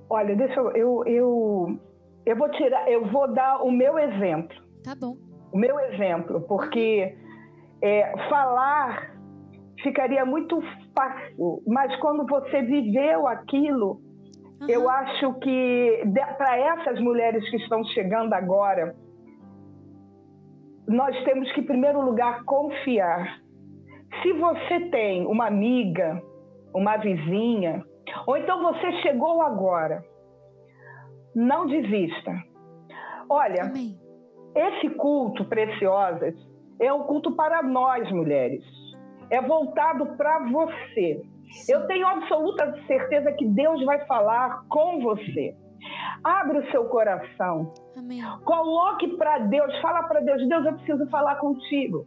Olha, 0.09 0.35
deixa 0.35 0.59
eu, 0.59 0.71
eu, 0.71 1.03
eu, 1.05 1.79
eu 2.25 2.35
vou 2.35 2.49
tirar, 2.51 2.89
eu 2.89 3.05
vou 3.11 3.31
dar 3.33 3.61
o 3.63 3.71
meu 3.71 3.97
exemplo. 3.99 4.57
Tá 4.83 4.95
bom. 4.95 5.15
o 5.51 5.57
meu 5.57 5.79
exemplo, 5.79 6.41
porque 6.41 7.15
é, 7.81 8.29
falar 8.29 9.15
ficaria 9.81 10.25
muito 10.25 10.61
fácil, 10.95 11.61
mas 11.67 11.95
quando 11.97 12.25
você 12.25 12.61
viveu 12.61 13.27
aquilo, 13.27 14.01
Aham. 14.61 14.69
eu 14.69 14.89
acho 14.89 15.33
que 15.39 16.03
para 16.37 16.57
essas 16.57 16.99
mulheres 16.99 17.49
que 17.49 17.57
estão 17.57 17.83
chegando 17.85 18.33
agora, 18.33 18.95
nós 20.87 21.15
temos 21.23 21.51
que, 21.53 21.61
em 21.61 21.65
primeiro 21.65 22.01
lugar, 22.01 22.43
confiar. 22.43 23.39
Se 24.21 24.33
você 24.33 24.89
tem 24.89 25.25
uma 25.27 25.45
amiga, 25.45 26.21
uma 26.73 26.97
vizinha, 26.97 27.83
ou 28.25 28.37
então 28.37 28.61
você 28.61 28.91
chegou 29.01 29.41
agora, 29.41 30.03
não 31.35 31.67
desista. 31.67 32.31
Olha, 33.29 33.63
Amém. 33.63 33.97
esse 34.55 34.89
culto, 34.91 35.45
Preciosas, 35.45 36.33
é 36.79 36.91
um 36.91 37.03
culto 37.03 37.35
para 37.35 37.61
nós, 37.61 38.09
mulheres. 38.11 38.63
É 39.29 39.41
voltado 39.41 40.17
para 40.17 40.39
você. 40.49 41.21
Eu 41.67 41.85
tenho 41.87 42.07
absoluta 42.07 42.75
certeza 42.87 43.31
que 43.33 43.45
Deus 43.45 43.83
vai 43.85 44.05
falar 44.05 44.65
com 44.69 45.01
você. 45.01 45.55
Abre 46.23 46.59
o 46.59 46.71
seu 46.71 46.85
coração. 46.85 47.73
Amém. 47.97 48.21
Coloque 48.43 49.07
para 49.17 49.39
Deus, 49.39 49.79
fala 49.81 50.03
para 50.03 50.19
Deus, 50.19 50.47
Deus, 50.47 50.65
eu 50.65 50.73
preciso 50.73 51.09
falar 51.09 51.35
contigo. 51.35 52.05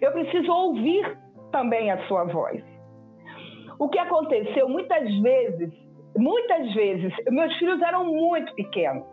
Eu 0.00 0.12
preciso 0.12 0.50
ouvir 0.50 1.18
também 1.52 1.90
a 1.90 2.06
sua 2.06 2.24
voz. 2.24 2.62
O 3.80 3.88
que 3.88 3.98
aconteceu 3.98 4.68
muitas 4.68 5.10
vezes, 5.22 5.72
muitas 6.14 6.70
vezes, 6.74 7.14
meus 7.30 7.56
filhos 7.56 7.80
eram 7.80 8.04
muito 8.04 8.54
pequenos. 8.54 9.06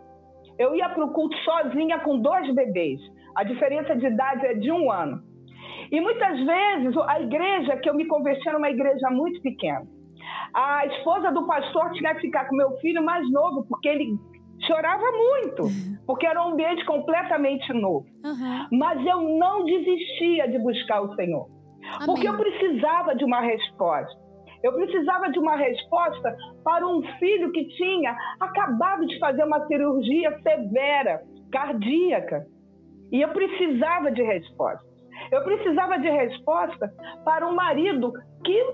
Eu 0.58 0.76
ia 0.76 0.90
para 0.90 1.06
o 1.06 1.12
culto 1.14 1.34
sozinha 1.38 1.98
com 2.00 2.18
dois 2.18 2.54
bebês. 2.54 3.00
A 3.34 3.44
diferença 3.44 3.96
de 3.96 4.06
idade 4.06 4.44
é 4.44 4.52
de 4.52 4.70
um 4.70 4.92
ano. 4.92 5.22
E 5.90 5.98
muitas 6.02 6.38
vezes 6.44 6.94
a 7.06 7.18
igreja 7.18 7.78
que 7.78 7.88
eu 7.88 7.94
me 7.94 8.04
converti 8.06 8.46
era 8.46 8.58
uma 8.58 8.68
igreja 8.68 9.08
muito 9.10 9.40
pequena. 9.40 9.86
A 10.52 10.84
esposa 10.84 11.32
do 11.32 11.46
pastor 11.46 11.90
tinha 11.92 12.14
que 12.14 12.20
ficar 12.20 12.46
com 12.46 12.54
meu 12.54 12.72
filho 12.78 13.02
mais 13.02 13.26
novo, 13.30 13.64
porque 13.66 13.88
ele 13.88 14.18
chorava 14.66 15.04
muito, 15.12 15.62
porque 16.06 16.26
era 16.26 16.44
um 16.44 16.52
ambiente 16.52 16.84
completamente 16.84 17.72
novo. 17.72 18.04
Aham. 18.22 18.68
Mas 18.70 19.06
eu 19.06 19.22
não 19.38 19.64
desistia 19.64 20.46
de 20.46 20.58
buscar 20.58 21.00
o 21.00 21.14
Senhor, 21.14 21.46
porque 22.04 22.28
eu 22.28 22.34
Amém. 22.34 22.44
precisava 22.50 23.14
de 23.14 23.24
uma 23.24 23.40
resposta. 23.40 24.27
Eu 24.62 24.72
precisava 24.72 25.30
de 25.30 25.38
uma 25.38 25.56
resposta 25.56 26.36
para 26.64 26.86
um 26.86 27.02
filho 27.18 27.52
que 27.52 27.64
tinha 27.76 28.16
acabado 28.40 29.06
de 29.06 29.18
fazer 29.18 29.44
uma 29.44 29.66
cirurgia 29.66 30.38
severa, 30.42 31.22
cardíaca. 31.52 32.46
E 33.12 33.22
eu 33.22 33.28
precisava 33.28 34.10
de 34.10 34.22
resposta. 34.22 34.86
Eu 35.30 35.42
precisava 35.42 35.98
de 35.98 36.08
resposta 36.08 36.92
para 37.24 37.46
um 37.46 37.54
marido 37.54 38.12
que 38.44 38.64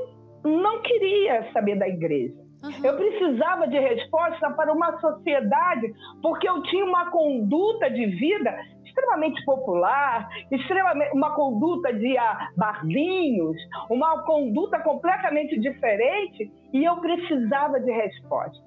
não 0.44 0.82
queria 0.82 1.52
saber 1.52 1.78
da 1.78 1.88
igreja. 1.88 2.34
Aham. 2.62 2.72
Eu 2.82 2.96
precisava 2.96 3.68
de 3.68 3.78
resposta 3.78 4.50
para 4.50 4.72
uma 4.72 4.98
sociedade, 4.98 5.92
porque 6.22 6.48
eu 6.48 6.62
tinha 6.62 6.84
uma 6.84 7.10
conduta 7.10 7.90
de 7.90 8.06
vida 8.06 8.56
extremamente 9.04 9.44
popular, 9.44 10.28
extremamente, 10.50 11.12
uma 11.12 11.34
conduta 11.34 11.92
de 11.92 12.16
ah, 12.16 12.48
barzinhos, 12.56 13.56
uma 13.90 14.22
conduta 14.22 14.80
completamente 14.80 15.58
diferente, 15.60 16.50
e 16.72 16.84
eu 16.84 16.96
precisava 16.96 17.78
de 17.80 17.92
resposta. 17.92 18.64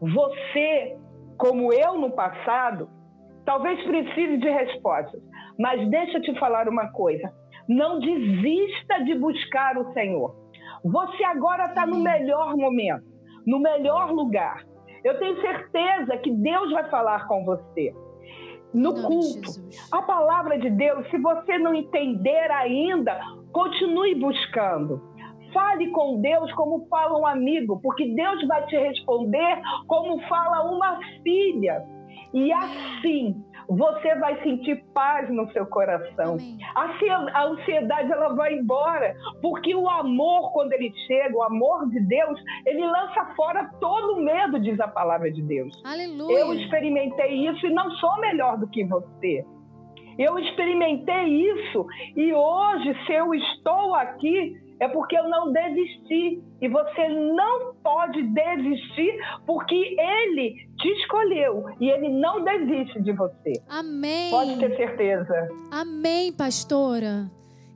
Você, 0.00 0.96
como 1.38 1.72
eu 1.72 1.98
no 1.98 2.10
passado, 2.10 2.88
talvez 3.44 3.82
precise 3.84 4.38
de 4.38 4.50
respostas, 4.50 5.22
mas 5.58 5.88
deixa 5.88 6.18
eu 6.18 6.22
te 6.22 6.38
falar 6.38 6.68
uma 6.68 6.88
coisa: 6.92 7.32
não 7.68 8.00
desista 8.00 9.04
de 9.04 9.14
buscar 9.14 9.78
o 9.78 9.92
Senhor. 9.92 10.34
Você 10.84 11.22
agora 11.24 11.66
está 11.66 11.86
no 11.86 12.00
melhor 12.00 12.56
momento, 12.56 13.04
no 13.46 13.60
melhor 13.60 14.10
lugar. 14.10 14.64
Eu 15.04 15.18
tenho 15.18 15.40
certeza 15.40 16.16
que 16.18 16.30
Deus 16.30 16.72
vai 16.72 16.88
falar 16.88 17.26
com 17.26 17.44
você. 17.44 17.92
No 18.74 18.94
culto, 18.94 19.50
a 19.90 20.02
palavra 20.02 20.58
de 20.58 20.70
Deus, 20.70 21.08
se 21.10 21.18
você 21.18 21.58
não 21.58 21.74
entender 21.74 22.50
ainda, 22.50 23.18
continue 23.52 24.14
buscando. 24.14 25.02
Fale 25.52 25.90
com 25.90 26.20
Deus 26.20 26.50
como 26.54 26.86
fala 26.88 27.18
um 27.18 27.26
amigo, 27.26 27.78
porque 27.82 28.14
Deus 28.14 28.46
vai 28.46 28.64
te 28.66 28.76
responder 28.76 29.60
como 29.86 30.18
fala 30.26 30.70
uma 30.70 30.98
filha. 31.22 31.82
E 32.32 32.50
assim 32.50 33.44
você 33.68 34.14
vai 34.16 34.42
sentir 34.42 34.84
paz 34.94 35.28
no 35.30 35.50
seu 35.52 35.66
coração. 35.66 36.34
Amém. 36.34 36.58
A 36.74 36.84
ansi- 36.86 37.10
A 37.34 37.44
ansiedade 37.46 38.12
ela 38.12 38.34
vai 38.34 38.54
embora, 38.54 39.14
porque 39.40 39.74
o 39.74 39.88
amor, 39.88 40.52
quando 40.52 40.72
ele 40.72 40.92
chega, 41.06 41.36
o 41.36 41.42
amor 41.42 41.88
de 41.88 42.00
Deus, 42.06 42.38
ele 42.66 42.86
lança 42.86 43.24
fora 43.36 43.70
todo 43.80 44.14
o 44.18 44.20
medo, 44.22 44.60
diz 44.60 44.78
a 44.80 44.88
palavra 44.88 45.30
de 45.30 45.42
Deus. 45.42 45.72
Aleluia. 45.84 46.38
Eu 46.40 46.54
experimentei 46.54 47.48
isso 47.48 47.66
e 47.66 47.70
não 47.74 47.90
sou 47.92 48.20
melhor 48.20 48.56
do 48.58 48.68
que 48.68 48.84
você. 48.84 49.44
Eu 50.18 50.38
experimentei 50.38 51.24
isso 51.24 51.86
e 52.16 52.34
hoje, 52.34 52.94
se 53.06 53.12
eu 53.14 53.32
estou 53.34 53.94
aqui, 53.94 54.54
é 54.82 54.88
porque 54.88 55.16
eu 55.16 55.28
não 55.28 55.52
desisti. 55.52 56.42
E 56.60 56.68
você 56.68 57.08
não 57.08 57.74
pode 57.82 58.22
desistir 58.22 59.12
porque 59.46 59.74
ele 59.74 60.66
te 60.78 60.88
escolheu 61.00 61.66
e 61.80 61.88
ele 61.88 62.08
não 62.08 62.42
desiste 62.42 63.00
de 63.00 63.12
você. 63.12 63.52
Amém. 63.68 64.30
Pode 64.30 64.58
ter 64.58 64.76
certeza. 64.76 65.48
Amém, 65.70 66.32
pastora. 66.32 67.30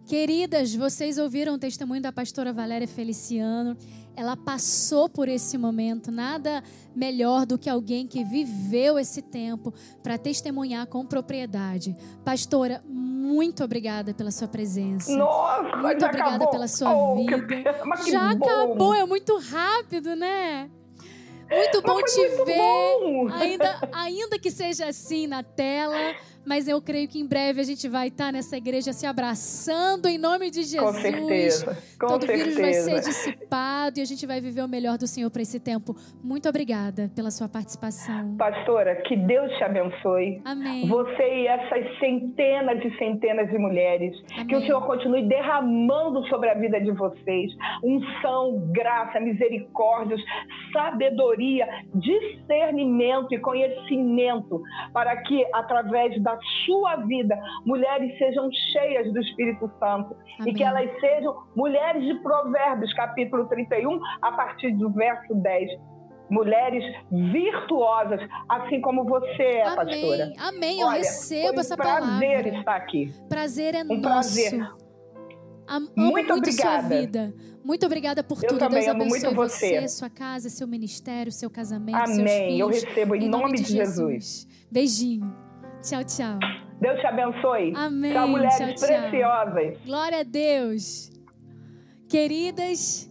Queridas, 0.08 0.74
vocês 0.74 1.18
ouviram 1.18 1.54
o 1.54 1.58
testemunho 1.58 2.02
da 2.02 2.12
pastora 2.12 2.52
Valéria 2.52 2.86
Feliciano. 2.88 3.76
Ela 4.16 4.36
passou 4.36 5.08
por 5.08 5.28
esse 5.28 5.58
momento. 5.58 6.10
Nada 6.10 6.62
melhor 6.94 7.44
do 7.44 7.58
que 7.58 7.68
alguém 7.68 8.06
que 8.06 8.24
viveu 8.24 8.98
esse 8.98 9.20
tempo 9.20 9.72
para 10.02 10.16
testemunhar 10.16 10.86
com 10.86 11.04
propriedade. 11.04 11.94
Pastora, 12.24 12.82
muito 12.88 13.62
obrigada 13.62 14.14
pela 14.14 14.30
sua 14.30 14.48
presença. 14.48 15.14
Nossa, 15.16 15.76
Muito 15.76 16.04
obrigada 16.04 16.36
acabou. 16.36 16.50
pela 16.50 16.68
sua 16.68 16.94
Oh, 16.94 17.16
vida. 17.16 17.42
que 17.46 18.10
Já 18.10 18.34
bom. 18.34 18.44
acabou, 18.46 18.94
é 18.94 19.04
muito 19.04 19.36
rápido, 19.38 20.16
né? 20.16 20.70
Muito 21.50 21.80
bom 21.82 22.00
Mas 22.00 22.12
te 22.12 22.20
muito 22.28 22.44
ver. 22.44 22.56
bom. 22.56 23.28
Ainda, 23.32 23.88
ainda 23.92 24.38
que 24.38 24.50
seja 24.50 24.86
assim 24.88 25.26
na 25.28 25.42
tela, 25.44 26.14
mas 26.46 26.68
eu 26.68 26.80
creio 26.80 27.08
que 27.08 27.18
em 27.18 27.26
breve 27.26 27.60
a 27.60 27.64
gente 27.64 27.88
vai 27.88 28.08
estar 28.08 28.32
nessa 28.32 28.56
igreja 28.56 28.92
se 28.92 29.04
abraçando 29.04 30.06
em 30.06 30.16
nome 30.16 30.50
de 30.50 30.62
Jesus. 30.62 30.80
Com 30.80 30.92
certeza. 30.92 31.78
Com 31.98 32.06
Todo 32.06 32.26
certeza. 32.26 32.48
vírus 32.50 32.60
vai 32.60 32.72
ser 32.74 33.00
dissipado 33.00 33.98
e 33.98 34.02
a 34.02 34.04
gente 34.04 34.26
vai 34.26 34.40
viver 34.40 34.62
o 34.62 34.68
melhor 34.68 34.96
do 34.96 35.06
Senhor 35.06 35.30
para 35.30 35.42
esse 35.42 35.58
tempo. 35.58 35.94
Muito 36.22 36.48
obrigada 36.48 37.10
pela 37.14 37.30
sua 37.30 37.48
participação. 37.48 38.36
Pastora, 38.36 38.96
que 39.02 39.16
Deus 39.16 39.50
te 39.56 39.64
abençoe. 39.64 40.40
Amém. 40.44 40.86
Você 40.86 41.42
e 41.42 41.46
essas 41.46 41.98
centenas 41.98 42.84
e 42.84 42.96
centenas 42.98 43.50
de 43.50 43.58
mulheres. 43.58 44.16
Amém. 44.32 44.46
Que 44.46 44.56
o 44.56 44.60
Senhor 44.60 44.86
continue 44.86 45.26
derramando 45.26 46.24
sobre 46.28 46.50
a 46.50 46.54
vida 46.54 46.80
de 46.80 46.92
vocês 46.92 47.52
unção, 47.82 48.70
graça, 48.72 49.18
misericórdias, 49.18 50.20
sabedoria, 50.72 51.66
discernimento 51.94 53.34
e 53.34 53.38
conhecimento, 53.38 54.62
para 54.92 55.16
que 55.22 55.44
através 55.52 56.22
da 56.22 56.35
sua 56.64 56.96
vida 56.96 57.38
mulheres 57.64 58.16
sejam 58.18 58.48
cheias 58.72 59.12
do 59.12 59.20
Espírito 59.20 59.70
Santo 59.78 60.16
Amém. 60.40 60.52
e 60.52 60.56
que 60.56 60.62
elas 60.62 60.90
sejam 61.00 61.34
mulheres 61.54 62.02
de 62.04 62.14
Provérbios, 62.22 62.92
capítulo 62.94 63.46
31, 63.48 63.98
a 64.22 64.32
partir 64.32 64.72
do 64.76 64.90
verso 64.90 65.34
10. 65.34 65.70
Mulheres 66.28 66.82
virtuosas, 67.10 68.20
assim 68.48 68.80
como 68.80 69.04
você 69.04 69.42
é, 69.42 69.64
pastora. 69.76 70.24
Amém. 70.24 70.34
Amém. 70.38 70.80
Eu 70.80 70.88
Olha, 70.88 70.98
recebo 70.98 71.56
um 71.56 71.60
essa 71.60 71.76
prazer 71.76 72.00
palavra. 72.42 72.58
estar 72.58 72.76
aqui. 72.76 73.12
Prazer 73.28 73.74
é 73.76 73.82
Um 73.82 73.86
nosso. 73.98 74.00
prazer. 74.02 74.54
Am- 74.60 74.70
amo 75.68 75.90
Muito 75.96 76.28
muito 76.32 76.52
sua 76.52 76.68
obrigada. 76.78 77.00
vida. 77.00 77.34
Muito 77.64 77.84
obrigada 77.86 78.22
por 78.22 78.38
Eu 78.42 78.48
tudo. 78.48 78.58
também 78.58 78.80
Deus 78.80 78.88
amo 78.92 79.02
abençoe 79.02 79.20
muito 79.24 79.36
você. 79.36 79.80
você, 79.80 79.88
sua 79.88 80.08
casa, 80.10 80.48
seu 80.48 80.66
ministério, 80.68 81.32
seu 81.32 81.50
casamento, 81.50 81.96
Amém. 81.98 82.58
Eu 82.58 82.68
filhos. 82.68 82.84
recebo 82.84 83.14
em, 83.16 83.28
nome, 83.28 83.56
de 83.56 83.64
Jesus. 83.72 84.46
Beiginho. 84.70 85.32
Tchau, 85.82 86.04
tchau. 86.04 86.38
Deus 86.80 87.00
te 87.00 87.06
abençoe. 87.06 87.72
Amém. 87.74 88.12
Tchau, 88.12 88.28
mulheres 88.28 88.56
Tchau, 88.56 88.74
tchau. 88.74 88.88
preciosas. 88.88 89.78
Glória 89.84 90.20
a 90.20 90.22
Deus. 90.22 91.10
Queridas, 92.08 93.08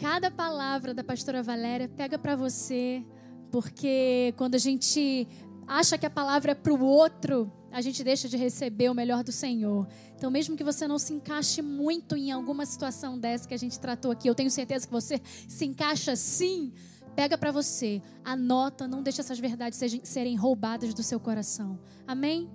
cada 0.00 0.30
palavra 0.30 0.92
da 0.92 1.04
pastora 1.04 1.42
Valéria 1.42 1.88
pega 1.88 2.18
para 2.18 2.36
você, 2.36 3.04
porque 3.50 4.34
quando 4.36 4.56
a 4.56 4.58
gente 4.58 5.26
acha 5.66 5.96
que 5.96 6.04
a 6.06 6.10
palavra 6.10 6.52
é 6.52 6.54
para 6.54 6.72
o 6.72 6.84
outro, 6.84 7.50
a 7.70 7.80
gente 7.80 8.04
deixa 8.04 8.28
de 8.28 8.36
receber 8.36 8.88
o 8.90 8.94
melhor 8.94 9.24
do 9.24 9.32
Senhor. 9.32 9.86
Então, 10.16 10.30
mesmo 10.30 10.56
que 10.56 10.62
você 10.62 10.86
não 10.86 10.98
se 10.98 11.12
encaixe 11.12 11.62
muito 11.62 12.16
em 12.16 12.30
alguma 12.30 12.64
situação 12.66 13.18
dessa 13.18 13.48
que 13.48 13.54
a 13.54 13.58
gente 13.58 13.78
tratou 13.80 14.10
aqui, 14.10 14.28
eu 14.28 14.34
tenho 14.34 14.50
certeza 14.50 14.86
que 14.86 14.92
você 14.92 15.20
se 15.48 15.64
encaixa 15.64 16.14
sim. 16.16 16.72
Pega 17.14 17.38
para 17.38 17.52
você, 17.52 18.02
anota, 18.24 18.88
não 18.88 19.02
deixa 19.02 19.20
essas 19.20 19.38
verdades 19.38 19.80
serem 20.02 20.36
roubadas 20.36 20.92
do 20.92 21.02
seu 21.02 21.20
coração. 21.20 21.78
Amém? 22.06 22.50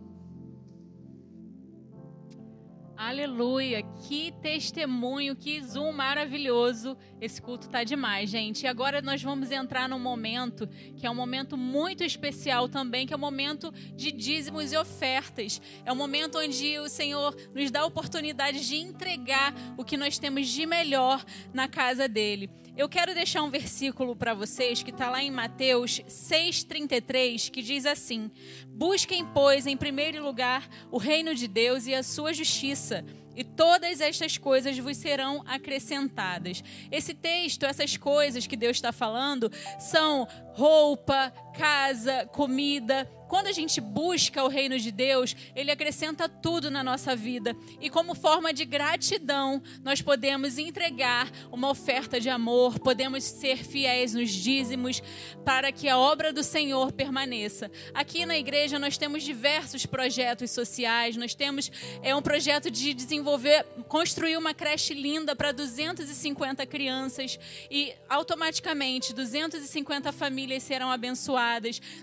Aleluia, 3.02 3.82
que 3.82 4.34
testemunho, 4.42 5.34
que 5.34 5.62
zoom 5.64 5.94
maravilhoso. 5.94 6.98
Esse 7.22 7.42
culto 7.42 7.70
tá 7.70 7.82
demais, 7.82 8.30
gente. 8.30 8.64
E 8.64 8.68
agora 8.68 9.02
nós 9.02 9.24
vamos 9.24 9.52
entrar 9.52 9.88
num 9.88 9.98
momento 9.98 10.68
que 10.98 11.08
é 11.08 11.10
um 11.10 11.16
momento 11.16 11.56
muito 11.56 12.04
especial 12.04 12.68
também, 12.68 13.08
que 13.08 13.14
é 13.14 13.16
o 13.16 13.20
momento 13.20 13.72
de 13.96 14.12
dízimos 14.12 14.74
e 14.74 14.78
ofertas. 14.78 15.62
É 15.86 15.94
o 15.94 15.96
momento 15.96 16.40
onde 16.40 16.78
o 16.80 16.90
Senhor 16.90 17.34
nos 17.56 17.72
dá 17.72 17.80
a 17.80 17.86
oportunidade 17.86 18.68
de 18.68 18.76
entregar 18.76 19.54
o 19.78 19.86
que 19.86 19.96
nós 19.96 20.20
temos 20.20 20.50
de 20.50 20.66
melhor 20.66 21.24
na 21.54 21.70
casa 21.70 22.06
dele. 22.06 22.50
Eu 22.80 22.88
quero 22.88 23.14
deixar 23.14 23.44
um 23.44 23.50
versículo 23.50 24.16
para 24.16 24.34
vocês 24.34 24.82
que 24.82 24.90
está 24.90 25.10
lá 25.10 25.22
em 25.22 25.30
Mateus 25.30 26.00
6,33, 26.08 27.52
que 27.52 27.62
diz 27.62 27.86
assim: 27.86 28.32
Busquem, 28.70 29.26
pois, 29.26 29.68
em 29.68 29.76
primeiro 29.76 30.24
lugar 30.24 30.66
o 30.90 30.98
reino 30.98 31.36
de 31.36 31.46
Deus 31.46 31.88
e 31.88 31.94
a 31.94 32.02
sua 32.02 32.34
justiça, 32.34 33.04
e 33.36 33.44
todas 33.44 34.00
estas 34.00 34.38
coisas 34.38 34.78
vos 34.80 34.96
serão 34.96 35.44
acrescentadas. 35.46 36.64
Esse 36.90 37.14
texto, 37.14 37.66
essas 37.66 37.98
coisas 37.98 38.48
que 38.48 38.56
Deus 38.56 38.78
está 38.78 38.94
falando, 38.94 39.52
são 39.78 40.26
roupa, 40.54 41.34
casa, 41.60 42.26
comida. 42.32 43.06
Quando 43.28 43.46
a 43.46 43.52
gente 43.52 43.80
busca 43.80 44.44
o 44.44 44.48
reino 44.48 44.80
de 44.80 44.92
Deus, 44.92 45.36
Ele 45.56 45.70
acrescenta 45.70 46.28
tudo 46.28 46.72
na 46.72 46.84
nossa 46.84 47.16
vida. 47.16 47.56
E 47.80 47.88
como 47.88 48.16
forma 48.16 48.52
de 48.52 48.66
gratidão, 48.66 49.62
nós 49.84 50.02
podemos 50.02 50.58
entregar 50.58 51.30
uma 51.52 51.70
oferta 51.70 52.20
de 52.20 52.28
amor, 52.28 52.80
podemos 52.80 53.24
ser 53.24 53.58
fiéis 53.58 54.16
nos 54.16 54.32
dízimos, 54.32 55.04
para 55.46 55.72
que 55.72 55.88
a 55.88 55.98
obra 55.98 56.34
do 56.34 56.42
Senhor 56.42 56.92
permaneça. 56.92 57.70
Aqui 57.94 58.26
na 58.26 58.38
igreja 58.38 58.80
nós 58.80 58.98
temos 58.98 59.22
diversos 59.22 59.86
projetos 59.86 60.50
sociais, 60.50 61.16
nós 61.18 61.36
temos 61.36 61.72
é 62.02 62.16
um 62.16 62.22
projeto 62.22 62.72
de 62.72 62.96
desenvolver, 62.96 63.64
construir 63.88 64.38
uma 64.38 64.56
creche 64.56 64.96
linda 64.96 65.36
para 65.36 65.52
250 65.52 66.66
crianças 66.66 67.38
e 67.70 67.94
automaticamente 68.10 69.14
250 69.14 70.12
famílias 70.14 70.64
serão 70.64 70.90
abençoadas. 70.90 71.49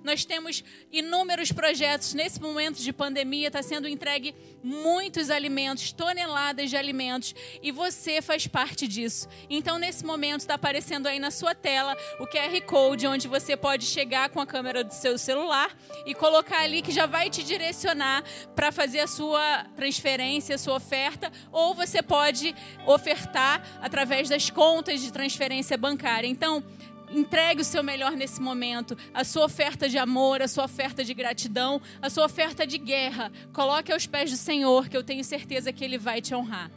Nós 0.02 0.24
temos 0.24 0.64
inúmeros 0.90 1.52
projetos 1.52 2.14
nesse 2.14 2.40
momento 2.40 2.78
de 2.78 2.92
pandemia, 2.92 3.46
está 3.48 3.62
sendo 3.62 3.86
entregue 3.88 4.34
muitos 4.62 5.30
alimentos, 5.30 5.92
toneladas 5.92 6.70
de 6.70 6.76
alimentos 6.76 7.34
e 7.62 7.70
você 7.70 8.20
faz 8.20 8.46
parte 8.46 8.88
disso. 8.88 9.28
Então 9.48 9.78
nesse 9.78 10.04
momento 10.04 10.40
está 10.40 10.54
aparecendo 10.54 11.06
aí 11.06 11.20
na 11.20 11.30
sua 11.30 11.54
tela 11.54 11.96
o 12.18 12.26
QR 12.26 12.60
Code 12.66 13.06
onde 13.06 13.28
você 13.28 13.56
pode 13.56 13.84
chegar 13.84 14.28
com 14.30 14.40
a 14.40 14.46
câmera 14.46 14.82
do 14.82 14.92
seu 14.92 15.16
celular 15.18 15.76
e 16.04 16.14
colocar 16.14 16.60
ali 16.60 16.82
que 16.82 16.90
já 16.90 17.06
vai 17.06 17.30
te 17.30 17.42
direcionar 17.42 18.24
para 18.54 18.72
fazer 18.72 19.00
a 19.00 19.06
sua 19.06 19.64
transferência, 19.76 20.54
a 20.54 20.58
sua 20.58 20.76
oferta, 20.76 21.30
ou 21.52 21.74
você 21.74 22.02
pode 22.02 22.54
ofertar 22.86 23.62
através 23.80 24.28
das 24.28 24.50
contas 24.50 25.00
de 25.00 25.12
transferência 25.12 25.76
bancária. 25.76 26.26
Então, 26.26 26.62
entregue 27.10 27.62
o 27.62 27.64
seu 27.64 27.82
melhor 27.82 28.12
nesse 28.12 28.40
momento, 28.40 28.96
a 29.12 29.24
sua 29.24 29.44
oferta 29.44 29.88
de 29.88 29.98
amor, 29.98 30.42
a 30.42 30.48
sua 30.48 30.64
oferta 30.64 31.04
de 31.04 31.14
gratidão, 31.14 31.80
a 32.00 32.10
sua 32.10 32.24
oferta 32.24 32.66
de 32.66 32.78
guerra. 32.78 33.30
Coloque 33.52 33.92
aos 33.92 34.06
pés 34.06 34.30
do 34.30 34.36
Senhor, 34.36 34.88
que 34.88 34.96
eu 34.96 35.04
tenho 35.04 35.24
certeza 35.24 35.72
que 35.72 35.84
Ele 35.84 35.98
vai 35.98 36.20
te 36.20 36.34
honrar. 36.34 36.70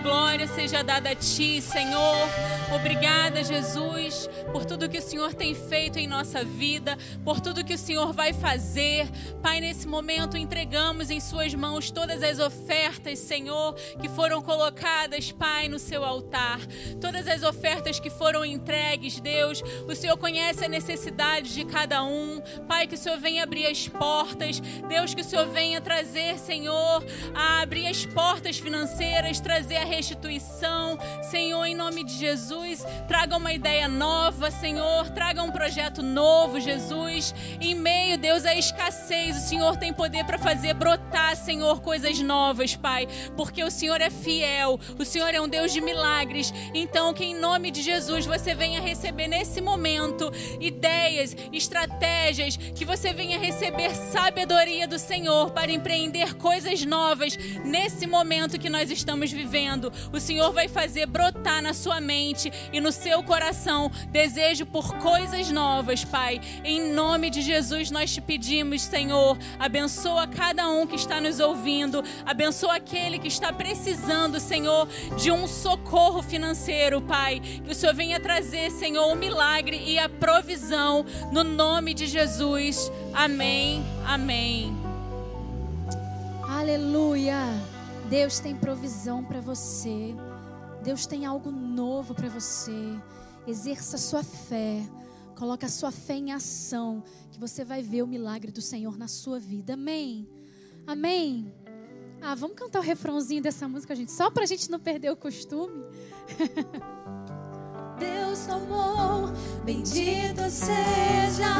Glória 0.00 0.46
seja 0.46 0.82
dada 0.82 1.10
a 1.10 1.14
Ti, 1.14 1.60
Senhor. 1.62 2.28
Obrigada, 2.74 3.42
Jesus, 3.44 3.89
tudo 4.70 4.88
que 4.88 4.98
o 4.98 5.02
Senhor 5.02 5.34
tem 5.34 5.52
feito 5.52 5.98
em 5.98 6.06
nossa 6.06 6.44
vida, 6.44 6.96
por 7.24 7.40
tudo 7.40 7.64
que 7.64 7.74
o 7.74 7.78
Senhor 7.78 8.12
vai 8.12 8.32
fazer. 8.32 9.08
Pai, 9.42 9.60
nesse 9.60 9.88
momento 9.88 10.36
entregamos 10.36 11.10
em 11.10 11.18
Suas 11.18 11.52
mãos 11.52 11.90
todas 11.90 12.22
as 12.22 12.38
ofertas, 12.38 13.18
Senhor, 13.18 13.74
que 14.00 14.08
foram 14.08 14.40
colocadas, 14.40 15.32
Pai, 15.32 15.66
no 15.66 15.76
Seu 15.76 16.04
altar. 16.04 16.60
Todas 17.00 17.26
as 17.26 17.42
ofertas 17.42 17.98
que 17.98 18.08
foram 18.08 18.44
entregues, 18.44 19.18
Deus, 19.18 19.60
o 19.88 19.94
Senhor 19.96 20.16
conhece 20.16 20.64
a 20.64 20.68
necessidade 20.68 21.52
de 21.52 21.64
cada 21.64 22.04
um. 22.04 22.40
Pai, 22.68 22.86
que 22.86 22.94
o 22.94 22.98
Senhor 22.98 23.18
venha 23.18 23.42
abrir 23.42 23.66
as 23.66 23.88
portas. 23.88 24.60
Deus, 24.88 25.14
que 25.14 25.22
o 25.22 25.24
Senhor 25.24 25.48
venha 25.48 25.80
trazer, 25.80 26.38
Senhor, 26.38 27.04
a 27.34 27.60
abrir 27.60 27.88
as 27.88 28.06
portas 28.06 28.56
financeiras, 28.56 29.40
trazer 29.40 29.78
a 29.78 29.84
restituição. 29.84 30.96
Senhor, 31.28 31.64
em 31.64 31.74
nome 31.74 32.04
de 32.04 32.16
Jesus, 32.16 32.84
traga 33.08 33.36
uma 33.36 33.52
ideia 33.52 33.88
nova, 33.88 34.48
Senhor, 34.60 35.08
traga 35.08 35.42
um 35.42 35.50
projeto 35.50 36.02
novo, 36.02 36.60
Jesus. 36.60 37.34
Em 37.62 37.74
meio, 37.74 38.18
Deus, 38.18 38.44
à 38.44 38.54
escassez, 38.54 39.34
o 39.34 39.40
Senhor 39.40 39.78
tem 39.78 39.90
poder 39.90 40.24
para 40.24 40.38
fazer 40.38 40.74
brotar, 40.74 41.34
Senhor, 41.34 41.80
coisas 41.80 42.20
novas, 42.20 42.76
Pai, 42.76 43.08
porque 43.38 43.64
o 43.64 43.70
Senhor 43.70 44.02
é 44.02 44.10
fiel, 44.10 44.78
o 44.98 45.04
Senhor 45.04 45.34
é 45.34 45.40
um 45.40 45.48
Deus 45.48 45.72
de 45.72 45.80
milagres. 45.80 46.52
Então, 46.74 47.14
que 47.14 47.24
em 47.24 47.34
nome 47.34 47.70
de 47.70 47.80
Jesus 47.80 48.26
você 48.26 48.54
venha 48.54 48.82
receber 48.82 49.28
nesse 49.28 49.62
momento 49.62 50.30
ideias, 50.60 51.34
estratégias, 51.50 52.58
que 52.58 52.84
você 52.84 53.14
venha 53.14 53.38
receber 53.38 53.94
sabedoria 53.94 54.86
do 54.86 54.98
Senhor 54.98 55.52
para 55.52 55.72
empreender 55.72 56.34
coisas 56.34 56.84
novas 56.84 57.34
nesse 57.64 58.06
momento 58.06 58.58
que 58.58 58.68
nós 58.68 58.90
estamos 58.90 59.32
vivendo. 59.32 59.90
O 60.12 60.20
Senhor 60.20 60.52
vai 60.52 60.68
fazer 60.68 61.06
brotar 61.06 61.62
na 61.62 61.72
sua 61.72 61.98
mente 61.98 62.52
e 62.70 62.78
no 62.78 62.92
seu 62.92 63.22
coração 63.22 63.90
desejo 64.50 64.66
por 64.66 64.96
coisas 64.98 65.50
novas, 65.50 66.04
Pai. 66.04 66.40
Em 66.64 66.92
nome 66.92 67.30
de 67.30 67.40
Jesus 67.40 67.90
nós 67.90 68.12
te 68.12 68.20
pedimos, 68.20 68.82
Senhor, 68.82 69.38
abençoa 69.58 70.26
cada 70.26 70.68
um 70.68 70.86
que 70.86 70.96
está 70.96 71.20
nos 71.20 71.38
ouvindo, 71.38 72.02
abençoa 72.26 72.76
aquele 72.76 73.18
que 73.18 73.28
está 73.28 73.52
precisando, 73.52 74.40
Senhor, 74.40 74.88
de 75.16 75.30
um 75.30 75.46
socorro 75.46 76.20
financeiro, 76.20 77.00
Pai. 77.00 77.40
Que 77.40 77.70
o 77.70 77.74
Senhor 77.74 77.94
venha 77.94 78.18
trazer, 78.18 78.70
Senhor, 78.72 79.12
o 79.12 79.14
milagre 79.14 79.80
e 79.86 79.98
a 79.98 80.08
provisão 80.08 81.04
no 81.30 81.44
nome 81.44 81.94
de 81.94 82.06
Jesus. 82.06 82.90
Amém. 83.14 83.84
Amém. 84.04 84.76
Aleluia. 86.48 87.38
Deus 88.08 88.40
tem 88.40 88.56
provisão 88.56 89.22
para 89.22 89.40
você. 89.40 90.14
Deus 90.82 91.06
tem 91.06 91.24
algo 91.24 91.52
novo 91.52 92.14
para 92.14 92.28
você. 92.28 92.98
Exerça 93.50 93.98
sua 93.98 94.22
fé. 94.22 94.80
Coloque 95.36 95.64
a 95.64 95.68
sua 95.68 95.90
fé 95.90 96.14
em 96.14 96.30
ação, 96.30 97.02
que 97.32 97.40
você 97.40 97.64
vai 97.64 97.82
ver 97.82 98.02
o 98.02 98.06
milagre 98.06 98.52
do 98.52 98.62
Senhor 98.62 98.96
na 98.96 99.08
sua 99.08 99.40
vida. 99.40 99.72
Amém. 99.74 100.28
Amém. 100.86 101.52
Ah, 102.22 102.36
vamos 102.36 102.56
cantar 102.56 102.78
o 102.78 102.82
refrãozinho 102.82 103.42
dessa 103.42 103.66
música, 103.66 103.96
gente, 103.96 104.12
só 104.12 104.30
para 104.30 104.44
a 104.44 104.46
gente 104.46 104.70
não 104.70 104.78
perder 104.78 105.10
o 105.10 105.16
costume. 105.16 105.82
Deus 107.98 108.46
tomou, 108.46 109.32
bendito 109.64 110.48
seja 110.48 111.50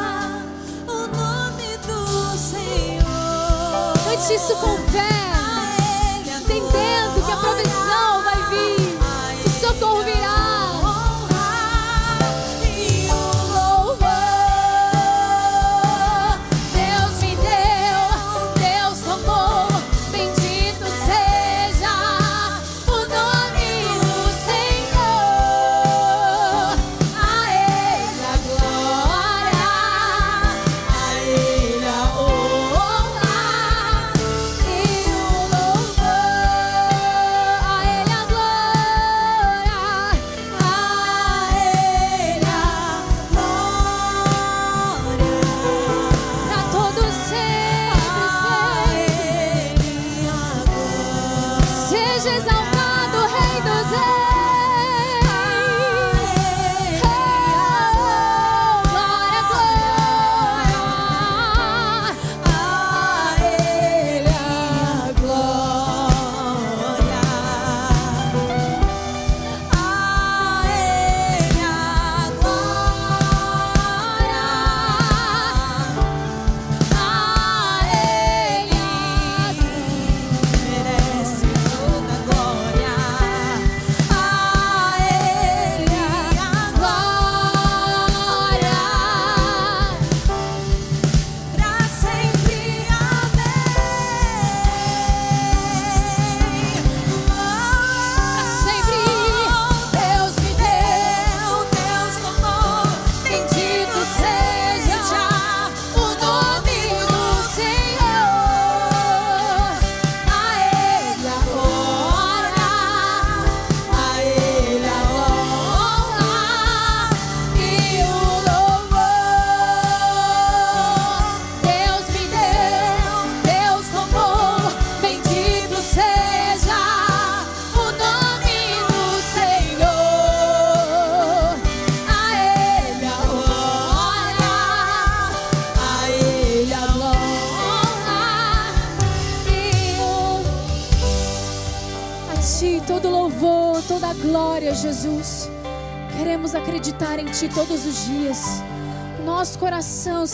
o 0.86 1.06
nome 1.08 1.76
do 1.78 2.38
Senhor. 2.38 3.94
Cante 4.04 4.34
isso 4.34 4.54
com 4.60 4.76
fé, 4.92 5.08
entendendo 6.40 7.26
que 7.26 7.32
a 7.32 7.36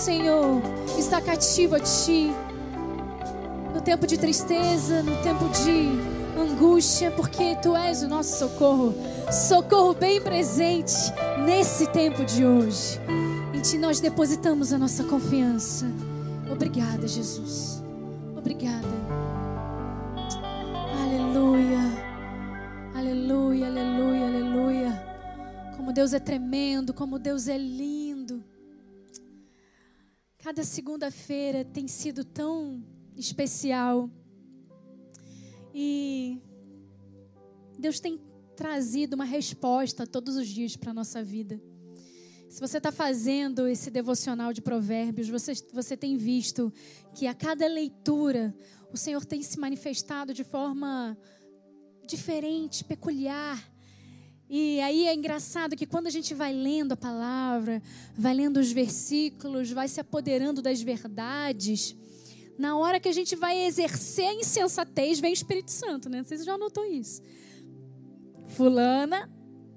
Senhor, 0.06 0.62
está 0.96 1.20
cativo 1.20 1.74
a 1.74 1.80
Ti. 1.80 2.32
No 3.74 3.80
tempo 3.80 4.06
de 4.06 4.16
tristeza, 4.16 5.02
no 5.02 5.20
tempo 5.20 5.48
de 5.48 6.40
angústia, 6.40 7.10
porque 7.10 7.56
Tu 7.56 7.74
és 7.74 8.04
o 8.04 8.08
nosso 8.08 8.38
socorro. 8.38 8.94
Socorro 9.32 9.94
bem 9.94 10.20
presente 10.20 10.94
nesse 11.44 11.88
tempo 11.88 12.24
de 12.24 12.46
hoje. 12.46 13.00
Em 13.52 13.60
Ti 13.60 13.78
nós 13.78 13.98
depositamos 13.98 14.72
a 14.72 14.78
nossa 14.78 15.02
confiança. 15.02 15.86
Obrigada, 16.48 17.08
Jesus. 17.08 17.82
Obrigada. 18.36 18.86
Aleluia. 21.02 21.80
Aleluia, 22.94 23.66
aleluia, 23.66 24.24
aleluia. 24.24 25.06
Como 25.76 25.92
Deus 25.92 26.12
é 26.12 26.20
tremendo, 26.20 26.94
como 26.94 27.18
Deus 27.18 27.48
é 27.48 27.58
lindo. 27.58 27.85
Cada 30.56 30.64
segunda-feira 30.66 31.66
tem 31.66 31.86
sido 31.86 32.24
tão 32.24 32.82
especial. 33.14 34.10
E 35.74 36.40
Deus 37.78 38.00
tem 38.00 38.18
trazido 38.56 39.16
uma 39.16 39.26
resposta 39.26 40.06
todos 40.06 40.34
os 40.34 40.48
dias 40.48 40.74
para 40.74 40.92
a 40.92 40.94
nossa 40.94 41.22
vida. 41.22 41.60
Se 42.48 42.58
você 42.58 42.78
está 42.78 42.90
fazendo 42.90 43.68
esse 43.68 43.90
devocional 43.90 44.50
de 44.54 44.62
provérbios, 44.62 45.28
você, 45.28 45.52
você 45.74 45.94
tem 45.94 46.16
visto 46.16 46.72
que 47.12 47.26
a 47.26 47.34
cada 47.34 47.66
leitura 47.68 48.56
o 48.90 48.96
Senhor 48.96 49.26
tem 49.26 49.42
se 49.42 49.60
manifestado 49.60 50.32
de 50.32 50.42
forma 50.42 51.18
diferente, 52.06 52.82
peculiar. 52.82 53.62
E 54.48 54.80
aí 54.80 55.06
é 55.06 55.14
engraçado 55.14 55.76
que 55.76 55.86
quando 55.86 56.06
a 56.06 56.10
gente 56.10 56.32
vai 56.32 56.52
lendo 56.52 56.92
a 56.92 56.96
palavra, 56.96 57.82
vai 58.16 58.32
lendo 58.32 58.58
os 58.58 58.70
versículos, 58.70 59.70
vai 59.72 59.88
se 59.88 60.00
apoderando 60.00 60.62
das 60.62 60.80
verdades, 60.80 61.96
na 62.56 62.76
hora 62.76 63.00
que 63.00 63.08
a 63.08 63.12
gente 63.12 63.34
vai 63.34 63.58
exercer 63.66 64.28
a 64.28 64.34
insensatez, 64.34 65.18
vem 65.20 65.32
o 65.32 65.34
Espírito 65.34 65.70
Santo, 65.70 66.08
né? 66.08 66.22
Você 66.22 66.42
já 66.42 66.56
notou 66.56 66.84
isso? 66.84 67.22
Fulana, 68.48 69.28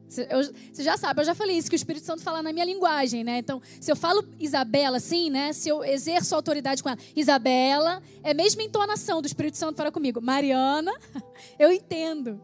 você 0.08 0.84
já 0.84 0.98
sabe, 0.98 1.22
eu 1.22 1.26
já 1.26 1.36
falei 1.36 1.58
isso, 1.58 1.70
que 1.70 1.76
o 1.76 1.78
Espírito 1.78 2.06
Santo 2.06 2.24
fala 2.24 2.42
na 2.42 2.52
minha 2.52 2.66
linguagem, 2.66 3.24
né? 3.24 3.38
Então, 3.38 3.62
se 3.80 3.92
eu 3.92 3.96
falo 3.96 4.28
Isabela 4.40 4.98
assim, 4.98 5.30
né? 5.30 5.54
Se 5.54 5.70
eu 5.70 5.84
exerço 5.84 6.34
autoridade 6.34 6.82
com 6.82 6.90
ela, 6.90 6.98
Isabela, 7.16 8.02
é 8.24 8.32
a 8.32 8.34
mesma 8.34 8.64
entonação 8.64 9.22
do 9.22 9.28
Espírito 9.28 9.58
Santo 9.58 9.76
para 9.76 9.92
comigo. 9.92 10.20
Mariana, 10.22 10.92
eu 11.60 11.72
entendo. 11.72 12.42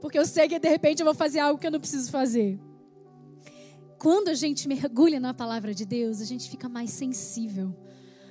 Porque 0.00 0.18
eu 0.18 0.26
sei 0.26 0.48
que 0.48 0.58
de 0.58 0.68
repente 0.68 1.00
eu 1.00 1.04
vou 1.04 1.14
fazer 1.14 1.40
algo 1.40 1.58
que 1.58 1.66
eu 1.66 1.70
não 1.70 1.80
preciso 1.80 2.10
fazer. 2.10 2.58
Quando 3.98 4.28
a 4.28 4.34
gente 4.34 4.68
mergulha 4.68 5.18
na 5.18 5.34
palavra 5.34 5.74
de 5.74 5.84
Deus, 5.84 6.20
a 6.20 6.24
gente 6.24 6.48
fica 6.48 6.68
mais 6.68 6.90
sensível. 6.90 7.74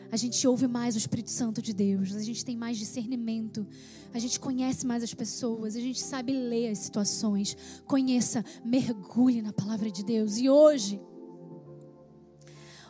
A 0.10 0.16
gente 0.16 0.48
ouve 0.48 0.68
mais 0.68 0.96
o 0.96 0.98
Espírito 0.98 1.30
Santo 1.30 1.62
de 1.62 1.74
Deus, 1.74 2.16
a 2.16 2.24
gente 2.24 2.46
tem 2.46 2.56
mais 2.56 2.78
discernimento, 2.78 3.68
a 4.14 4.20
gente 4.20 4.40
conhece 4.40 4.86
mais 4.86 5.04
as 5.04 5.14
pessoas, 5.14 5.76
a 5.76 5.82
gente 5.82 6.00
sabe 6.00 6.32
ler 6.32 6.70
as 6.70 6.78
situações. 6.78 7.58
Conheça, 7.86 8.44
mergulhe 8.64 9.42
na 9.42 9.52
palavra 9.52 9.92
de 9.92 10.06
Deus. 10.06 10.38
E 10.38 10.50
hoje, 10.50 11.02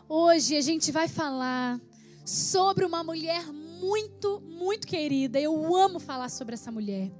hoje 0.07 0.55
a 0.55 0.61
gente 0.61 0.91
vai 0.91 1.07
falar 1.07 1.81
sobre 2.23 2.85
uma 2.85 3.03
mulher 3.03 3.51
muito, 3.51 4.39
muito 4.41 4.85
querida. 4.85 5.39
Eu 5.39 5.75
amo 5.75 5.99
falar 5.99 6.29
sobre 6.29 6.53
essa 6.53 6.71
mulher. 6.71 7.11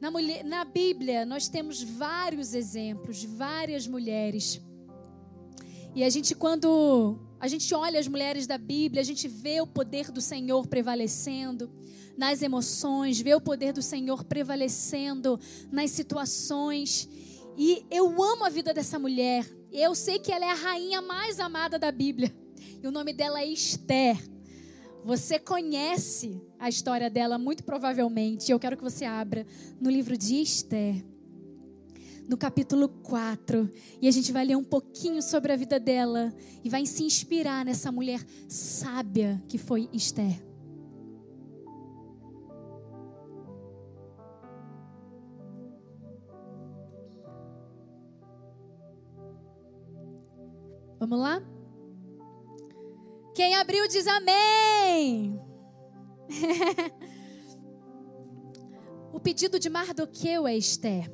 Na, 0.00 0.10
mulher, 0.10 0.42
na 0.44 0.64
Bíblia, 0.64 1.26
nós 1.26 1.46
temos 1.46 1.82
vários 1.82 2.54
exemplos, 2.54 3.22
várias 3.22 3.86
mulheres. 3.86 4.60
E 5.94 6.02
a 6.02 6.08
gente, 6.08 6.34
quando 6.34 7.18
a 7.38 7.46
gente 7.46 7.74
olha 7.74 8.00
as 8.00 8.08
mulheres 8.08 8.46
da 8.46 8.56
Bíblia, 8.56 9.02
a 9.02 9.04
gente 9.04 9.28
vê 9.28 9.60
o 9.60 9.66
poder 9.66 10.10
do 10.10 10.20
Senhor 10.20 10.66
prevalecendo 10.66 11.70
nas 12.16 12.40
emoções, 12.40 13.20
vê 13.20 13.34
o 13.34 13.40
poder 13.40 13.74
do 13.74 13.82
Senhor 13.82 14.24
prevalecendo 14.24 15.38
nas 15.70 15.90
situações. 15.90 17.06
E 17.58 17.84
eu 17.90 18.22
amo 18.22 18.44
a 18.44 18.48
vida 18.48 18.72
dessa 18.72 18.98
mulher. 18.98 19.46
Eu 19.70 19.94
sei 19.94 20.18
que 20.18 20.32
ela 20.32 20.46
é 20.46 20.50
a 20.50 20.54
rainha 20.54 21.02
mais 21.02 21.38
amada 21.38 21.78
da 21.78 21.92
Bíblia. 21.92 22.34
E 22.82 22.86
o 22.86 22.90
nome 22.90 23.12
dela 23.12 23.40
é 23.40 23.46
Esther. 23.46 24.16
Você 25.04 25.38
conhece 25.38 26.40
a 26.58 26.68
história 26.68 27.08
dela, 27.08 27.38
muito 27.38 27.64
provavelmente. 27.64 28.52
Eu 28.52 28.58
quero 28.60 28.76
que 28.76 28.82
você 28.82 29.04
abra 29.04 29.46
no 29.80 29.90
livro 29.90 30.16
de 30.16 30.40
Esther, 30.42 31.04
no 32.28 32.36
capítulo 32.36 32.88
4. 32.88 33.70
E 34.00 34.06
a 34.06 34.10
gente 34.10 34.30
vai 34.30 34.44
ler 34.44 34.56
um 34.56 34.64
pouquinho 34.64 35.22
sobre 35.22 35.52
a 35.52 35.56
vida 35.56 35.80
dela 35.80 36.34
e 36.62 36.68
vai 36.68 36.84
se 36.84 37.02
inspirar 37.02 37.64
nessa 37.64 37.90
mulher 37.90 38.24
sábia 38.48 39.42
que 39.48 39.56
foi 39.56 39.88
Esther. 39.92 40.42
Vamos 50.98 51.18
lá? 51.18 51.59
Quem 53.34 53.54
abriu 53.54 53.86
diz 53.86 54.06
amém. 54.06 55.40
o 59.12 59.20
pedido 59.20 59.58
de 59.58 59.70
Mardoqueu 59.70 60.46
é 60.46 60.56
Esther. 60.56 61.10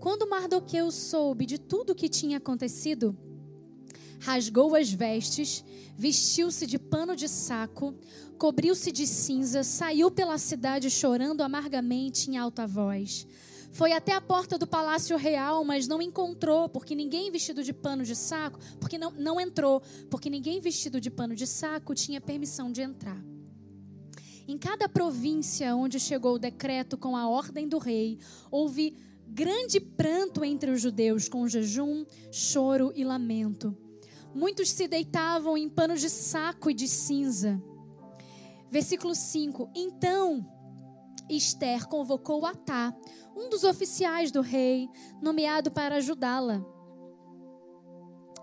Quando 0.00 0.28
Mardoqueu 0.28 0.90
soube 0.90 1.44
de 1.44 1.58
tudo 1.58 1.90
o 1.90 1.94
que 1.94 2.08
tinha 2.08 2.38
acontecido, 2.38 3.16
rasgou 4.20 4.74
as 4.74 4.90
vestes, 4.90 5.64
vestiu-se 5.96 6.66
de 6.66 6.78
pano 6.78 7.14
de 7.14 7.28
saco, 7.28 7.94
cobriu-se 8.38 8.92
de 8.92 9.06
cinza, 9.06 9.62
saiu 9.62 10.10
pela 10.10 10.38
cidade 10.38 10.90
chorando 10.90 11.42
amargamente 11.42 12.30
em 12.30 12.36
alta 12.36 12.66
voz. 12.66 13.26
Foi 13.72 13.92
até 13.92 14.12
a 14.12 14.20
porta 14.20 14.58
do 14.58 14.66
palácio 14.66 15.16
real, 15.16 15.64
mas 15.64 15.86
não 15.86 16.00
encontrou, 16.00 16.68
porque 16.68 16.94
ninguém 16.94 17.30
vestido 17.30 17.62
de 17.62 17.72
pano 17.72 18.04
de 18.04 18.16
saco, 18.16 18.58
porque 18.80 18.98
não, 18.98 19.10
não 19.10 19.40
entrou, 19.40 19.82
porque 20.10 20.30
ninguém 20.30 20.60
vestido 20.60 21.00
de 21.00 21.10
pano 21.10 21.34
de 21.34 21.46
saco 21.46 21.94
tinha 21.94 22.20
permissão 22.20 22.72
de 22.72 22.82
entrar. 22.82 23.22
Em 24.46 24.56
cada 24.56 24.88
província 24.88 25.76
onde 25.76 26.00
chegou 26.00 26.34
o 26.34 26.38
decreto 26.38 26.96
com 26.96 27.14
a 27.14 27.28
ordem 27.28 27.68
do 27.68 27.78
rei, 27.78 28.18
houve 28.50 28.96
grande 29.26 29.78
pranto 29.78 30.42
entre 30.42 30.70
os 30.70 30.80
judeus, 30.80 31.28
com 31.28 31.46
jejum, 31.46 32.06
choro 32.32 32.90
e 32.96 33.04
lamento. 33.04 33.76
Muitos 34.34 34.70
se 34.70 34.88
deitavam 34.88 35.56
em 35.56 35.68
panos 35.68 36.00
de 36.00 36.08
saco 36.08 36.70
e 36.70 36.74
de 36.74 36.88
cinza. 36.88 37.62
Versículo 38.70 39.14
5: 39.14 39.70
Então 39.74 40.46
Esther 41.28 41.86
convocou 41.86 42.44
Atá, 42.46 42.94
um 43.36 43.48
dos 43.48 43.64
oficiais 43.64 44.30
do 44.30 44.40
rei, 44.40 44.88
nomeado 45.20 45.70
para 45.70 45.96
ajudá-la 45.96 46.64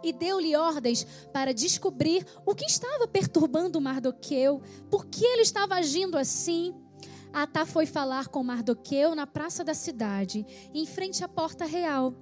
e 0.05 0.13
deu-lhe 0.13 0.55
ordens 0.55 1.03
para 1.33 1.51
descobrir 1.51 2.25
o 2.45 2.53
que 2.53 2.65
estava 2.65 3.07
perturbando 3.07 3.81
Mardoqueu, 3.81 4.61
por 4.89 5.07
que 5.07 5.25
ele 5.25 5.41
estava 5.41 5.73
agindo 5.75 6.15
assim. 6.15 6.75
Atá 7.33 7.65
foi 7.65 7.87
falar 7.87 8.27
com 8.27 8.43
Mardoqueu 8.43 9.15
na 9.15 9.25
praça 9.25 9.63
da 9.63 9.73
cidade, 9.73 10.45
em 10.73 10.85
frente 10.85 11.23
à 11.23 11.27
porta 11.27 11.65
real. 11.65 12.13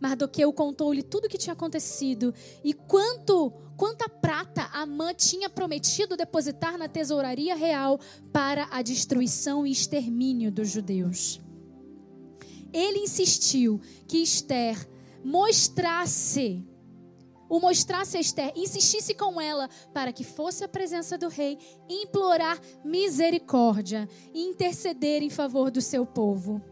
Mardoqueu 0.00 0.52
contou-lhe 0.52 1.02
tudo 1.02 1.26
o 1.26 1.28
que 1.28 1.38
tinha 1.38 1.52
acontecido 1.52 2.34
e 2.64 2.72
quanto 2.72 3.52
quanta 3.76 4.08
prata 4.08 4.68
Amã 4.72 5.14
tinha 5.14 5.48
prometido 5.48 6.16
depositar 6.16 6.76
na 6.76 6.86
tesouraria 6.86 7.54
real 7.54 7.98
para 8.30 8.68
a 8.70 8.82
destruição 8.82 9.66
e 9.66 9.72
extermínio 9.72 10.52
dos 10.52 10.68
judeus. 10.68 11.40
Ele 12.72 12.98
insistiu 12.98 13.80
que 14.06 14.18
Esther 14.18 14.76
mostrasse 15.24 16.62
o 17.50 17.58
mostrasse 17.58 18.16
a 18.16 18.20
Esther, 18.20 18.52
insistisse 18.54 19.12
com 19.12 19.40
ela 19.40 19.68
para 19.92 20.12
que 20.12 20.22
fosse 20.22 20.62
à 20.62 20.68
presença 20.68 21.18
do 21.18 21.28
rei, 21.28 21.58
implorar 21.88 22.56
misericórdia 22.84 24.08
e 24.32 24.44
interceder 24.44 25.20
em 25.20 25.28
favor 25.28 25.68
do 25.68 25.80
seu 25.80 26.06
povo. 26.06 26.62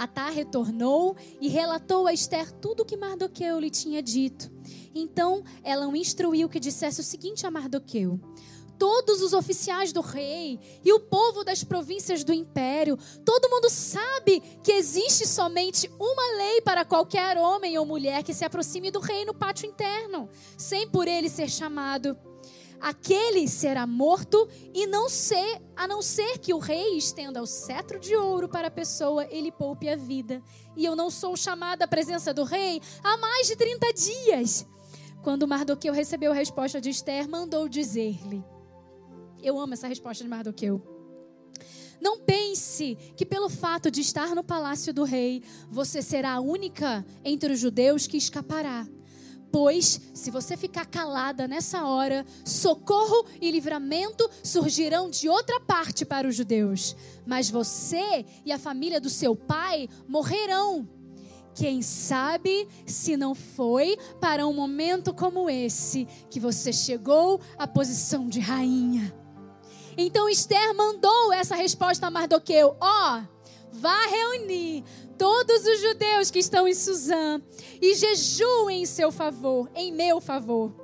Atá 0.00 0.30
retornou 0.30 1.14
e 1.42 1.48
relatou 1.50 2.06
a 2.06 2.12
Esther 2.14 2.50
tudo 2.52 2.84
o 2.84 2.86
que 2.86 2.96
Mardoqueu 2.96 3.60
lhe 3.60 3.68
tinha 3.68 4.02
dito. 4.02 4.50
Então 4.94 5.44
ela 5.62 5.86
o 5.86 5.94
instruiu 5.94 6.48
que 6.48 6.58
dissesse 6.58 7.02
o 7.02 7.04
seguinte 7.04 7.46
a 7.46 7.50
Mardoqueu: 7.50 8.18
todos 8.78 9.20
os 9.20 9.34
oficiais 9.34 9.92
do 9.92 10.00
rei 10.00 10.58
e 10.82 10.90
o 10.90 11.00
povo 11.00 11.44
das 11.44 11.62
províncias 11.62 12.24
do 12.24 12.32
império. 12.32 12.96
Todo 13.26 13.50
mundo 13.50 13.68
sabe 13.68 14.40
que 14.64 14.72
existe 14.72 15.28
somente 15.28 15.86
uma 16.00 16.38
lei 16.38 16.62
para 16.62 16.82
qualquer 16.82 17.36
homem 17.36 17.76
ou 17.76 17.84
mulher 17.84 18.22
que 18.22 18.32
se 18.32 18.42
aproxime 18.42 18.90
do 18.90 19.00
rei 19.00 19.26
no 19.26 19.34
pátio 19.34 19.68
interno, 19.68 20.30
sem 20.56 20.88
por 20.88 21.06
ele 21.06 21.28
ser 21.28 21.50
chamado. 21.50 22.16
Aquele 22.80 23.46
será 23.46 23.86
morto 23.86 24.48
e 24.72 24.86
não 24.86 25.08
ser, 25.08 25.60
a 25.76 25.86
não 25.86 26.00
ser 26.00 26.38
que 26.38 26.54
o 26.54 26.58
rei 26.58 26.96
estenda 26.96 27.42
o 27.42 27.46
cetro 27.46 27.98
de 27.98 28.16
ouro 28.16 28.48
para 28.48 28.68
a 28.68 28.70
pessoa, 28.70 29.26
ele 29.30 29.52
poupe 29.52 29.88
a 29.88 29.96
vida. 29.96 30.42
E 30.76 30.84
eu 30.84 30.96
não 30.96 31.10
sou 31.10 31.36
chamada 31.36 31.84
à 31.84 31.88
presença 31.88 32.32
do 32.32 32.44
rei 32.44 32.80
há 33.02 33.16
mais 33.16 33.46
de 33.46 33.56
30 33.56 33.92
dias. 33.92 34.66
Quando 35.22 35.46
Mardoqueu 35.46 35.92
recebeu 35.92 36.32
a 36.32 36.34
resposta 36.34 36.80
de 36.80 36.88
Esther, 36.88 37.28
mandou 37.28 37.68
dizer-lhe: 37.68 38.42
eu 39.42 39.58
amo 39.58 39.74
essa 39.74 39.88
resposta 39.88 40.22
de 40.22 40.30
Mardoqueu. 40.30 40.82
Não 42.00 42.18
pense 42.18 42.96
que 43.16 43.26
pelo 43.26 43.50
fato 43.50 43.90
de 43.90 44.00
estar 44.00 44.34
no 44.34 44.42
palácio 44.42 44.92
do 44.92 45.04
rei, 45.04 45.42
você 45.70 46.00
será 46.00 46.34
a 46.34 46.40
única 46.40 47.04
entre 47.24 47.52
os 47.52 47.60
judeus 47.60 48.06
que 48.06 48.16
escapará. 48.16 48.86
Pois, 49.52 50.00
se 50.14 50.30
você 50.30 50.56
ficar 50.56 50.86
calada 50.86 51.48
nessa 51.48 51.84
hora, 51.84 52.24
socorro 52.44 53.26
e 53.40 53.50
livramento 53.50 54.28
surgirão 54.44 55.10
de 55.10 55.28
outra 55.28 55.58
parte 55.58 56.04
para 56.04 56.28
os 56.28 56.36
judeus. 56.36 56.96
Mas 57.26 57.50
você 57.50 58.24
e 58.44 58.52
a 58.52 58.58
família 58.58 59.00
do 59.00 59.10
seu 59.10 59.34
pai 59.34 59.88
morrerão. 60.06 60.88
Quem 61.54 61.82
sabe 61.82 62.68
se 62.86 63.16
não 63.16 63.34
foi 63.34 63.98
para 64.20 64.46
um 64.46 64.52
momento 64.52 65.12
como 65.12 65.50
esse 65.50 66.06
que 66.30 66.38
você 66.38 66.72
chegou 66.72 67.40
à 67.58 67.66
posição 67.66 68.28
de 68.28 68.38
rainha. 68.38 69.12
Então 69.96 70.28
Esther 70.28 70.74
mandou 70.74 71.32
essa 71.32 71.56
resposta 71.56 72.06
a 72.06 72.10
Mardoqueu: 72.10 72.76
Ó, 72.80 73.18
oh, 73.18 73.22
vá 73.72 74.06
reunir 74.06 74.84
todos 75.20 75.66
os 75.66 75.80
judeus 75.82 76.30
que 76.30 76.38
estão 76.38 76.66
em 76.66 76.72
Suzã 76.72 77.42
e 77.78 77.94
jejuem 77.94 78.80
em 78.80 78.86
seu 78.86 79.12
favor, 79.12 79.70
em 79.74 79.92
meu 79.92 80.18
favor. 80.18 80.74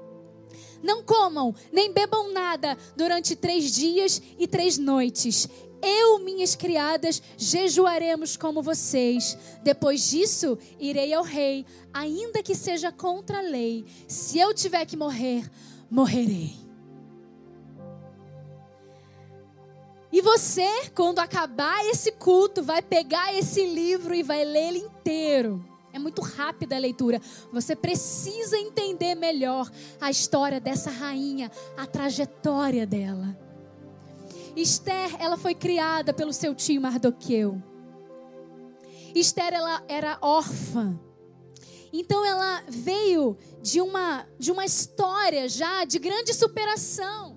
Não 0.83 1.03
comam 1.03 1.55
nem 1.73 1.91
bebam 1.91 2.31
nada 2.35 2.77
durante 2.95 3.35
três 3.35 3.73
dias 3.73 4.21
e 4.39 4.47
três 4.47 4.77
noites. 4.77 5.49
Eu, 5.81 6.19
minhas 6.19 6.55
criadas, 6.55 7.23
jejuaremos 7.39 8.37
como 8.37 8.63
vocês. 8.63 9.39
Depois 9.63 10.11
disso, 10.11 10.59
irei 10.79 11.15
ao 11.15 11.25
rei, 11.25 11.65
ainda 11.91 12.43
que 12.43 12.55
seja 12.55 12.93
contra 12.93 13.39
a 13.39 13.41
lei. 13.43 13.87
Se 14.07 14.39
eu 14.39 14.53
tiver 14.53 14.85
que 14.85 14.99
morrer, 14.99 15.51
morrerei. 15.91 16.66
E 20.17 20.23
você, 20.23 20.89
quando 20.95 21.19
acabar 21.19 21.85
esse 21.85 22.11
culto, 22.11 22.63
vai 22.63 22.81
pegar 22.81 23.35
esse 23.35 23.67
livro 23.67 24.15
e 24.15 24.23
vai 24.23 24.47
ler 24.47 24.69
ele 24.69 24.79
inteiro. 24.79 25.63
É 25.93 25.99
muito 25.99 26.23
rápida 26.23 26.75
a 26.75 26.79
leitura. 26.79 27.21
Você 27.53 27.77
precisa 27.77 28.57
entender 28.57 29.15
melhor 29.15 29.71
a 30.01 30.11
história 30.11 30.59
dessa 30.59 30.91
rainha, 30.91 31.51
a 31.77 31.87
trajetória 31.87 32.87
dela. 32.87 33.39
Esther, 34.57 35.17
ela 35.19 35.37
foi 35.37 35.55
criada 35.55 36.15
pelo 36.15 36.33
seu 36.33 36.55
tio 36.55 36.81
Mardoqueu. 36.81 37.63
Esther, 39.15 39.53
ela 39.53 39.85
era 39.87 40.17
órfã. 40.23 40.99
Então 41.93 42.25
ela 42.25 42.65
veio 42.71 43.37
de 43.61 43.83
uma 43.83 44.27
de 44.39 44.51
uma 44.51 44.65
história 44.65 45.47
já 45.47 45.85
de 45.85 45.99
grande 45.99 46.33
superação. 46.33 47.37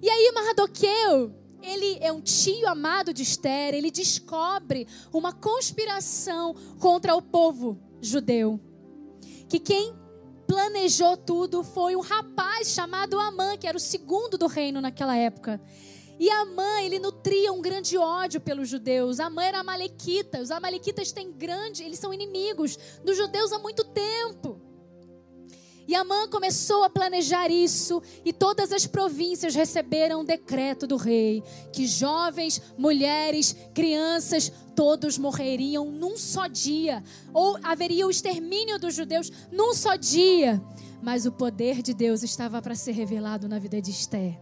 E 0.00 0.08
aí 0.08 0.30
Mardoqueu, 0.32 1.34
ele 1.66 1.98
é 2.00 2.12
um 2.12 2.20
tio 2.20 2.68
amado 2.68 3.12
de 3.12 3.22
Esther, 3.22 3.74
ele 3.74 3.90
descobre 3.90 4.86
uma 5.12 5.32
conspiração 5.32 6.54
contra 6.78 7.14
o 7.14 7.22
povo 7.22 7.78
judeu. 8.00 8.60
Que 9.48 9.58
quem 9.58 9.94
planejou 10.46 11.16
tudo 11.16 11.62
foi 11.62 11.96
um 11.96 12.00
rapaz 12.00 12.68
chamado 12.68 13.18
Amã, 13.18 13.56
que 13.56 13.66
era 13.66 13.76
o 13.76 13.80
segundo 13.80 14.38
do 14.38 14.46
reino 14.46 14.80
naquela 14.80 15.16
época. 15.16 15.60
E 16.18 16.30
Amã, 16.30 16.80
ele 16.80 16.98
nutria 16.98 17.52
um 17.52 17.60
grande 17.60 17.98
ódio 17.98 18.40
pelos 18.40 18.68
judeus. 18.68 19.20
Amã 19.20 19.42
era 19.42 19.60
amalequita. 19.60 20.40
Os 20.40 20.50
amalequitas 20.50 21.12
têm 21.12 21.30
grande, 21.30 21.82
eles 21.82 21.98
são 21.98 22.12
inimigos 22.12 22.78
dos 23.04 23.16
judeus 23.16 23.52
há 23.52 23.58
muito 23.58 23.84
tempo. 23.84 24.60
E 25.88 25.94
Amã 25.94 26.28
começou 26.28 26.82
a 26.82 26.90
planejar 26.90 27.48
isso, 27.48 28.02
e 28.24 28.32
todas 28.32 28.72
as 28.72 28.86
províncias 28.86 29.54
receberam 29.54 30.20
um 30.20 30.24
decreto 30.24 30.86
do 30.86 30.96
rei 30.96 31.42
que 31.72 31.86
jovens, 31.86 32.60
mulheres, 32.76 33.54
crianças, 33.72 34.50
todos 34.74 35.16
morreriam 35.16 35.90
num 35.90 36.16
só 36.16 36.46
dia, 36.46 37.02
ou 37.32 37.58
haveria 37.62 38.06
o 38.06 38.10
extermínio 38.10 38.78
dos 38.78 38.94
judeus 38.94 39.30
num 39.52 39.72
só 39.74 39.94
dia. 39.94 40.60
Mas 41.02 41.24
o 41.24 41.32
poder 41.32 41.82
de 41.82 41.94
Deus 41.94 42.22
estava 42.22 42.60
para 42.60 42.74
ser 42.74 42.92
revelado 42.92 43.48
na 43.48 43.58
vida 43.58 43.80
de 43.80 43.90
Esther. 43.90 44.36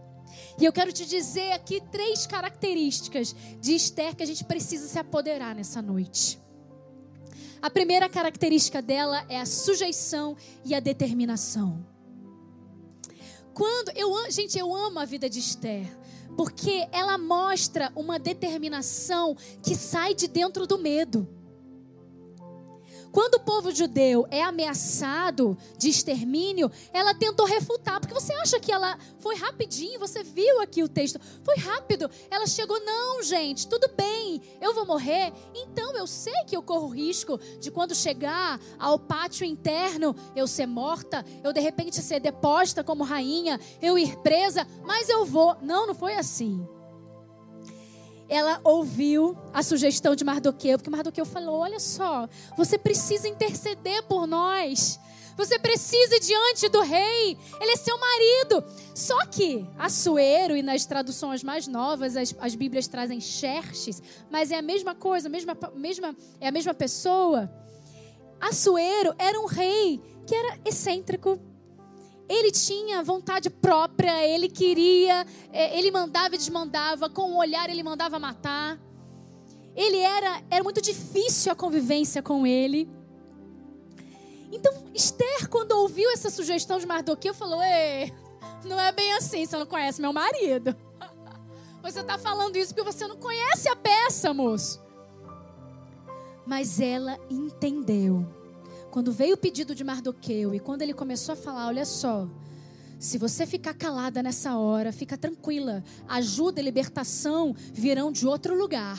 E 0.59 0.65
eu 0.65 0.73
quero 0.73 0.91
te 0.91 1.05
dizer 1.05 1.51
aqui 1.51 1.81
três 1.91 2.25
características 2.25 3.35
de 3.61 3.75
Esther 3.75 4.15
que 4.15 4.23
a 4.23 4.25
gente 4.25 4.43
precisa 4.43 4.87
se 4.87 4.97
apoderar 4.97 5.53
nessa 5.53 5.81
noite. 5.81 6.39
A 7.65 7.69
primeira 7.71 8.07
característica 8.07 8.79
dela 8.79 9.25
é 9.27 9.39
a 9.39 9.45
sujeição 9.47 10.37
e 10.63 10.75
a 10.75 10.79
determinação. 10.79 11.83
Quando 13.55 13.89
eu, 13.95 14.29
gente, 14.29 14.55
eu 14.55 14.71
amo 14.71 14.99
a 14.99 15.05
vida 15.05 15.27
de 15.27 15.39
Esther, 15.39 15.87
porque 16.37 16.87
ela 16.91 17.17
mostra 17.17 17.91
uma 17.95 18.19
determinação 18.19 19.35
que 19.63 19.73
sai 19.73 20.13
de 20.13 20.27
dentro 20.27 20.67
do 20.67 20.77
medo. 20.77 21.27
Quando 23.15 23.35
o 23.35 23.39
povo 23.39 23.73
judeu 23.73 24.27
é 24.29 24.43
ameaçado 24.43 25.57
de 25.77 25.87
extermínio, 25.87 26.69
ela 26.91 27.13
tentou 27.13 27.45
refutar, 27.45 27.97
porque 28.01 28.13
você 28.13 28.33
acha 28.33 28.59
que 28.59 28.73
ela 28.73 28.99
foi 29.19 29.37
rapidinho, 29.37 29.97
você 29.97 30.21
viu 30.21 30.59
aqui 30.59 30.83
o 30.83 30.89
texto, 30.89 31.17
foi 31.41 31.55
rápido. 31.55 32.11
Ela 32.29 32.45
chegou, 32.45 32.77
não, 32.83 33.23
gente, 33.23 33.69
tudo 33.69 33.87
bem, 33.95 34.41
eu 34.59 34.73
vou 34.73 34.85
morrer. 34.85 35.31
Então 35.55 35.95
eu 35.95 36.05
sei 36.05 36.43
que 36.45 36.57
eu 36.57 36.61
corro 36.61 36.89
risco 36.89 37.39
de 37.61 37.71
quando 37.71 37.95
chegar 37.95 38.59
ao 38.77 38.99
pátio 38.99 39.45
interno, 39.45 40.13
eu 40.35 40.45
ser 40.45 40.65
morta, 40.65 41.23
eu 41.41 41.53
de 41.53 41.61
repente 41.61 42.01
ser 42.01 42.19
deposta 42.19 42.83
como 42.83 43.05
rainha, 43.05 43.61
eu 43.81 43.97
ir 43.97 44.17
presa, 44.17 44.67
mas 44.83 45.07
eu 45.07 45.23
vou. 45.23 45.55
Não, 45.61 45.87
não 45.87 45.95
foi 45.95 46.15
assim 46.15 46.67
ela 48.27 48.59
ouviu 48.63 49.37
a 49.53 49.61
sugestão 49.61 50.15
de 50.15 50.23
Mardoqueu, 50.23 50.77
porque 50.77 50.89
Mardoqueu 50.89 51.25
falou: 51.25 51.59
Olha 51.59 51.79
só, 51.79 52.27
você 52.57 52.77
precisa 52.77 53.27
interceder 53.27 54.03
por 54.03 54.25
nós. 54.25 54.99
Você 55.37 55.59
precisa 55.59 56.15
ir 56.15 56.19
diante 56.21 56.69
do 56.69 56.81
rei. 56.81 57.37
Ele 57.59 57.71
é 57.71 57.75
seu 57.75 57.97
marido. 57.99 58.63
Só 58.93 59.25
que 59.25 59.65
Assuero, 59.77 60.55
e 60.55 60.63
nas 60.63 60.85
traduções 60.85 61.43
mais 61.43 61.67
novas, 61.67 62.15
as, 62.15 62.33
as 62.39 62.55
Bíblias 62.55 62.87
trazem 62.87 63.19
Xerxes, 63.19 64.01
mas 64.29 64.49
é 64.51 64.57
a 64.57 64.61
mesma 64.61 64.95
coisa, 64.95 65.27
mesma, 65.27 65.57
mesma, 65.75 66.15
é 66.39 66.47
a 66.47 66.51
mesma 66.51 66.73
pessoa. 66.73 67.51
Assuero 68.39 69.13
era 69.17 69.39
um 69.39 69.45
rei 69.45 70.01
que 70.25 70.33
era 70.33 70.59
excêntrico, 70.65 71.39
ele 72.27 72.51
tinha 72.51 73.03
vontade 73.03 73.49
própria, 73.49 74.25
ele 74.25 74.49
queria, 74.49 75.25
é, 75.51 75.77
ele 75.77 75.91
mandava 75.91 76.35
e 76.35 76.37
desmandava, 76.37 77.09
com 77.09 77.33
o 77.33 77.37
olhar 77.37 77.69
ele 77.69 77.83
mandava 77.83 78.17
matar. 78.19 78.79
Ele 79.75 79.97
era, 79.97 80.41
era 80.49 80.63
muito 80.63 80.81
difícil 80.81 81.51
a 81.51 81.55
convivência 81.55 82.23
com 82.23 82.47
ele. 82.47 82.89
Então, 84.51 84.71
Esther, 84.93 85.49
quando 85.49 85.73
ouviu 85.73 86.09
essa 86.11 86.29
sugestão 86.29 86.79
de 86.79 86.85
Mardoqueu, 86.85 87.33
falou: 87.33 87.61
Ei, 87.61 88.13
não 88.63 88.79
é 88.79 88.91
bem 88.91 89.13
assim, 89.13 89.45
você 89.45 89.57
não 89.57 89.65
conhece 89.65 90.01
meu 90.01 90.13
marido. 90.13 90.75
Você 91.83 91.99
está 91.99 92.17
falando 92.17 92.55
isso 92.55 92.73
porque 92.73 92.91
você 92.91 93.05
não 93.05 93.15
conhece 93.15 93.69
a 93.69 93.75
peça, 93.75 94.33
moço. 94.33 94.83
Mas 96.43 96.79
ela 96.79 97.15
entendeu 97.29 98.25
quando 98.95 99.11
veio 99.11 99.33
o 99.33 99.37
pedido 99.37 99.75
de 99.75 99.83
Mardoqueu 99.83 100.55
e 100.55 100.59
quando 100.61 100.81
ele 100.81 100.93
começou 100.93 101.33
a 101.33 101.35
falar: 101.35 101.67
olha 101.67 101.83
só, 101.83 102.29
se 102.97 103.17
você 103.17 103.45
ficar 103.45 103.73
calada 103.73 104.23
nessa 104.23 104.57
hora, 104.57 104.93
fica 104.93 105.17
tranquila, 105.17 105.83
ajuda 106.07 106.61
e 106.61 106.63
libertação 106.63 107.53
virão 107.73 108.09
de 108.09 108.25
outro 108.25 108.57
lugar, 108.57 108.97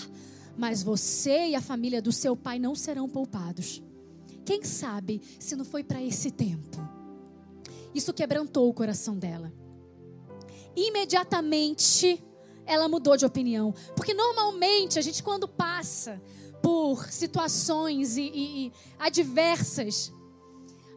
mas 0.55 0.83
você 0.83 1.49
e 1.49 1.55
a 1.55 1.63
família 1.63 2.03
do 2.03 2.13
seu 2.13 2.37
pai 2.37 2.59
não 2.59 2.75
serão 2.75 3.09
poupados. 3.09 3.83
Quem 4.45 4.63
sabe 4.65 5.23
se 5.39 5.57
não 5.57 5.65
foi 5.65 5.83
para 5.83 6.03
esse 6.03 6.31
tempo? 6.31 6.77
Isso 7.95 8.13
quebrantou 8.13 8.69
o 8.69 8.75
coração 8.75 9.17
dela. 9.17 9.51
Imediatamente 10.77 12.23
ela 12.67 12.87
mudou 12.87 13.17
de 13.17 13.25
opinião, 13.25 13.73
porque 13.97 14.13
normalmente 14.13 14.99
a 14.99 15.03
gente 15.03 15.23
quando 15.23 15.49
passa 15.49 16.21
por 16.63 17.11
situações 17.11 18.17
e, 18.17 18.23
e, 18.23 18.67
e 18.67 18.73
adversas, 18.99 20.13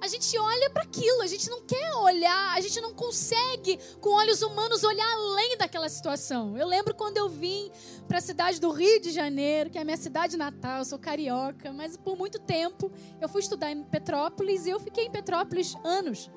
a 0.01 0.07
gente 0.07 0.37
olha 0.37 0.69
para 0.69 0.83
aquilo, 0.83 1.21
a 1.21 1.27
gente 1.27 1.49
não 1.49 1.61
quer 1.61 1.93
olhar, 1.95 2.55
a 2.55 2.61
gente 2.61 2.79
não 2.79 2.93
consegue, 2.93 3.77
com 3.99 4.11
olhos 4.11 4.41
humanos, 4.41 4.83
olhar 4.83 5.05
além 5.11 5.57
daquela 5.57 5.89
situação. 5.89 6.57
Eu 6.57 6.67
lembro 6.67 6.95
quando 6.95 7.17
eu 7.17 7.27
vim 7.27 7.69
para 8.07 8.19
a 8.19 8.21
cidade 8.21 8.61
do 8.61 8.71
Rio 8.71 9.01
de 9.01 9.11
Janeiro, 9.11 9.69
que 9.69 9.77
é 9.77 9.81
a 9.81 9.85
minha 9.85 9.97
cidade 9.97 10.37
natal, 10.37 10.79
eu 10.79 10.85
sou 10.85 10.97
carioca, 10.97 11.73
mas 11.73 11.97
por 11.97 12.17
muito 12.17 12.39
tempo 12.39 12.89
eu 13.19 13.27
fui 13.27 13.41
estudar 13.41 13.71
em 13.71 13.83
Petrópolis 13.83 14.65
e 14.65 14.69
eu 14.69 14.79
fiquei 14.79 15.05
em 15.05 15.11
Petrópolis 15.11 15.75
anos. 15.83 16.31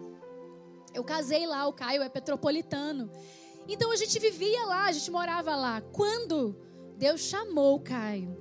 Eu 0.93 1.05
casei 1.05 1.47
lá, 1.47 1.67
o 1.69 1.73
Caio 1.73 2.03
é 2.03 2.09
petropolitano. 2.09 3.11
Então 3.69 3.93
a 3.93 3.97
gente 3.97 4.19
vivia 4.19 4.67
lá, 4.67 4.87
a 4.87 4.93
gente 4.93 5.11
morava 5.11 5.55
lá. 5.55 5.81
Quando 5.81 6.57
Deus 6.97 7.21
chamou 7.21 7.77
o 7.77 7.81
Caio 7.81 8.37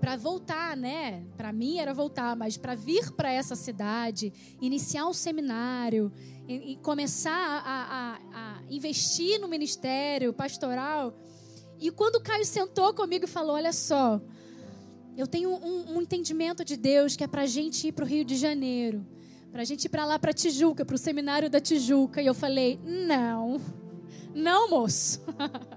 para 0.00 0.16
voltar, 0.16 0.76
né? 0.76 1.24
Para 1.36 1.52
mim 1.52 1.78
era 1.78 1.92
voltar, 1.92 2.36
mas 2.36 2.56
para 2.56 2.74
vir 2.74 3.10
para 3.12 3.30
essa 3.30 3.56
cidade, 3.56 4.32
iniciar 4.60 5.06
um 5.06 5.12
seminário 5.12 6.12
e, 6.48 6.72
e 6.72 6.76
começar 6.76 7.32
a, 7.32 7.60
a, 7.64 8.18
a, 8.32 8.62
investir 8.70 9.40
no 9.40 9.48
ministério 9.48 10.32
pastoral. 10.32 11.16
E 11.78 11.90
quando 11.90 12.16
o 12.16 12.20
Caio 12.20 12.44
sentou 12.44 12.92
comigo 12.94 13.24
e 13.24 13.28
falou: 13.28 13.56
Olha 13.56 13.72
só, 13.72 14.20
eu 15.16 15.26
tenho 15.26 15.50
um, 15.50 15.96
um 15.96 16.02
entendimento 16.02 16.64
de 16.64 16.76
Deus 16.76 17.16
que 17.16 17.24
é 17.24 17.26
para 17.26 17.42
a 17.42 17.46
gente 17.46 17.88
ir 17.88 17.92
para 17.92 18.04
o 18.04 18.08
Rio 18.08 18.24
de 18.24 18.36
Janeiro, 18.36 19.06
para 19.50 19.62
a 19.62 19.64
gente 19.64 19.86
ir 19.86 19.88
para 19.88 20.04
lá, 20.04 20.18
para 20.18 20.32
Tijuca, 20.32 20.84
para 20.84 20.94
o 20.94 20.98
seminário 20.98 21.50
da 21.50 21.60
Tijuca. 21.60 22.22
E 22.22 22.26
eu 22.26 22.34
falei: 22.34 22.78
Não, 22.84 23.60
não, 24.34 24.70
moço. 24.70 25.20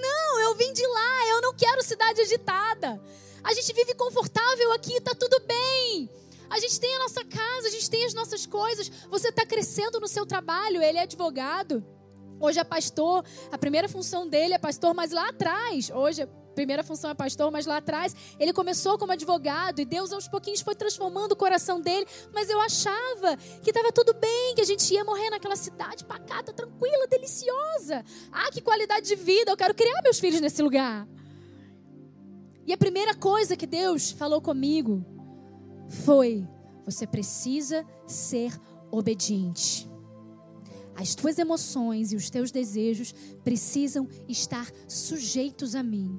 Não, 0.00 0.40
eu 0.40 0.54
vim 0.54 0.72
de 0.72 0.86
lá, 0.86 1.26
eu 1.28 1.40
não 1.42 1.54
quero 1.54 1.82
cidade 1.82 2.20
agitada. 2.20 3.00
A 3.42 3.52
gente 3.52 3.72
vive 3.72 3.94
confortável 3.94 4.72
aqui, 4.72 5.00
tá 5.00 5.14
tudo 5.14 5.40
bem. 5.40 6.08
A 6.50 6.58
gente 6.58 6.80
tem 6.80 6.94
a 6.96 7.00
nossa 7.00 7.24
casa, 7.24 7.68
a 7.68 7.70
gente 7.70 7.90
tem 7.90 8.04
as 8.04 8.14
nossas 8.14 8.46
coisas. 8.46 8.90
Você 9.10 9.28
está 9.28 9.44
crescendo 9.44 10.00
no 10.00 10.08
seu 10.08 10.24
trabalho, 10.24 10.82
ele 10.82 10.98
é 10.98 11.02
advogado. 11.02 11.84
Hoje 12.40 12.58
é 12.58 12.64
pastor, 12.64 13.24
a 13.50 13.58
primeira 13.58 13.88
função 13.88 14.28
dele 14.28 14.54
é 14.54 14.58
pastor, 14.58 14.94
mas 14.94 15.10
lá 15.10 15.28
atrás, 15.28 15.90
hoje 15.90 16.22
é 16.22 16.28
primeira 16.58 16.82
função 16.82 17.08
é 17.08 17.14
pastor, 17.14 17.52
mas 17.52 17.66
lá 17.66 17.76
atrás 17.76 18.16
ele 18.36 18.52
começou 18.52 18.98
como 18.98 19.12
advogado 19.12 19.80
e 19.80 19.84
Deus 19.84 20.12
aos 20.12 20.26
pouquinhos 20.26 20.60
foi 20.60 20.74
transformando 20.74 21.30
o 21.30 21.36
coração 21.36 21.80
dele. 21.80 22.04
Mas 22.34 22.50
eu 22.50 22.60
achava 22.60 23.36
que 23.62 23.70
estava 23.70 23.92
tudo 23.92 24.12
bem, 24.12 24.56
que 24.56 24.60
a 24.60 24.64
gente 24.64 24.92
ia 24.92 25.04
morrer 25.04 25.30
naquela 25.30 25.54
cidade 25.54 26.04
pacata, 26.04 26.52
tranquila, 26.52 27.06
deliciosa. 27.06 28.04
Ah, 28.32 28.50
que 28.50 28.60
qualidade 28.60 29.06
de 29.06 29.14
vida! 29.14 29.52
Eu 29.52 29.56
quero 29.56 29.72
criar 29.72 30.02
meus 30.02 30.18
filhos 30.18 30.40
nesse 30.40 30.60
lugar. 30.60 31.06
E 32.66 32.72
a 32.72 32.76
primeira 32.76 33.14
coisa 33.14 33.56
que 33.56 33.66
Deus 33.66 34.10
falou 34.10 34.40
comigo 34.40 35.06
foi: 35.88 36.44
você 36.84 37.06
precisa 37.06 37.86
ser 38.04 38.52
obediente. 38.90 39.88
As 40.96 41.14
tuas 41.14 41.38
emoções 41.38 42.12
e 42.12 42.16
os 42.16 42.28
teus 42.28 42.50
desejos 42.50 43.14
precisam 43.44 44.08
estar 44.28 44.68
sujeitos 44.88 45.76
a 45.76 45.82
mim. 45.84 46.18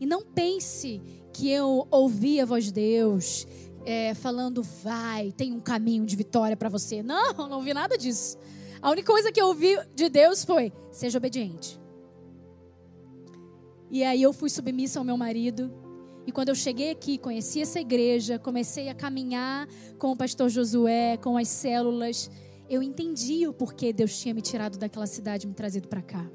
E 0.00 0.06
não 0.06 0.22
pense 0.22 1.00
que 1.32 1.48
eu 1.48 1.86
ouvi 1.90 2.40
a 2.40 2.44
voz 2.44 2.64
de 2.64 2.72
Deus 2.72 3.46
é, 3.84 4.14
falando, 4.14 4.62
vai, 4.62 5.30
tem 5.32 5.52
um 5.52 5.60
caminho 5.60 6.04
de 6.04 6.16
vitória 6.16 6.56
para 6.56 6.68
você. 6.68 7.02
Não, 7.04 7.32
não 7.32 7.58
ouvi 7.58 7.72
nada 7.72 7.96
disso. 7.96 8.38
A 8.82 8.90
única 8.90 9.12
coisa 9.12 9.30
que 9.30 9.40
eu 9.40 9.46
ouvi 9.46 9.76
de 9.94 10.08
Deus 10.08 10.44
foi: 10.44 10.72
seja 10.90 11.18
obediente. 11.18 11.78
E 13.90 14.02
aí 14.02 14.22
eu 14.22 14.32
fui 14.32 14.48
submissa 14.48 14.98
ao 14.98 15.04
meu 15.04 15.16
marido. 15.16 15.72
E 16.26 16.32
quando 16.32 16.50
eu 16.50 16.54
cheguei 16.54 16.90
aqui, 16.90 17.18
conheci 17.18 17.60
essa 17.60 17.80
igreja, 17.80 18.38
comecei 18.38 18.88
a 18.88 18.94
caminhar 18.94 19.68
com 19.98 20.12
o 20.12 20.16
pastor 20.16 20.48
Josué, 20.48 21.16
com 21.16 21.36
as 21.36 21.48
células 21.48 22.30
eu 22.70 22.84
entendi 22.84 23.48
o 23.48 23.52
porquê 23.52 23.92
Deus 23.92 24.16
tinha 24.16 24.32
me 24.32 24.40
tirado 24.40 24.78
daquela 24.78 25.06
cidade 25.06 25.44
e 25.44 25.48
me 25.48 25.54
trazido 25.54 25.88
para 25.88 26.00
cá. 26.00 26.30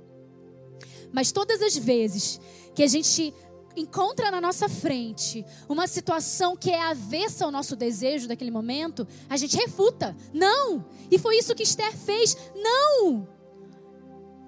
Mas 1.09 1.31
todas 1.31 1.61
as 1.61 1.77
vezes 1.77 2.41
que 2.75 2.83
a 2.83 2.87
gente 2.87 3.33
encontra 3.75 4.31
na 4.31 4.39
nossa 4.39 4.67
frente 4.69 5.45
uma 5.67 5.87
situação 5.87 6.55
que 6.55 6.71
é 6.71 6.81
avessa 6.81 7.45
ao 7.45 7.51
nosso 7.51 7.75
desejo 7.75 8.27
daquele 8.27 8.51
momento, 8.51 9.07
a 9.29 9.37
gente 9.37 9.57
refuta. 9.57 10.15
Não! 10.33 10.85
E 11.09 11.17
foi 11.17 11.37
isso 11.37 11.55
que 11.55 11.63
Esther 11.63 11.95
fez. 11.95 12.37
Não! 12.55 13.27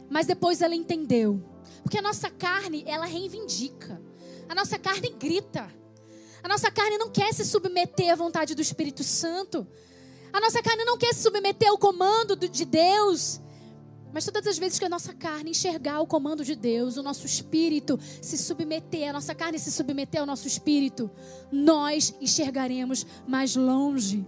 Mas 0.10 0.26
depois 0.26 0.62
ela 0.62 0.76
entendeu. 0.76 1.44
Porque 1.84 1.98
a 1.98 2.02
nossa 2.02 2.30
carne, 2.30 2.84
ela 2.86 3.06
reivindica. 3.06 4.02
A 4.50 4.56
nossa 4.56 4.78
carne 4.78 5.10
grita. 5.10 5.68
A 6.44 6.48
nossa 6.48 6.72
carne 6.72 6.98
não 6.98 7.10
quer 7.10 7.34
se 7.34 7.46
submeter 7.46 8.12
à 8.12 8.16
vontade 8.16 8.56
do 8.56 8.62
Espírito 8.62 9.04
Santo. 9.04 9.68
A 10.32 10.40
nossa 10.40 10.62
carne 10.62 10.86
não 10.86 10.98
quer 10.98 11.14
se 11.14 11.24
submeter 11.24 11.70
ao 11.70 11.78
comando 11.78 12.36
de 12.36 12.66
Deus. 12.66 13.42
Mas 14.14 14.26
todas 14.26 14.48
as 14.48 14.58
vezes 14.58 14.80
que 14.80 14.86
a 14.86 14.90
nossa 14.90 15.14
carne 15.14 15.52
enxergar 15.52 16.00
o 16.00 16.08
comando 16.08 16.44
de 16.44 16.56
Deus, 16.56 16.98
o 16.98 17.04
nosso 17.04 17.26
espírito 17.26 18.00
se 18.22 18.38
submeter, 18.38 19.10
a 19.10 19.14
nossa 19.14 19.36
carne 19.36 19.60
se 19.60 19.72
submeter 19.72 20.22
ao 20.22 20.26
nosso 20.26 20.48
espírito, 20.48 21.12
nós 21.52 22.16
enxergaremos 22.22 23.06
mais 23.28 23.56
longe. 23.56 24.26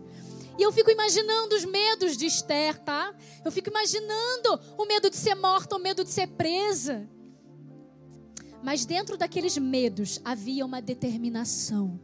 E 0.58 0.62
eu 0.62 0.72
fico 0.72 0.92
imaginando 0.92 1.56
os 1.56 1.64
medos 1.64 2.18
de 2.18 2.26
Esther, 2.26 2.78
tá? 2.80 3.16
Eu 3.46 3.52
fico 3.52 3.70
imaginando 3.70 4.60
o 4.78 4.86
medo 4.86 5.10
de 5.10 5.16
ser 5.16 5.34
morta, 5.36 5.76
o 5.78 5.80
medo 5.80 6.04
de 6.04 6.10
ser 6.10 6.28
presa. 6.28 7.10
Mas 8.62 8.84
dentro 8.86 9.18
daqueles 9.18 9.58
medos 9.58 10.20
havia 10.26 10.66
uma 10.66 10.82
determinação 10.82 12.00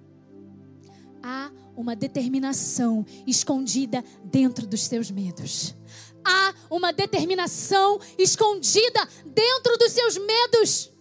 há 1.25 1.51
uma 1.75 1.95
determinação 1.95 3.03
escondida 3.25 4.05
dentro 4.23 4.67
dos 4.67 4.83
seus 4.83 5.09
medos. 5.09 5.75
Há 6.25 6.53
uma 6.69 6.91
determinação 6.91 7.99
escondida 8.17 9.07
dentro 9.25 9.77
dos 9.77 9.91
seus 9.91 10.17
medos. 10.17 10.91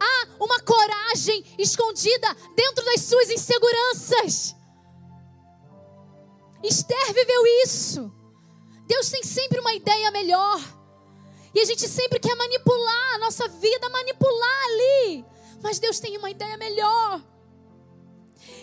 Há 0.00 0.28
uma 0.40 0.60
coragem 0.60 1.44
escondida 1.56 2.36
dentro 2.56 2.84
das 2.84 3.02
suas 3.02 3.30
inseguranças. 3.30 4.56
Esther 6.62 7.14
viveu 7.14 7.46
isso. 7.64 8.12
Deus 8.86 9.10
tem 9.10 9.22
sempre 9.22 9.60
uma 9.60 9.74
ideia 9.74 10.10
melhor. 10.10 10.60
E 11.54 11.60
a 11.60 11.64
gente 11.64 11.86
sempre 11.88 12.18
quer 12.18 12.34
manipular 12.34 13.14
a 13.14 13.18
nossa 13.18 13.46
vida, 13.48 13.88
manipular 13.88 14.64
ali. 14.64 15.24
Mas 15.62 15.78
Deus 15.78 16.00
tem 16.00 16.16
uma 16.16 16.30
ideia 16.30 16.56
melhor. 16.56 17.22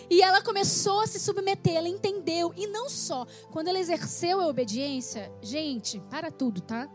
E 0.08 0.22
ela 0.22 0.40
começou 0.40 1.00
a 1.00 1.06
se 1.06 1.18
submeter, 1.18 1.76
ela 1.76 1.88
entendeu. 1.88 2.52
E 2.56 2.66
não 2.66 2.88
só, 2.88 3.26
quando 3.50 3.68
ela 3.68 3.78
exerceu 3.78 4.40
a 4.40 4.46
obediência, 4.46 5.32
gente, 5.42 6.00
para 6.10 6.30
tudo, 6.30 6.60
tá? 6.60 6.88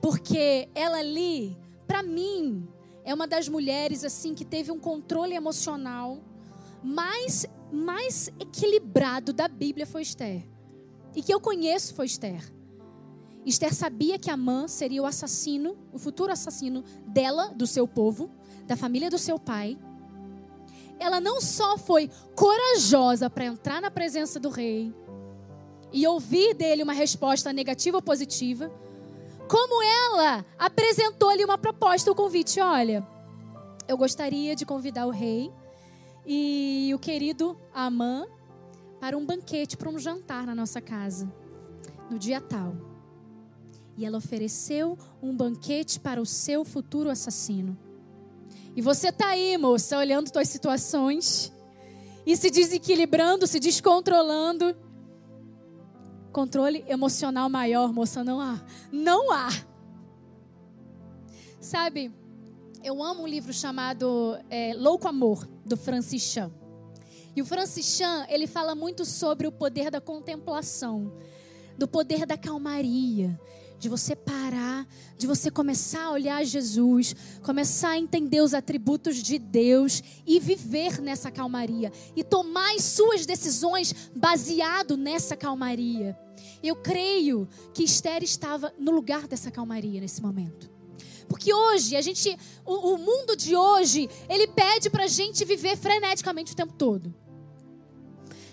Porque 0.00 0.68
ela 0.74 0.98
ali, 0.98 1.56
para 1.86 2.02
mim, 2.02 2.66
é 3.04 3.12
uma 3.12 3.26
das 3.26 3.48
mulheres 3.48 4.04
assim 4.04 4.34
que 4.34 4.44
teve 4.44 4.72
um 4.72 4.78
controle 4.78 5.34
emocional 5.34 6.18
mais 6.82 7.46
mais 7.72 8.28
equilibrado 8.40 9.32
da 9.32 9.46
Bíblia 9.46 9.86
foi 9.86 10.02
Esther. 10.02 10.44
E 11.14 11.22
que 11.22 11.32
eu 11.32 11.40
conheço 11.40 11.94
foi 11.94 12.06
Esther. 12.06 12.42
Esther 13.46 13.72
sabia 13.72 14.18
que 14.18 14.28
Amã 14.28 14.66
seria 14.66 15.00
o 15.00 15.06
assassino, 15.06 15.78
o 15.92 15.98
futuro 15.98 16.32
assassino 16.32 16.82
dela, 17.06 17.48
do 17.54 17.66
seu 17.66 17.86
povo, 17.86 18.30
da 18.66 18.76
família 18.76 19.08
do 19.08 19.18
seu 19.18 19.38
pai 19.38 19.78
ela 21.00 21.18
não 21.18 21.40
só 21.40 21.78
foi 21.78 22.10
corajosa 22.36 23.30
para 23.30 23.46
entrar 23.46 23.80
na 23.80 23.90
presença 23.90 24.38
do 24.38 24.50
rei 24.50 24.94
e 25.92 26.06
ouvir 26.06 26.54
dele 26.54 26.82
uma 26.82 26.92
resposta 26.92 27.52
negativa 27.52 27.96
ou 27.96 28.02
positiva, 28.02 28.70
como 29.48 29.82
ela 29.82 30.44
apresentou-lhe 30.58 31.44
uma 31.44 31.58
proposta, 31.58 32.10
o 32.10 32.12
um 32.12 32.16
convite: 32.16 32.60
olha, 32.60 33.04
eu 33.88 33.96
gostaria 33.96 34.54
de 34.54 34.66
convidar 34.66 35.06
o 35.06 35.10
rei 35.10 35.50
e 36.24 36.92
o 36.94 36.98
querido 36.98 37.58
Amã 37.74 38.26
para 39.00 39.16
um 39.16 39.24
banquete, 39.24 39.76
para 39.76 39.88
um 39.88 39.98
jantar 39.98 40.46
na 40.46 40.54
nossa 40.54 40.80
casa, 40.80 41.32
no 42.10 42.18
dia 42.18 42.40
tal. 42.40 42.76
E 43.96 44.04
ela 44.04 44.18
ofereceu 44.18 44.98
um 45.22 45.34
banquete 45.34 45.98
para 45.98 46.20
o 46.20 46.26
seu 46.26 46.64
futuro 46.64 47.10
assassino. 47.10 47.76
E 48.76 48.80
você 48.80 49.08
está 49.08 49.28
aí, 49.28 49.56
moça, 49.58 49.98
olhando 49.98 50.32
suas 50.32 50.48
situações 50.48 51.52
e 52.24 52.36
se 52.36 52.50
desequilibrando, 52.50 53.46
se 53.46 53.58
descontrolando. 53.58 54.76
Controle 56.32 56.84
emocional 56.86 57.48
maior, 57.48 57.92
moça, 57.92 58.22
não 58.22 58.40
há. 58.40 58.64
Não 58.92 59.32
há. 59.32 59.48
Sabe, 61.60 62.12
eu 62.82 63.02
amo 63.02 63.24
um 63.24 63.26
livro 63.26 63.52
chamado 63.52 64.38
é, 64.48 64.72
Louco 64.74 65.08
Amor, 65.08 65.46
do 65.66 65.76
Francis 65.76 66.22
Chan. 66.22 66.50
E 67.34 67.42
o 67.42 67.44
Francis 67.44 67.84
Chan, 67.84 68.26
ele 68.28 68.46
fala 68.46 68.74
muito 68.74 69.04
sobre 69.04 69.46
o 69.46 69.52
poder 69.52 69.90
da 69.90 70.00
contemplação, 70.00 71.12
do 71.76 71.86
poder 71.86 72.24
da 72.24 72.38
calmaria, 72.38 73.38
de 73.80 73.88
você 73.88 74.14
parar, 74.14 74.86
de 75.16 75.26
você 75.26 75.50
começar 75.50 76.04
a 76.04 76.12
olhar 76.12 76.44
Jesus, 76.44 77.16
começar 77.42 77.92
a 77.92 77.98
entender 77.98 78.42
os 78.42 78.52
atributos 78.52 79.16
de 79.16 79.38
Deus 79.38 80.02
e 80.26 80.38
viver 80.38 81.00
nessa 81.00 81.30
calmaria 81.30 81.90
e 82.14 82.22
tomar 82.22 82.74
as 82.74 82.84
suas 82.84 83.24
decisões 83.24 84.10
baseado 84.14 84.98
nessa 84.98 85.34
calmaria. 85.34 86.16
Eu 86.62 86.76
creio 86.76 87.48
que 87.72 87.82
Esther 87.82 88.22
estava 88.22 88.70
no 88.78 88.92
lugar 88.92 89.26
dessa 89.26 89.50
calmaria 89.50 89.98
nesse 89.98 90.20
momento. 90.20 90.70
Porque 91.26 91.54
hoje, 91.54 91.96
a 91.96 92.02
gente, 92.02 92.36
o, 92.66 92.94
o 92.94 92.98
mundo 92.98 93.34
de 93.34 93.56
hoje, 93.56 94.10
ele 94.28 94.46
pede 94.48 94.90
para 94.90 95.04
a 95.04 95.08
gente 95.08 95.42
viver 95.46 95.76
freneticamente 95.78 96.52
o 96.52 96.56
tempo 96.56 96.74
todo 96.74 97.14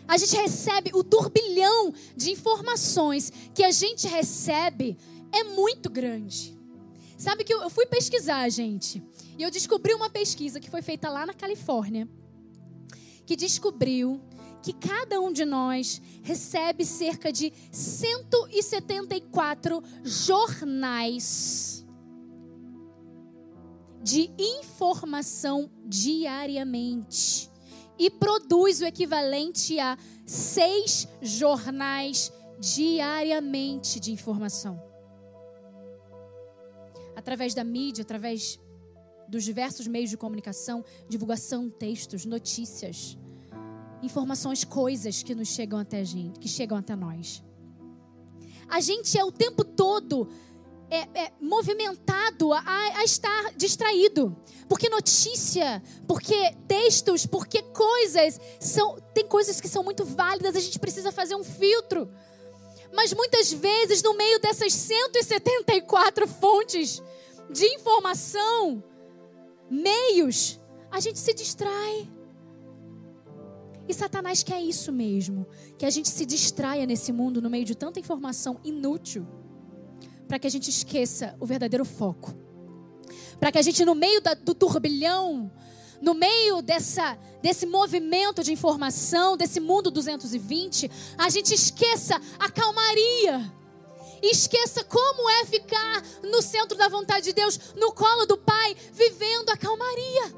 a 0.08 0.18
gente 0.18 0.36
recebe 0.38 0.92
o 0.94 1.04
turbilhão 1.04 1.94
de 2.16 2.32
informações 2.32 3.32
que 3.54 3.64
a 3.64 3.72
gente 3.72 4.08
recebe 4.08 4.98
é 5.32 5.44
muito 5.44 5.90
grande. 5.90 6.58
Sabe 7.18 7.44
que 7.44 7.54
eu 7.54 7.70
fui 7.70 7.86
pesquisar, 7.88 8.48
gente, 8.50 9.04
e 9.38 9.44
eu 9.44 9.50
descobri 9.50 9.94
uma 9.94 10.10
pesquisa 10.10 10.60
que 10.60 10.70
foi 10.70 10.82
feita 10.84 11.10
lá 11.10 11.26
na 11.26 11.34
Califórnia, 11.34 12.08
que 13.26 13.36
descobriu 13.36 14.22
que 14.62 14.72
cada 14.72 15.20
um 15.20 15.32
de 15.32 15.44
nós 15.44 16.00
recebe 16.22 16.86
cerca 16.86 17.32
de 17.32 17.52
174 17.72 19.82
jornais 20.04 21.84
de 24.04 24.30
informação 24.38 25.72
diariamente 25.86 27.50
e 27.98 28.12
produz 28.12 28.82
o 28.82 28.86
equivalente 28.86 29.80
a 29.80 29.98
seis 30.26 31.08
jornais 31.22 32.32
diariamente 32.60 34.00
de 34.00 34.12
informação 34.12 34.88
através 37.28 37.54
da 37.54 37.62
mídia, 37.62 38.04
através 38.04 38.58
dos 39.28 39.44
diversos 39.44 39.86
meios 39.86 40.10
de 40.10 40.16
comunicação, 40.16 40.86
divulgação, 41.10 41.70
textos, 41.70 42.24
notícias, 42.24 43.18
informações, 44.02 44.64
coisas 44.64 45.22
que 45.22 45.36
nos 45.36 45.50
chegam 45.50 45.78
até 45.78 46.00
a 46.00 46.04
gente, 46.06 46.40
que 46.40 46.48
chegam 46.48 46.78
até 46.78 46.96
nós. 46.96 47.44
A 48.70 48.80
gente 48.80 49.18
é 49.20 49.26
o 49.26 49.32
tempo 49.32 49.66
todo 49.66 50.30
é, 50.90 51.00
é, 51.00 51.32
movimentado 51.42 52.54
a, 52.54 52.62
a, 52.96 53.04
estar 53.04 53.52
distraído. 53.58 54.34
Porque 54.70 54.88
notícia, 54.88 55.84
porque 56.08 56.56
textos, 56.66 57.26
porque 57.26 57.62
coisas 57.62 58.40
são. 58.58 59.02
Tem 59.14 59.28
coisas 59.28 59.60
que 59.60 59.68
são 59.68 59.84
muito 59.84 60.06
válidas, 60.06 60.56
a 60.56 60.62
gente 60.62 60.80
precisa 60.80 61.12
fazer 61.12 61.36
um 61.36 61.44
filtro. 61.44 62.10
Mas 62.94 63.12
muitas 63.12 63.52
vezes, 63.52 64.02
no 64.02 64.16
meio 64.16 64.40
dessas 64.40 64.74
174 64.74 66.26
fontes 66.26 67.02
de 67.52 67.66
informação, 67.66 68.84
meios, 69.70 70.60
a 70.92 71.00
gente 71.00 71.20
se 71.20 71.34
distrai. 71.34 72.10
E 73.88 73.94
Satanás 73.94 74.44
quer 74.44 74.62
isso 74.62 74.92
mesmo, 74.92 75.48
que 75.78 75.86
a 75.86 75.90
gente 75.90 76.10
se 76.10 76.26
distraia 76.26 76.86
nesse 76.86 77.12
mundo 77.12 77.42
no 77.42 77.50
meio 77.50 77.64
de 77.64 77.76
tanta 77.76 78.00
informação 78.00 78.60
inútil 78.64 79.26
para 80.28 80.38
que 80.38 80.48
a 80.48 80.50
gente 80.50 80.70
esqueça 80.70 81.36
o 81.40 81.46
verdadeiro 81.46 81.86
foco. 81.86 82.36
Para 83.40 83.52
que 83.52 83.58
a 83.58 83.62
gente, 83.62 83.86
no 83.86 83.96
meio 83.96 84.20
da, 84.20 84.34
do 84.34 84.54
turbilhão, 84.54 85.50
no 86.02 86.14
meio 86.14 86.62
dessa, 86.62 87.18
desse 87.42 87.66
movimento 87.66 88.44
de 88.44 88.52
informação, 88.52 89.38
desse 89.38 89.60
mundo 89.60 89.90
220, 89.90 90.92
a 91.18 91.30
gente 91.30 91.54
esqueça 91.54 92.20
a 92.38 92.52
calmaria. 92.52 93.54
Esqueça 94.22 94.84
como 94.84 95.30
é 95.30 95.46
ficar 95.46 96.04
no 96.24 96.42
centro 96.42 96.78
da 96.78 96.88
vontade 96.88 97.26
de 97.26 97.34
Deus, 97.34 97.60
no 97.76 97.92
colo 97.92 98.26
do 98.26 98.38
Pai, 98.38 98.76
vivendo 98.94 99.50
a 99.50 99.58
calmaria, 99.58 100.34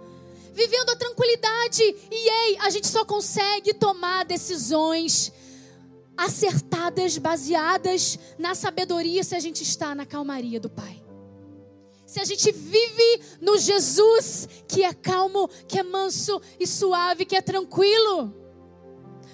vivendo 0.53 0.89
a 0.89 0.95
tranquilidade. 0.95 1.83
E 1.83 2.29
ei, 2.29 2.57
a 2.59 2.69
gente 2.69 2.87
só 2.87 3.05
consegue 3.05 3.73
tomar 3.73 4.25
decisões 4.25 5.31
acertadas, 6.17 7.17
baseadas 7.17 8.19
na 8.37 8.53
sabedoria, 8.53 9.23
se 9.23 9.35
a 9.35 9.39
gente 9.39 9.63
está 9.63 9.95
na 9.95 10.05
calmaria 10.05 10.59
do 10.59 10.69
Pai. 10.69 11.01
Se 12.05 12.19
a 12.19 12.25
gente 12.25 12.51
vive 12.51 13.21
no 13.39 13.57
Jesus 13.57 14.49
que 14.67 14.83
é 14.83 14.93
calmo, 14.93 15.47
que 15.67 15.77
é 15.77 15.83
manso 15.83 16.41
e 16.59 16.65
suave, 16.65 17.23
que 17.23 17.35
é 17.35 17.41
tranquilo. 17.41 18.33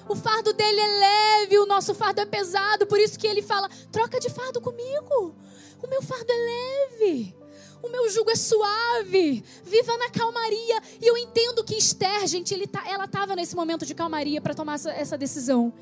O 0.08 0.16
fardo 0.16 0.54
dele 0.54 0.80
é 0.80 0.88
leve, 0.88 1.58
o 1.58 1.66
nosso 1.66 1.96
fardo 1.96 2.22
é 2.22 2.26
pesado, 2.26 2.86
por 2.86 3.00
isso 3.00 3.18
que 3.18 3.28
ele 3.28 3.42
fala: 3.42 3.70
troca 3.92 4.20
de 4.20 4.30
fardo 4.30 4.62
comigo. 4.62 5.36
O 5.82 5.88
meu 5.88 6.02
fardo 6.02 6.32
é 6.32 7.00
leve. 7.02 7.36
O 7.82 7.90
meu 7.90 8.10
jugo 8.10 8.32
é 8.32 8.36
suave. 8.36 9.44
Viva 9.64 9.98
na 9.98 10.10
calmaria. 10.10 10.82
E 11.02 11.06
eu 11.06 11.16
entendo 11.18 11.64
que 11.64 11.76
Esther, 11.76 12.26
gente, 12.28 12.68
tá, 12.68 12.84
ela 12.88 13.06
estava 13.06 13.36
nesse 13.36 13.56
momento 13.56 13.86
de 13.86 13.94
calmaria 13.94 14.42
para 14.42 14.56
tomar 14.56 14.76
essa, 14.76 14.92
essa 14.92 15.18
decisão. 15.18 15.74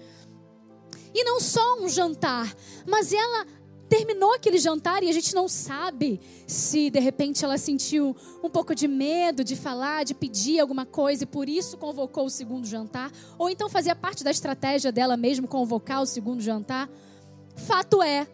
E 1.13 1.23
não 1.23 1.39
só 1.39 1.79
um 1.79 1.87
jantar, 1.87 2.53
mas 2.87 3.13
ela 3.13 3.45
terminou 3.93 4.33
aquele 4.33 4.57
jantar 4.57 5.03
e 5.03 5.09
a 5.09 5.11
gente 5.11 5.35
não 5.35 5.47
sabe 5.47 6.19
se 6.47 6.89
de 6.89 6.99
repente 6.99 7.45
ela 7.45 7.59
sentiu 7.59 8.15
um 8.43 8.49
pouco 8.49 8.73
de 8.73 8.87
medo 8.87 9.43
de 9.43 9.55
falar, 9.55 10.03
de 10.03 10.15
pedir 10.15 10.59
alguma 10.59 10.83
coisa 10.83 11.25
e 11.25 11.27
por 11.27 11.47
isso 11.47 11.77
convocou 11.77 12.25
o 12.25 12.29
segundo 12.29 12.65
jantar, 12.65 13.11
ou 13.37 13.51
então 13.51 13.69
fazia 13.69 13.95
parte 13.95 14.23
da 14.23 14.31
estratégia 14.31 14.91
dela 14.91 15.15
mesmo 15.15 15.47
convocar 15.47 16.01
o 16.01 16.07
segundo 16.07 16.41
jantar. 16.41 16.89
Fato 17.55 18.01
é, 18.01 18.25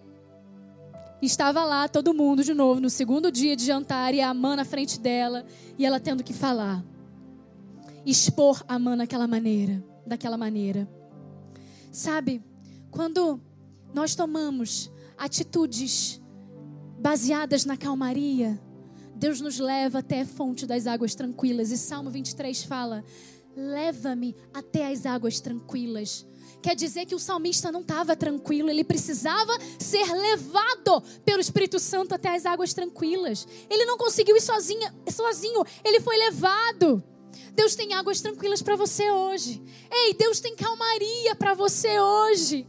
estava 1.21 1.65
lá 1.65 1.89
todo 1.89 2.13
mundo 2.13 2.41
de 2.41 2.53
novo 2.53 2.79
no 2.79 2.89
segundo 2.89 3.29
dia 3.29 3.53
de 3.53 3.65
jantar 3.65 4.13
e 4.13 4.21
a 4.21 4.29
Amã 4.29 4.55
na 4.55 4.63
frente 4.63 4.97
dela 4.97 5.45
e 5.77 5.85
ela 5.85 5.99
tendo 5.99 6.23
que 6.23 6.31
falar, 6.31 6.81
expor 8.05 8.63
a 8.65 8.75
Amã 8.75 8.95
daquela 8.95 9.27
maneira, 9.27 9.83
daquela 10.07 10.37
maneira. 10.37 10.87
Sabe? 11.91 12.41
Quando 12.89 13.41
nós 13.93 14.15
tomamos 14.15 14.89
atitudes 15.19 16.21
baseadas 16.99 17.65
na 17.65 17.77
calmaria, 17.77 18.59
Deus 19.15 19.41
nos 19.41 19.59
leva 19.59 19.99
até 19.99 20.21
a 20.21 20.25
fonte 20.25 20.65
das 20.65 20.87
águas 20.87 21.13
tranquilas. 21.13 21.71
E 21.71 21.77
Salmo 21.77 22.09
23 22.09 22.63
fala: 22.63 23.03
Leva-me 23.55 24.35
até 24.53 24.89
as 24.91 25.05
águas 25.05 25.41
tranquilas. 25.41 26.25
Quer 26.61 26.75
dizer 26.75 27.05
que 27.05 27.15
o 27.15 27.19
salmista 27.19 27.71
não 27.71 27.81
estava 27.81 28.15
tranquilo, 28.15 28.69
ele 28.69 28.83
precisava 28.83 29.53
ser 29.77 30.11
levado 30.13 31.01
pelo 31.23 31.39
Espírito 31.39 31.79
Santo 31.79 32.13
até 32.15 32.35
as 32.35 32.45
águas 32.45 32.73
tranquilas. 32.73 33.47
Ele 33.69 33.85
não 33.85 33.97
conseguiu 33.97 34.35
ir 34.35 34.41
sozinho, 34.41 34.89
sozinho 35.09 35.63
ele 35.83 36.01
foi 36.01 36.17
levado. 36.17 37.03
Deus 37.53 37.75
tem 37.75 37.93
águas 37.93 38.21
tranquilas 38.21 38.61
para 38.61 38.75
você 38.75 39.09
hoje. 39.09 39.61
Ei, 39.91 40.13
Deus 40.13 40.39
tem 40.39 40.55
calmaria 40.55 41.35
para 41.35 41.53
você 41.53 41.99
hoje. 41.99 42.67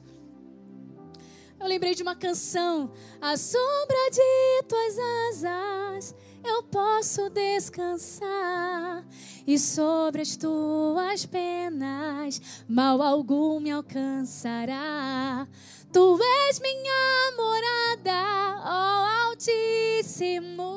Eu 1.60 1.68
lembrei 1.68 1.94
de 1.94 2.02
uma 2.02 2.16
canção. 2.16 2.90
A 3.20 3.36
sombra 3.36 4.10
de 4.10 4.62
tuas 4.66 4.96
asas 5.44 6.14
eu 6.42 6.62
posso 6.62 7.28
descansar. 7.28 9.04
E 9.46 9.58
sobre 9.58 10.22
as 10.22 10.36
tuas 10.36 11.26
penas 11.26 12.40
mal 12.66 13.02
algum 13.02 13.60
me 13.60 13.70
alcançará. 13.70 15.46
Tu 15.92 16.18
és 16.48 16.58
minha 16.60 17.32
morada, 17.36 18.62
ó 18.64 19.28
Altíssimo. 19.28 20.70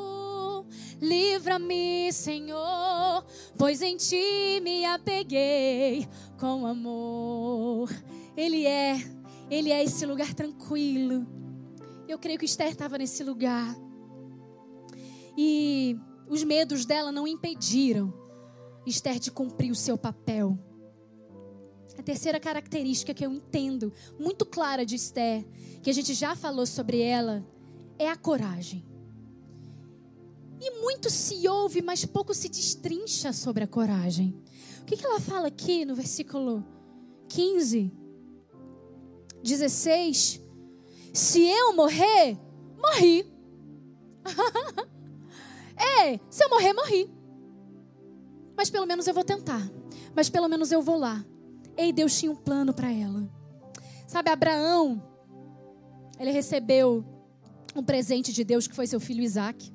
Livra-me, 1.00 2.12
Senhor, 2.12 3.26
pois 3.58 3.82
em 3.82 3.96
ti 3.96 4.60
me 4.62 4.84
apeguei 4.86 6.08
com 6.38 6.66
amor. 6.66 7.90
Ele 8.36 8.66
é 8.66 9.23
ele 9.54 9.72
é 9.72 9.84
esse 9.84 10.06
lugar 10.06 10.34
tranquilo. 10.34 11.28
Eu 12.08 12.18
creio 12.18 12.40
que 12.40 12.46
Esther 12.46 12.70
estava 12.70 12.98
nesse 12.98 13.24
lugar. 13.24 13.76
E 15.38 15.98
os 16.28 16.44
medos 16.44 16.86
dela 16.86 17.12
não 17.12 17.28
impediram 17.28 18.14
Esther 18.86 19.20
de 19.20 19.32
cumprir 19.32 19.72
o 19.72 19.76
seu 19.76 19.98
papel. 19.98 20.58
A 21.98 22.02
terceira 22.02 22.40
característica 22.40 23.14
que 23.14 23.26
eu 23.26 23.32
entendo, 23.32 23.94
muito 24.20 24.46
clara 24.46 24.86
de 24.86 24.96
Esther, 24.96 25.46
que 25.82 25.90
a 25.90 25.94
gente 25.94 26.14
já 26.14 26.36
falou 26.36 26.66
sobre 26.66 27.00
ela, 27.00 27.46
é 28.00 28.10
a 28.10 28.18
coragem. 28.18 28.84
E 30.60 30.72
muito 30.82 31.10
se 31.10 31.48
ouve, 31.48 31.82
mas 31.82 32.06
pouco 32.06 32.34
se 32.34 32.50
destrincha 32.50 33.32
sobre 33.32 33.64
a 33.64 33.68
coragem. 33.68 34.36
O 34.82 34.86
que, 34.86 34.98
que 34.98 35.06
ela 35.06 35.20
fala 35.20 35.48
aqui 35.48 35.86
no 35.86 35.94
versículo 35.94 36.66
15? 37.30 38.03
16: 39.44 40.42
Se 41.14 41.42
eu 41.42 41.76
morrer, 41.76 42.40
morri. 42.78 43.32
é, 45.78 46.20
se 46.30 46.44
eu 46.44 46.50
morrer, 46.50 46.74
morri. 46.74 47.12
Mas 48.56 48.70
pelo 48.70 48.86
menos 48.86 49.06
eu 49.08 49.14
vou 49.14 49.24
tentar. 49.24 49.70
Mas 50.16 50.30
pelo 50.30 50.48
menos 50.48 50.72
eu 50.72 50.82
vou 50.82 50.98
lá. 50.98 51.26
Ei, 51.76 51.92
Deus 51.92 52.18
tinha 52.18 52.32
um 52.32 52.36
plano 52.36 52.74
para 52.74 52.92
ela. 52.92 53.28
Sabe, 54.08 54.30
Abraão, 54.30 55.02
ele 56.20 56.32
recebeu 56.32 57.04
um 57.76 57.84
presente 57.84 58.32
de 58.32 58.44
Deus 58.44 58.68
que 58.68 58.76
foi 58.76 58.86
seu 58.86 59.00
filho 59.00 59.24
Isaac. 59.24 59.73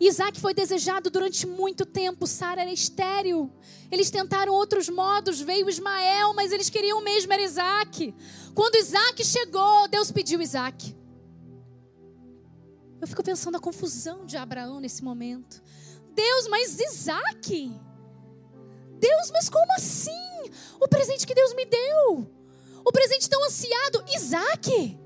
Isaac 0.00 0.40
foi 0.40 0.54
desejado 0.54 1.10
durante 1.10 1.46
muito 1.46 1.84
tempo, 1.84 2.26
Sara 2.26 2.62
era 2.62 2.72
estéril. 2.72 3.52
Eles 3.90 4.10
tentaram 4.10 4.54
outros 4.54 4.88
modos, 4.88 5.42
veio 5.42 5.68
Ismael, 5.68 6.32
mas 6.32 6.52
eles 6.52 6.70
queriam 6.70 7.02
mesmo 7.02 7.30
era 7.32 7.42
Isaac. 7.42 8.14
Quando 8.54 8.76
Isaac 8.76 9.22
chegou, 9.22 9.86
Deus 9.88 10.10
pediu 10.10 10.40
Isaac. 10.40 10.96
Eu 12.98 13.06
fico 13.06 13.22
pensando 13.22 13.56
a 13.56 13.60
confusão 13.60 14.24
de 14.24 14.38
Abraão 14.38 14.80
nesse 14.80 15.04
momento. 15.04 15.62
Deus, 16.14 16.48
mas 16.48 16.80
Isaac? 16.80 17.78
Deus, 18.98 19.30
mas 19.30 19.50
como 19.50 19.72
assim? 19.74 20.10
O 20.80 20.88
presente 20.88 21.26
que 21.26 21.34
Deus 21.34 21.54
me 21.54 21.66
deu. 21.66 22.26
O 22.84 22.92
presente 22.92 23.28
tão 23.28 23.44
ansiado, 23.44 24.02
Isaac. 24.14 24.98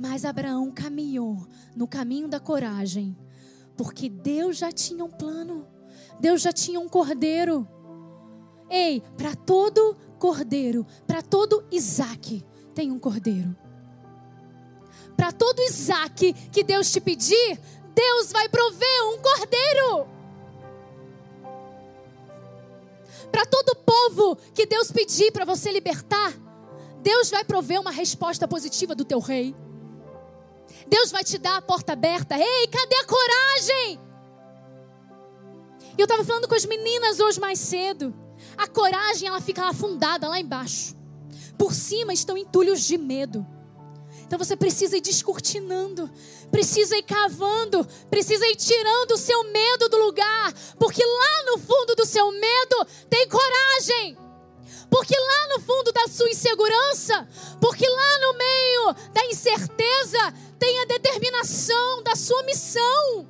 Mas 0.00 0.24
Abraão 0.24 0.72
caminhou 0.72 1.46
no 1.76 1.86
caminho 1.86 2.26
da 2.26 2.40
coragem, 2.40 3.14
porque 3.76 4.08
Deus 4.08 4.56
já 4.56 4.72
tinha 4.72 5.04
um 5.04 5.10
plano, 5.10 5.68
Deus 6.18 6.40
já 6.40 6.50
tinha 6.54 6.80
um 6.80 6.88
cordeiro. 6.88 7.68
Ei, 8.70 9.02
para 9.18 9.36
todo 9.36 9.94
cordeiro, 10.18 10.86
para 11.06 11.20
todo 11.20 11.62
Isaac, 11.70 12.42
tem 12.74 12.90
um 12.90 12.98
cordeiro. 12.98 13.54
Para 15.18 15.32
todo 15.32 15.60
Isaac 15.60 16.32
que 16.50 16.64
Deus 16.64 16.90
te 16.90 16.98
pedir, 16.98 17.60
Deus 17.94 18.32
vai 18.32 18.48
prover 18.48 19.04
um 19.04 19.18
cordeiro. 19.20 20.08
Para 23.30 23.44
todo 23.44 23.76
povo 23.76 24.36
que 24.54 24.64
Deus 24.64 24.90
pedir 24.90 25.30
para 25.30 25.44
você 25.44 25.70
libertar, 25.70 26.32
Deus 27.02 27.28
vai 27.28 27.44
prover 27.44 27.78
uma 27.78 27.90
resposta 27.90 28.48
positiva 28.48 28.94
do 28.94 29.04
teu 29.04 29.18
rei. 29.18 29.54
Deus 30.90 31.12
vai 31.12 31.22
te 31.22 31.38
dar 31.38 31.56
a 31.56 31.62
porta 31.62 31.92
aberta. 31.92 32.36
Ei, 32.36 32.66
cadê 32.66 32.96
a 32.96 33.06
coragem? 33.06 34.00
Eu 35.96 36.04
estava 36.04 36.24
falando 36.24 36.48
com 36.48 36.54
as 36.54 36.66
meninas 36.66 37.20
hoje 37.20 37.38
mais 37.38 37.60
cedo. 37.60 38.12
A 38.56 38.66
coragem, 38.66 39.28
ela 39.28 39.40
fica 39.40 39.68
afundada 39.68 40.28
lá 40.28 40.40
embaixo. 40.40 40.96
Por 41.56 41.72
cima 41.72 42.12
estão 42.12 42.36
entulhos 42.36 42.80
de 42.82 42.98
medo. 42.98 43.46
Então 44.22 44.38
você 44.38 44.56
precisa 44.56 44.96
ir 44.96 45.00
descortinando, 45.00 46.10
precisa 46.50 46.96
ir 46.96 47.02
cavando, 47.02 47.86
precisa 48.08 48.46
ir 48.46 48.56
tirando 48.56 49.12
o 49.12 49.18
seu 49.18 49.44
medo 49.44 49.88
do 49.88 49.98
lugar, 49.98 50.52
porque 50.78 51.04
lá 51.04 51.44
no 51.46 51.58
fundo 51.58 51.94
do 51.96 52.06
seu 52.06 52.30
medo 52.30 52.86
tem 53.08 53.28
coragem. 53.28 54.16
Porque 54.90 55.14
lá 55.16 55.56
no 55.56 55.60
fundo 55.62 55.92
da 55.92 56.08
sua 56.08 56.28
insegurança, 56.28 57.28
porque 57.60 57.88
lá 57.88 58.18
no 58.20 58.36
meio 58.36 58.94
da 59.12 59.24
incerteza, 59.26 60.34
tem 60.58 60.80
a 60.80 60.84
determinação 60.84 62.02
da 62.02 62.16
sua 62.16 62.42
missão. 62.42 63.26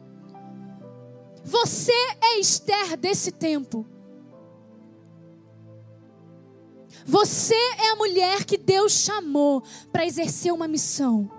Você 1.45 1.93
é 2.21 2.39
Esther 2.39 2.97
desse 2.97 3.31
tempo. 3.31 3.87
Você 7.07 7.55
é 7.55 7.91
a 7.91 7.97
mulher 7.97 8.45
que 8.45 8.57
Deus 8.57 8.93
chamou 8.93 9.63
para 9.93 10.07
exercer 10.07 10.53
uma 10.53 10.69
missão. 10.69 11.31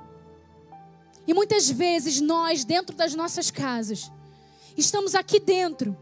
E 1.28 1.34
muitas 1.34 1.70
vezes 1.70 2.20
nós, 2.20 2.66
dentro 2.66 2.96
das 2.96 3.16
nossas 3.16 3.52
casas, 3.52 4.12
estamos 4.76 5.16
aqui 5.16 5.40
dentro, 5.40 5.96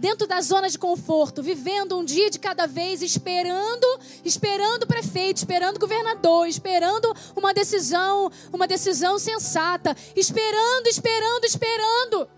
dentro 0.00 0.26
da 0.26 0.40
zona 0.40 0.70
de 0.70 0.78
conforto, 0.78 1.42
vivendo 1.42 1.98
um 1.98 2.02
dia 2.02 2.30
de 2.30 2.38
cada 2.38 2.66
vez, 2.66 3.02
esperando, 3.02 3.86
esperando 4.24 4.84
o 4.84 4.86
prefeito, 4.86 5.36
esperando 5.36 5.76
o 5.76 5.80
governador, 5.80 6.48
esperando 6.48 7.14
uma 7.36 7.52
decisão, 7.52 8.32
uma 8.50 8.66
decisão 8.66 9.18
sensata, 9.18 9.94
esperando, 10.16 10.86
esperando, 10.86 11.44
esperando. 11.44 12.28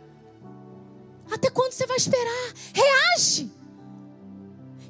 Até 1.30 1.50
quando 1.50 1.70
você 1.70 1.86
vai 1.86 1.96
esperar? 1.96 2.52
Reage! 2.74 3.48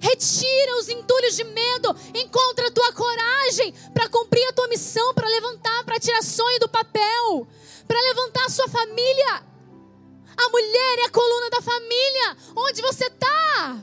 Retira 0.00 0.78
os 0.78 0.88
entulhos 0.88 1.36
de 1.36 1.44
medo. 1.44 1.94
Encontra 2.14 2.68
a 2.68 2.70
tua 2.70 2.90
coragem 2.94 3.72
para 3.92 4.08
cumprir 4.08 4.44
a 4.48 4.52
tua 4.54 4.66
missão, 4.68 5.12
para 5.12 5.28
levantar, 5.28 5.84
para 5.84 6.00
tirar 6.00 6.22
sonho 6.22 6.58
do 6.58 6.70
papel, 6.70 7.46
para 7.86 8.00
levantar 8.00 8.46
a 8.46 8.50
sua 8.50 8.66
família. 8.66 9.51
A 10.36 10.48
mulher 10.48 10.98
é 11.00 11.04
a 11.06 11.10
coluna 11.10 11.50
da 11.50 11.62
família. 11.62 12.36
Onde 12.56 12.82
você 12.82 13.06
está? 13.06 13.78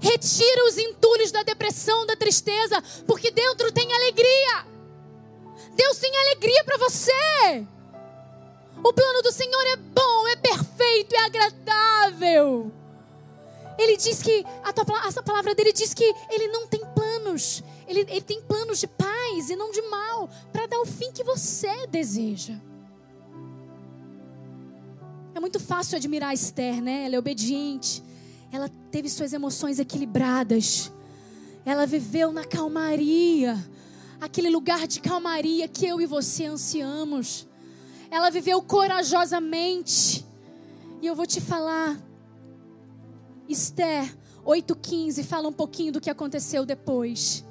Retira 0.00 0.66
os 0.66 0.76
entulhos 0.76 1.32
da 1.32 1.42
depressão, 1.42 2.04
da 2.06 2.14
tristeza, 2.14 2.82
porque 3.06 3.30
dentro 3.30 3.72
tem 3.72 3.92
alegria. 3.92 4.66
Deus 5.74 5.98
tem 5.98 6.14
alegria 6.16 6.62
para 6.64 6.76
você. 6.76 7.66
O 8.82 8.92
plano 8.92 9.22
do 9.22 9.32
Senhor 9.32 9.66
é 9.68 9.76
bom, 9.76 10.28
é 10.28 10.36
perfeito, 10.36 11.14
é 11.14 11.24
agradável. 11.24 12.70
Ele 13.78 13.96
diz 13.96 14.22
que, 14.22 14.44
a 14.62 14.72
tua, 14.72 15.06
essa 15.06 15.22
palavra 15.22 15.54
dele 15.54 15.72
diz 15.72 15.94
que 15.94 16.04
ele 16.30 16.48
não 16.48 16.66
tem 16.66 16.84
planos. 16.94 17.62
Ele, 17.88 18.00
ele 18.00 18.20
tem 18.20 18.40
planos 18.42 18.78
de 18.78 18.86
paz 18.86 19.50
e 19.50 19.56
não 19.56 19.70
de 19.70 19.82
mal, 19.82 20.28
para 20.52 20.66
dar 20.66 20.80
o 20.80 20.86
fim 20.86 21.10
que 21.12 21.24
você 21.24 21.86
deseja. 21.86 22.54
É 25.34 25.40
muito 25.40 25.58
fácil 25.58 25.96
admirar 25.96 26.30
a 26.30 26.34
Esther, 26.34 26.80
né? 26.80 27.06
Ela 27.06 27.16
é 27.16 27.18
obediente. 27.18 28.02
Ela 28.52 28.70
teve 28.90 29.08
suas 29.08 29.32
emoções 29.32 29.80
equilibradas. 29.80 30.92
Ela 31.64 31.86
viveu 31.86 32.30
na 32.30 32.44
calmaria. 32.44 33.56
Aquele 34.20 34.48
lugar 34.48 34.86
de 34.86 35.00
calmaria 35.00 35.66
que 35.66 35.86
eu 35.86 36.00
e 36.00 36.06
você 36.06 36.44
ansiamos. 36.44 37.48
Ela 38.12 38.30
viveu 38.30 38.62
corajosamente. 38.62 40.24
E 41.02 41.06
eu 41.06 41.16
vou 41.16 41.26
te 41.26 41.40
falar, 41.40 42.00
Esther 43.48 44.16
8,15 44.46 45.24
fala 45.24 45.48
um 45.48 45.52
pouquinho 45.52 45.92
do 45.92 46.00
que 46.00 46.08
aconteceu 46.08 46.64
depois. 46.64 47.44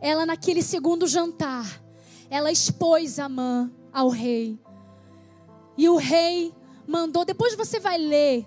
Ela, 0.00 0.26
naquele 0.26 0.62
segundo 0.62 1.06
jantar, 1.06 1.80
ela 2.28 2.50
expôs 2.50 3.20
Amã 3.20 3.70
ao 3.92 4.08
rei. 4.08 4.58
E 5.78 5.88
o 5.88 5.96
rei 5.96 6.52
mandou, 6.86 7.24
depois 7.24 7.54
você 7.54 7.78
vai 7.78 7.96
ler, 7.96 8.44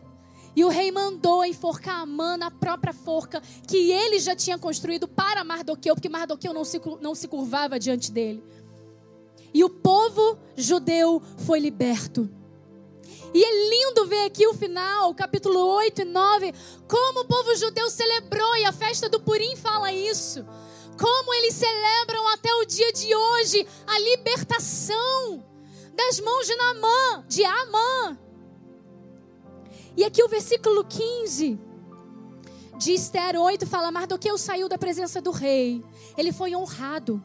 e 0.53 0.65
o 0.65 0.67
rei 0.67 0.91
mandou 0.91 1.45
enforcar 1.45 2.01
Amã 2.01 2.35
na 2.35 2.51
própria 2.51 2.91
forca 2.91 3.41
que 3.65 3.89
ele 3.89 4.19
já 4.19 4.35
tinha 4.35 4.57
construído 4.57 5.07
para 5.07 5.43
Mardoqueu, 5.45 5.95
porque 5.95 6.09
Mardoqueu 6.09 6.53
não 6.53 6.65
se, 6.65 6.81
não 6.99 7.15
se 7.15 7.29
curvava 7.29 7.79
diante 7.79 8.11
dele. 8.11 8.43
E 9.53 9.63
o 9.63 9.69
povo 9.69 10.37
judeu 10.57 11.21
foi 11.37 11.59
liberto. 11.59 12.29
E 13.33 13.43
é 13.43 13.69
lindo 13.69 14.07
ver 14.07 14.25
aqui 14.25 14.45
o 14.45 14.53
final, 14.53 15.13
capítulo 15.15 15.57
8 15.57 16.01
e 16.01 16.05
9, 16.05 16.53
como 16.85 17.21
o 17.21 17.25
povo 17.25 17.55
judeu 17.55 17.89
celebrou, 17.89 18.57
e 18.57 18.65
a 18.65 18.73
festa 18.73 19.07
do 19.07 19.21
Purim 19.21 19.55
fala 19.55 19.89
isso. 19.93 20.45
Como 20.99 21.33
eles 21.35 21.53
celebram 21.53 22.27
até 22.27 22.53
o 22.55 22.65
dia 22.65 22.91
de 22.91 23.15
hoje 23.15 23.65
a 23.87 23.99
libertação 23.99 25.50
das 26.05 26.19
mãos 26.19 26.47
de 26.47 26.55
Naamã, 26.55 27.25
de 27.27 27.43
Amã. 27.45 28.17
E 29.95 30.03
aqui 30.03 30.23
o 30.23 30.27
versículo 30.27 30.83
15 30.83 31.59
de 32.77 32.93
Esther 32.93 33.39
8 33.39 33.67
fala: 33.67 33.91
Mardoqueu 33.91 34.37
saiu 34.37 34.67
da 34.67 34.77
presença 34.77 35.21
do 35.21 35.31
rei, 35.31 35.83
ele 36.17 36.31
foi 36.31 36.55
honrado 36.55 37.23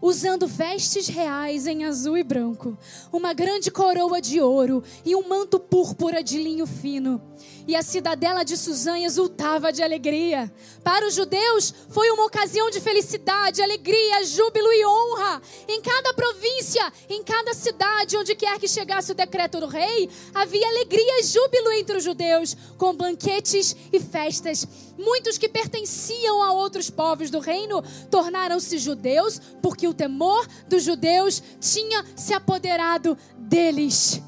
usando 0.00 0.46
vestes 0.46 1.08
reais 1.08 1.66
em 1.66 1.84
azul 1.84 2.16
e 2.16 2.22
branco, 2.22 2.76
uma 3.12 3.32
grande 3.32 3.70
coroa 3.70 4.20
de 4.20 4.40
ouro 4.40 4.82
e 5.04 5.14
um 5.16 5.28
manto 5.28 5.58
púrpura 5.58 6.22
de 6.22 6.38
linho 6.42 6.66
fino. 6.66 7.20
E 7.66 7.76
a 7.76 7.82
cidadela 7.82 8.44
de 8.44 8.56
Suzã 8.56 8.98
exultava 8.98 9.72
de 9.72 9.82
alegria. 9.82 10.52
Para 10.82 11.06
os 11.06 11.14
judeus, 11.14 11.74
foi 11.90 12.10
uma 12.10 12.24
ocasião 12.24 12.70
de 12.70 12.80
felicidade, 12.80 13.62
alegria, 13.62 14.24
júbilo 14.24 14.72
e 14.72 14.86
honra. 14.86 15.42
Em 15.68 15.80
cada 15.82 16.14
província, 16.14 16.92
em 17.08 17.22
cada 17.22 17.52
cidade, 17.52 18.16
onde 18.16 18.34
quer 18.34 18.58
que 18.58 18.66
chegasse 18.66 19.12
o 19.12 19.14
decreto 19.14 19.60
do 19.60 19.66
rei, 19.66 20.08
havia 20.34 20.66
alegria 20.66 21.20
e 21.20 21.24
júbilo 21.24 21.72
entre 21.72 21.98
os 21.98 22.04
judeus, 22.04 22.56
com 22.78 22.94
banquetes 22.94 23.76
e 23.92 24.00
festas. 24.00 24.66
Muitos 24.98 25.38
que 25.38 25.48
pertenciam 25.48 26.42
a 26.42 26.52
outros 26.52 26.90
povos 26.90 27.30
do 27.30 27.38
reino 27.38 27.84
tornaram-se 28.10 28.78
judeus, 28.78 29.40
porque 29.62 29.86
o 29.88 29.94
temor 29.94 30.46
dos 30.68 30.82
judeus 30.82 31.42
tinha 31.60 32.04
se 32.14 32.32
apoderado 32.32 33.16
deles. 33.36 34.22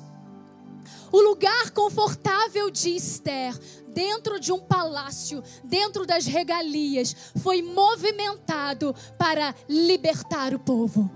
O 1.12 1.20
lugar 1.20 1.70
confortável 1.70 2.70
de 2.70 2.94
Esther, 2.94 3.58
dentro 3.88 4.38
de 4.38 4.52
um 4.52 4.60
palácio, 4.60 5.42
dentro 5.64 6.06
das 6.06 6.24
regalias, 6.26 7.14
foi 7.42 7.62
movimentado 7.62 8.94
para 9.18 9.54
libertar 9.68 10.54
o 10.54 10.58
povo. 10.58 11.10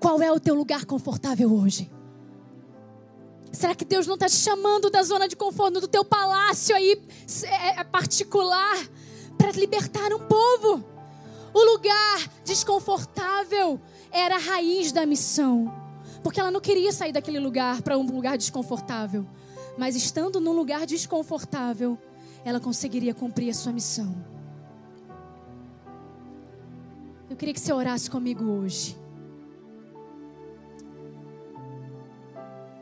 Qual 0.00 0.22
é 0.22 0.32
o 0.32 0.40
teu 0.40 0.54
lugar 0.54 0.84
confortável 0.86 1.52
hoje? 1.52 1.90
Será 3.52 3.74
que 3.74 3.84
Deus 3.84 4.06
não 4.06 4.14
está 4.14 4.26
te 4.26 4.36
chamando 4.36 4.90
da 4.90 5.02
zona 5.02 5.26
de 5.26 5.36
conforto, 5.36 5.80
do 5.80 5.88
teu 5.88 6.04
palácio 6.04 6.76
aí 6.76 7.02
é, 7.44 7.80
é 7.80 7.84
particular, 7.84 8.76
para 9.38 9.50
libertar 9.52 10.12
um 10.12 10.20
povo? 10.26 10.95
O 11.56 11.64
lugar 11.64 12.18
desconfortável 12.44 13.80
era 14.12 14.34
a 14.34 14.38
raiz 14.38 14.92
da 14.92 15.06
missão. 15.06 15.72
Porque 16.22 16.38
ela 16.38 16.50
não 16.50 16.60
queria 16.60 16.92
sair 16.92 17.12
daquele 17.12 17.40
lugar 17.40 17.80
para 17.80 17.96
um 17.96 18.04
lugar 18.04 18.36
desconfortável. 18.36 19.26
Mas 19.78 19.96
estando 19.96 20.38
num 20.38 20.52
lugar 20.52 20.84
desconfortável, 20.84 21.98
ela 22.44 22.60
conseguiria 22.60 23.14
cumprir 23.14 23.48
a 23.48 23.54
sua 23.54 23.72
missão. 23.72 24.22
Eu 27.30 27.36
queria 27.36 27.54
que 27.54 27.60
você 27.60 27.72
orasse 27.72 28.10
comigo 28.10 28.44
hoje. 28.44 28.94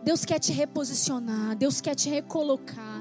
Deus 0.02 0.24
quer 0.24 0.40
te 0.40 0.52
reposicionar, 0.52 1.55
Deus 1.55 1.80
quer 1.80 1.94
te 1.94 2.10
recolocar. 2.10 2.93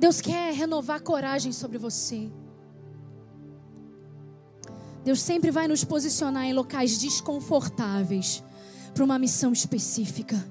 Deus 0.00 0.18
quer 0.22 0.54
renovar 0.54 1.02
coragem 1.02 1.52
sobre 1.52 1.76
você. 1.76 2.32
Deus 5.04 5.20
sempre 5.20 5.50
vai 5.50 5.68
nos 5.68 5.84
posicionar 5.84 6.46
em 6.46 6.54
locais 6.54 6.96
desconfortáveis 6.96 8.42
para 8.94 9.04
uma 9.04 9.18
missão 9.18 9.52
específica. 9.52 10.42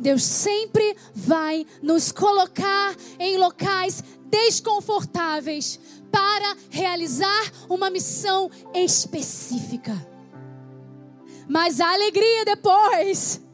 Deus 0.00 0.24
sempre 0.24 0.96
vai 1.14 1.64
nos 1.80 2.10
colocar 2.10 2.96
em 3.20 3.38
locais 3.38 4.02
desconfortáveis 4.26 5.78
para 6.10 6.56
realizar 6.70 7.52
uma 7.68 7.88
missão 7.88 8.50
específica. 8.74 9.94
Mas 11.48 11.80
a 11.80 11.92
alegria 11.92 12.44
depois. 12.44 13.40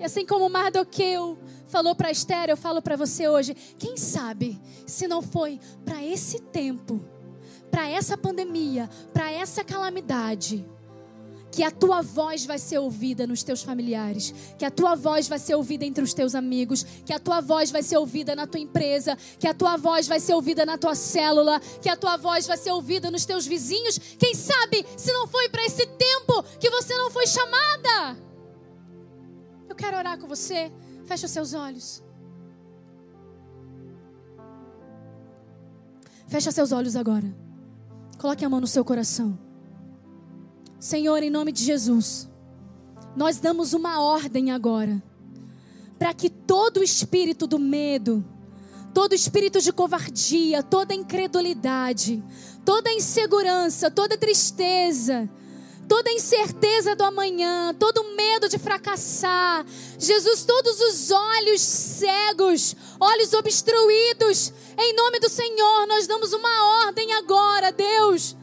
E 0.00 0.02
assim 0.02 0.24
como 0.24 0.48
Mardoqueu 0.48 1.36
falou 1.70 1.94
para 1.94 2.10
Esther, 2.10 2.50
eu 2.50 2.56
falo 2.56 2.82
para 2.82 2.96
você 2.96 3.28
hoje: 3.28 3.54
quem 3.78 3.96
sabe 3.96 4.60
se 4.86 5.08
não 5.08 5.22
foi 5.22 5.58
para 5.84 6.04
esse 6.04 6.40
tempo 6.40 7.00
para 7.70 7.88
essa 7.88 8.18
pandemia, 8.18 8.90
para 9.12 9.30
essa 9.30 9.62
calamidade, 9.62 10.66
que 11.52 11.62
a 11.64 11.70
tua 11.70 12.00
voz 12.00 12.44
vai 12.46 12.58
ser 12.58 12.78
ouvida 12.78 13.26
nos 13.26 13.42
teus 13.42 13.62
familiares, 13.62 14.32
que 14.56 14.64
a 14.64 14.70
tua 14.70 14.94
voz 14.94 15.28
vai 15.28 15.38
ser 15.38 15.54
ouvida 15.56 15.84
entre 15.84 16.02
os 16.02 16.14
teus 16.14 16.34
amigos, 16.34 16.84
que 17.04 17.12
a 17.12 17.18
tua 17.18 17.40
voz 17.40 17.70
vai 17.70 17.82
ser 17.82 17.96
ouvida 17.96 18.36
na 18.36 18.46
tua 18.46 18.60
empresa, 18.60 19.16
que 19.38 19.48
a 19.48 19.54
tua 19.54 19.76
voz 19.76 20.06
vai 20.06 20.20
ser 20.20 20.34
ouvida 20.34 20.64
na 20.64 20.78
tua 20.78 20.94
célula, 20.94 21.60
que 21.80 21.88
a 21.88 21.96
tua 21.96 22.16
voz 22.16 22.46
vai 22.46 22.56
ser 22.56 22.70
ouvida 22.70 23.10
nos 23.10 23.24
teus 23.24 23.46
vizinhos. 23.46 23.98
Quem 24.18 24.34
sabe 24.34 24.86
se 24.96 25.12
não 25.12 25.26
foi 25.26 25.48
para 25.48 25.64
esse 25.64 25.86
tempo 25.86 26.42
que 26.60 26.70
você 26.70 26.96
não 26.96 27.10
foi 27.10 27.26
chamada? 27.26 28.16
Eu 29.68 29.74
quero 29.74 29.96
orar 29.96 30.18
com 30.18 30.28
você. 30.28 30.70
Feche 31.10 31.26
os 31.26 31.32
seus 31.32 31.54
olhos. 31.54 32.04
Feche 36.28 36.52
seus 36.52 36.70
olhos 36.70 36.94
agora. 36.94 37.36
Coloque 38.16 38.44
a 38.44 38.48
mão 38.48 38.60
no 38.60 38.68
seu 38.68 38.84
coração. 38.84 39.36
Senhor, 40.78 41.20
em 41.20 41.28
nome 41.28 41.50
de 41.50 41.64
Jesus, 41.64 42.30
nós 43.16 43.40
damos 43.40 43.72
uma 43.72 44.00
ordem 44.00 44.52
agora 44.52 45.02
para 45.98 46.14
que 46.14 46.30
todo 46.30 46.80
espírito 46.80 47.44
do 47.44 47.58
medo, 47.58 48.24
todo 48.94 49.12
espírito 49.12 49.60
de 49.60 49.72
covardia, 49.72 50.62
toda 50.62 50.94
incredulidade, 50.94 52.22
toda 52.64 52.92
insegurança, 52.92 53.90
toda 53.90 54.16
tristeza, 54.16 55.28
toda 55.90 56.12
incerteza 56.12 56.94
do 56.94 57.02
amanhã, 57.02 57.74
todo 57.76 58.14
medo 58.14 58.48
de 58.48 58.60
fracassar, 58.60 59.66
Jesus, 59.98 60.44
todos 60.44 60.80
os 60.80 61.10
olhos 61.10 61.60
cegos, 61.60 62.76
olhos 63.00 63.34
obstruídos, 63.34 64.52
em 64.78 64.94
nome 64.94 65.18
do 65.18 65.28
Senhor, 65.28 65.88
nós 65.88 66.06
damos 66.06 66.32
uma 66.32 66.86
ordem 66.86 67.12
agora, 67.14 67.72
Deus 67.72 68.36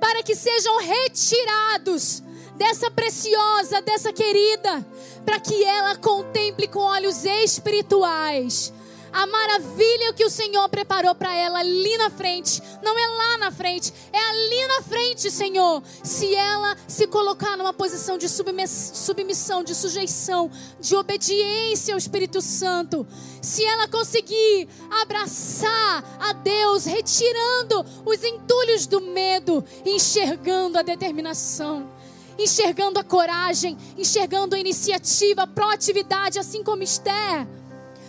para 0.00 0.22
que 0.22 0.34
sejam 0.34 0.78
retirados 0.78 2.22
dessa 2.56 2.88
preciosa, 2.88 3.80
dessa 3.82 4.12
querida, 4.12 4.86
para 5.24 5.40
que 5.40 5.64
ela 5.64 5.96
contemple 5.96 6.68
com 6.68 6.78
olhos 6.78 7.24
espirituais 7.24 8.72
a 9.12 9.26
maravilha 9.26 10.12
que 10.12 10.24
o 10.24 10.30
Senhor 10.30 10.68
preparou 10.68 11.14
para 11.14 11.34
ela 11.34 11.60
ali 11.60 11.96
na 11.96 12.10
frente. 12.10 12.62
Não 12.82 12.98
é 12.98 13.06
lá 13.06 13.38
na 13.38 13.50
frente, 13.50 13.92
é 14.12 14.18
ali 14.18 14.66
na 14.66 14.82
frente, 14.82 15.30
Senhor. 15.30 15.82
Se 16.02 16.34
ela 16.34 16.76
se 16.86 17.06
colocar 17.06 17.56
numa 17.56 17.72
posição 17.72 18.18
de 18.18 18.28
submissão, 18.28 19.62
de 19.62 19.74
sujeição, 19.74 20.50
de 20.80 20.94
obediência 20.96 21.94
ao 21.94 21.98
Espírito 21.98 22.40
Santo, 22.40 23.06
se 23.40 23.64
ela 23.64 23.88
conseguir 23.88 24.68
abraçar 25.02 26.04
a 26.20 26.32
Deus, 26.32 26.84
retirando 26.84 27.84
os 28.04 28.22
entulhos 28.22 28.86
do 28.86 29.00
medo, 29.00 29.64
enxergando 29.84 30.78
a 30.78 30.82
determinação 30.82 31.98
enxergando 32.38 33.00
a 33.00 33.04
coragem, 33.04 33.76
enxergando 33.96 34.54
a 34.54 34.60
iniciativa, 34.60 35.42
a 35.42 35.46
proatividade, 35.46 36.38
assim 36.38 36.62
como 36.62 36.84
Esther. 36.84 37.48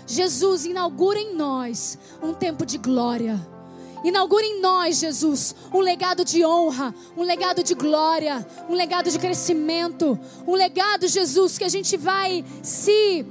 Jesus, 0.09 0.65
inaugura 0.65 1.19
em 1.19 1.35
nós 1.35 1.99
um 2.21 2.33
tempo 2.33 2.65
de 2.65 2.79
glória. 2.79 3.39
Inaugura 4.03 4.43
em 4.43 4.59
nós, 4.59 4.97
Jesus, 4.97 5.53
um 5.71 5.81
legado 5.81 6.25
de 6.25 6.43
honra, 6.43 6.95
um 7.15 7.21
legado 7.21 7.61
de 7.61 7.75
glória, 7.75 8.45
um 8.67 8.73
legado 8.73 9.11
de 9.11 9.19
crescimento, 9.19 10.17
um 10.47 10.55
legado, 10.55 11.07
Jesus, 11.07 11.59
que 11.59 11.63
a 11.63 11.69
gente 11.69 11.95
vai 11.95 12.43
se 12.63 13.23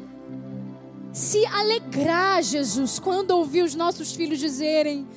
se 1.12 1.44
alegrar, 1.46 2.42
Jesus, 2.44 3.00
quando 3.00 3.32
ouvir 3.32 3.62
os 3.62 3.74
nossos 3.74 4.12
filhos 4.12 4.38
dizerem 4.38 5.08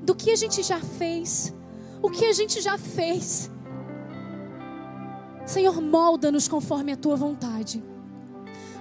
do 0.00 0.14
que 0.14 0.30
a 0.30 0.36
gente 0.36 0.62
já 0.62 0.80
fez, 0.80 1.52
o 2.00 2.08
que 2.08 2.24
a 2.24 2.32
gente 2.32 2.62
já 2.62 2.78
fez. 2.78 3.50
Senhor, 5.44 5.82
molda-nos 5.82 6.48
conforme 6.48 6.92
a 6.92 6.96
tua 6.96 7.16
vontade. 7.16 7.89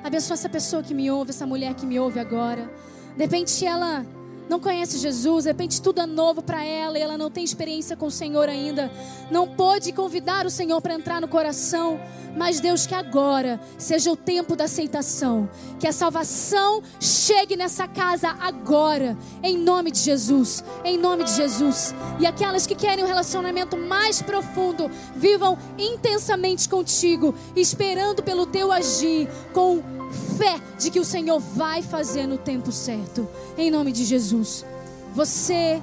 Abençoa 0.04 0.34
essa 0.34 0.50
pessoa 0.50 0.82
que 0.82 0.94
me 0.94 1.12
ouve, 1.12 1.32
essa 1.32 1.46
mulher 1.46 1.74
que 1.74 1.86
me 1.86 2.00
ouve 2.00 2.20
agora. 2.20 2.70
De 3.16 3.24
repente 3.24 3.66
ela 3.66 4.06
não 4.50 4.60
conhece 4.60 4.98
Jesus, 4.98 5.44
de 5.44 5.52
repente 5.52 5.82
tudo 5.82 6.02
é 6.02 6.06
novo 6.06 6.42
para 6.42 6.64
ela 6.64 6.98
e 6.98 7.02
ela 7.02 7.18
não 7.18 7.30
tem 7.30 7.44
experiência 7.44 7.96
com 7.96 8.08
o 8.08 8.12
Senhor 8.12 8.50
ainda, 8.50 8.92
não 9.30 9.48
pôde 9.48 9.92
convidar 9.92 10.46
o 10.46 10.50
Senhor 10.50 10.82
para 10.82 10.96
entrar 10.96 11.22
no 11.22 11.28
coração, 11.28 12.00
mas 12.36 12.60
Deus, 12.60 12.88
que 12.88 12.96
agora 12.96 13.60
seja 13.78 14.12
o 14.12 14.16
tempo 14.16 14.56
da 14.56 14.64
aceitação, 14.64 15.50
que 15.80 15.88
a 15.88 15.94
salvação 15.94 16.82
chegue 17.00 17.56
nessa 17.56 17.88
casa 17.88 18.30
agora, 18.40 19.16
em 19.44 19.58
nome 19.58 19.92
de 19.92 20.00
Jesus, 20.00 20.64
em 20.84 20.98
nome 20.98 21.24
de 21.24 21.34
Jesus. 21.34 21.94
E 22.20 22.26
aquelas 22.26 22.66
que 22.66 22.76
querem 22.76 23.04
um 23.04 23.08
relacionamento 23.08 23.78
mais 23.78 24.22
profundo, 24.22 24.90
vivam 25.16 25.58
intensamente 25.78 26.68
contigo, 26.68 27.36
esperando 27.56 28.24
pelo 28.24 28.46
teu 28.46 28.72
agir, 28.72 29.30
com 29.54 29.99
fé 30.38 30.60
de 30.78 30.90
que 30.90 31.00
o 31.00 31.06
Senhor 31.06 31.40
vai 31.40 31.82
fazer 31.82 32.26
no 32.28 32.38
tempo 32.38 32.72
certo, 32.72 33.28
em 33.58 33.70
nome 33.70 33.92
de 33.92 34.06
Jesus. 34.06 34.66
Você 35.14 35.82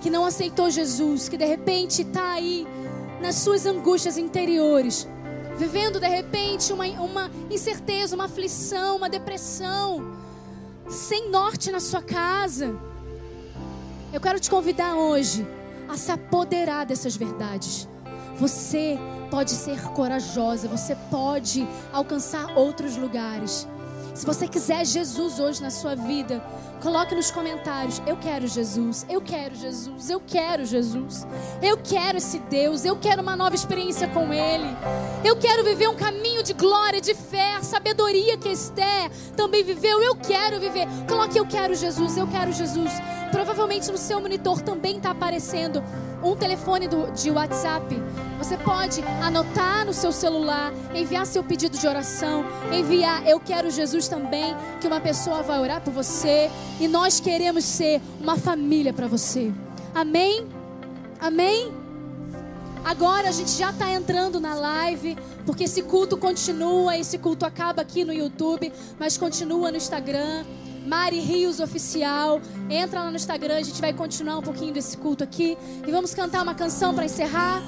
que 0.00 0.10
não 0.10 0.24
aceitou 0.24 0.68
Jesus, 0.70 1.28
que 1.28 1.36
de 1.36 1.44
repente 1.44 2.02
está 2.02 2.32
aí 2.32 2.66
nas 3.20 3.36
suas 3.36 3.64
angústias 3.66 4.18
interiores, 4.18 5.08
vivendo 5.56 6.00
de 6.00 6.08
repente 6.08 6.72
uma, 6.72 6.86
uma 6.86 7.30
incerteza, 7.50 8.16
uma 8.16 8.24
aflição, 8.24 8.96
uma 8.96 9.08
depressão, 9.08 10.16
sem 10.88 11.30
norte 11.30 11.70
na 11.70 11.78
sua 11.78 12.02
casa. 12.02 12.74
Eu 14.12 14.20
quero 14.20 14.40
te 14.40 14.50
convidar 14.50 14.96
hoje 14.96 15.46
a 15.88 15.96
se 15.96 16.10
apoderar 16.10 16.84
dessas 16.84 17.16
verdades. 17.16 17.88
Você 18.38 18.98
pode 19.32 19.52
ser 19.52 19.80
corajosa, 19.94 20.68
você 20.68 20.94
pode 21.10 21.66
alcançar 21.90 22.54
outros 22.54 22.98
lugares. 22.98 23.66
Se 24.14 24.26
você 24.26 24.46
quiser 24.46 24.84
Jesus 24.84 25.40
hoje 25.40 25.62
na 25.62 25.70
sua 25.70 25.94
vida, 25.94 26.44
coloque 26.82 27.14
nos 27.14 27.30
comentários: 27.30 28.02
Eu 28.06 28.18
quero 28.18 28.46
Jesus, 28.46 29.06
eu 29.08 29.22
quero 29.22 29.54
Jesus, 29.54 30.10
eu 30.10 30.20
quero 30.20 30.66
Jesus, 30.66 31.26
eu 31.62 31.78
quero 31.78 32.18
esse 32.18 32.40
Deus, 32.40 32.84
eu 32.84 32.94
quero 32.96 33.22
uma 33.22 33.34
nova 33.34 33.54
experiência 33.54 34.06
com 34.06 34.34
Ele, 34.34 34.68
eu 35.24 35.34
quero 35.36 35.64
viver 35.64 35.88
um 35.88 35.96
caminho 35.96 36.42
de 36.42 36.52
glória, 36.52 37.00
de 37.00 37.14
fé, 37.14 37.58
sabedoria 37.62 38.36
que 38.36 38.50
Esther 38.50 39.10
também 39.34 39.64
viveu, 39.64 40.02
eu 40.02 40.14
quero 40.14 40.60
viver. 40.60 40.86
Coloque: 41.08 41.38
Eu 41.38 41.46
quero 41.46 41.74
Jesus, 41.74 42.18
eu 42.18 42.26
quero 42.26 42.52
Jesus. 42.52 42.92
Provavelmente 43.44 43.90
no 43.90 43.98
seu 43.98 44.20
monitor 44.20 44.60
também 44.62 44.98
está 44.98 45.10
aparecendo 45.10 45.82
um 46.22 46.36
telefone 46.36 46.86
do, 46.86 47.10
de 47.10 47.28
WhatsApp. 47.28 48.00
Você 48.38 48.56
pode 48.56 49.02
anotar 49.20 49.84
no 49.84 49.92
seu 49.92 50.12
celular, 50.12 50.72
enviar 50.94 51.26
seu 51.26 51.42
pedido 51.42 51.76
de 51.76 51.84
oração, 51.84 52.44
enviar 52.72 53.26
Eu 53.26 53.40
Quero 53.40 53.68
Jesus 53.68 54.06
também, 54.06 54.56
que 54.80 54.86
uma 54.86 55.00
pessoa 55.00 55.42
vai 55.42 55.58
orar 55.58 55.80
por 55.80 55.92
você. 55.92 56.48
E 56.78 56.86
nós 56.86 57.18
queremos 57.18 57.64
ser 57.64 58.00
uma 58.20 58.36
família 58.36 58.92
para 58.92 59.08
você. 59.08 59.52
Amém? 59.92 60.46
Amém? 61.20 61.72
Agora 62.84 63.28
a 63.28 63.32
gente 63.32 63.50
já 63.50 63.70
está 63.70 63.90
entrando 63.90 64.38
na 64.38 64.54
live, 64.54 65.18
porque 65.44 65.64
esse 65.64 65.82
culto 65.82 66.16
continua, 66.16 66.96
esse 66.96 67.18
culto 67.18 67.44
acaba 67.44 67.82
aqui 67.82 68.04
no 68.04 68.12
YouTube, 68.12 68.72
mas 69.00 69.18
continua 69.18 69.72
no 69.72 69.76
Instagram. 69.76 70.44
Mari 70.86 71.20
Rios 71.20 71.60
Oficial. 71.60 72.40
Entra 72.72 73.02
lá 73.02 73.10
no 73.10 73.16
Instagram, 73.16 73.56
a 73.56 73.62
gente 73.62 73.82
vai 73.82 73.92
continuar 73.92 74.38
um 74.38 74.42
pouquinho 74.42 74.72
desse 74.72 74.96
culto 74.96 75.22
aqui. 75.22 75.58
E 75.86 75.92
vamos 75.92 76.14
cantar 76.14 76.42
uma 76.42 76.54
canção 76.54 76.94
para 76.94 77.04
encerrar. 77.04 77.62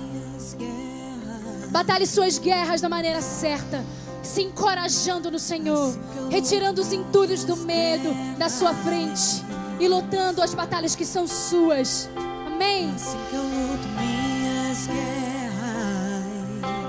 Batalhe 1.71 2.07
suas 2.07 2.39
guerras 2.39 2.81
da 2.81 2.89
maneira 2.89 3.21
certa. 3.21 3.85
Se 4.23 4.43
encorajando 4.43 5.31
no 5.31 5.39
Senhor. 5.39 5.95
Retirando 6.31 6.81
os 6.81 6.91
entulhos 6.91 7.45
do 7.45 7.55
medo 7.55 8.09
da 8.39 8.49
sua 8.49 8.73
frente. 8.73 9.45
E 9.79 9.87
lutando 9.87 10.41
as 10.41 10.55
batalhas 10.55 10.97
que 10.97 11.05
são 11.05 11.27
suas. 11.27 12.09
Amém. 12.47 12.91
Assim 12.95 13.19
que 13.29 13.37
eu 13.37 13.43
luto 13.43 13.89
minhas 13.89 14.87
guerras. 14.87 16.25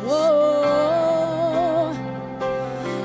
Oh, 0.07 0.11
oh, 0.11 1.91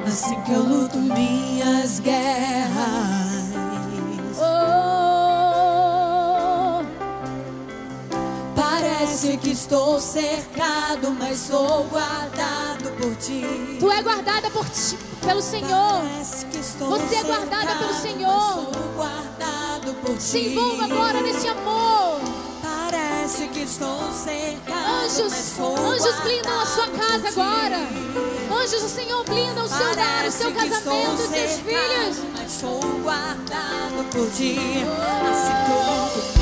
oh 0.04 0.06
assim 0.06 0.40
que 0.42 0.52
eu 0.52 0.62
luto 0.62 0.98
minhas 0.98 1.98
guerras. 1.98 3.19
Parece 9.20 9.36
que 9.36 9.51
estou 9.51 10.01
cercado, 10.01 11.10
mas 11.18 11.38
sou 11.40 11.84
guardado 11.84 12.90
por 12.98 13.14
ti. 13.16 13.76
Tu 13.78 13.90
é 13.90 14.02
guardada 14.02 14.51
por 14.51 14.64
ti, 14.70 14.97
pelo 15.20 15.42
Senhor. 15.42 16.02
Você 16.88 17.16
é 17.16 17.22
guardada 17.24 17.74
pelo 17.76 17.94
Senhor. 17.94 18.70
Se 20.18 20.38
envolva 20.38 20.84
agora 20.84 21.20
nesse 21.20 21.47
amor. 21.48 22.20
Parece 22.62 23.48
que 23.48 23.60
estou 23.60 24.10
cercado. 24.12 25.05
Anjos, 25.05 25.59
anjos 25.59 26.20
blindam 26.20 26.60
a 26.60 26.66
sua 26.66 26.88
casa 26.88 27.28
agora. 27.28 27.78
Anjos 28.62 28.82
do 28.82 28.88
Senhor 28.88 29.24
blindam 29.24 29.64
o 29.66 29.68
seu 29.68 29.97
lar, 29.97 30.26
o 30.26 30.30
seu 30.30 30.51
casamento, 30.52 31.12
os 31.12 31.28
seus 31.28 31.60
filhos. 31.60 32.24
Mas 32.38 32.52
sou 32.52 32.80
guardado 33.02 34.10
por 34.12 34.30
ti. 34.30 34.56
Assim 35.30 36.39